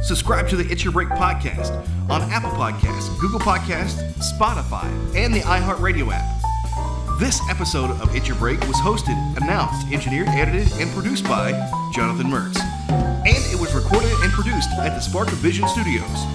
Subscribe 0.02 0.48
to 0.48 0.56
the 0.56 0.68
It's 0.68 0.82
Your 0.82 0.92
Break 0.92 1.10
podcast 1.10 1.70
on 2.10 2.22
Apple 2.32 2.50
Podcasts, 2.50 3.16
Google 3.20 3.38
Podcasts, 3.38 4.02
Spotify, 4.36 4.86
and 5.14 5.32
the 5.32 5.42
iHeartRadio 5.42 6.12
app. 6.12 7.20
This 7.20 7.40
episode 7.48 7.92
of 8.02 8.12
It's 8.16 8.26
Your 8.26 8.36
Break 8.38 8.58
was 8.62 8.78
hosted, 8.78 9.16
announced, 9.36 9.86
engineered, 9.92 10.26
edited, 10.26 10.66
and 10.80 10.90
produced 10.90 11.22
by 11.22 11.52
Jonathan 11.94 12.26
Mertz. 12.26 12.58
And 12.88 13.54
it 13.54 13.60
was 13.60 13.72
recorded 13.76 14.10
and 14.10 14.32
produced 14.32 14.70
at 14.80 14.88
the 14.88 15.00
Spark 15.00 15.28
of 15.28 15.34
Vision 15.34 15.68
Studios. 15.68 16.26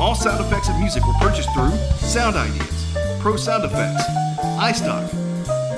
All 0.00 0.14
sound 0.14 0.42
effects 0.42 0.68
and 0.70 0.80
music 0.80 1.06
were 1.06 1.12
purchased 1.20 1.52
through 1.52 1.76
Sound 1.98 2.36
Ideas, 2.36 2.83
Pro 3.24 3.36
Sound 3.36 3.64
Effects, 3.64 4.04
iStock, 4.60 5.10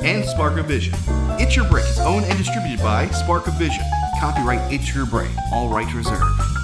and 0.03 0.24
Spark 0.24 0.59
of 0.59 0.66
Vision. 0.66 0.92
It's 1.38 1.55
Your 1.55 1.64
Break 1.68 1.84
is 1.84 2.01
owned 2.01 2.24
and 2.24 2.36
distributed 2.36 2.80
by 2.80 3.07
Spark 3.11 3.47
of 3.47 3.55
Vision. 3.55 3.84
Copyright 4.18 4.72
It's 4.72 4.92
Your 4.92 5.07
Break. 5.07 5.30
All 5.53 5.68
rights 5.68 5.94
reserved. 5.94 6.55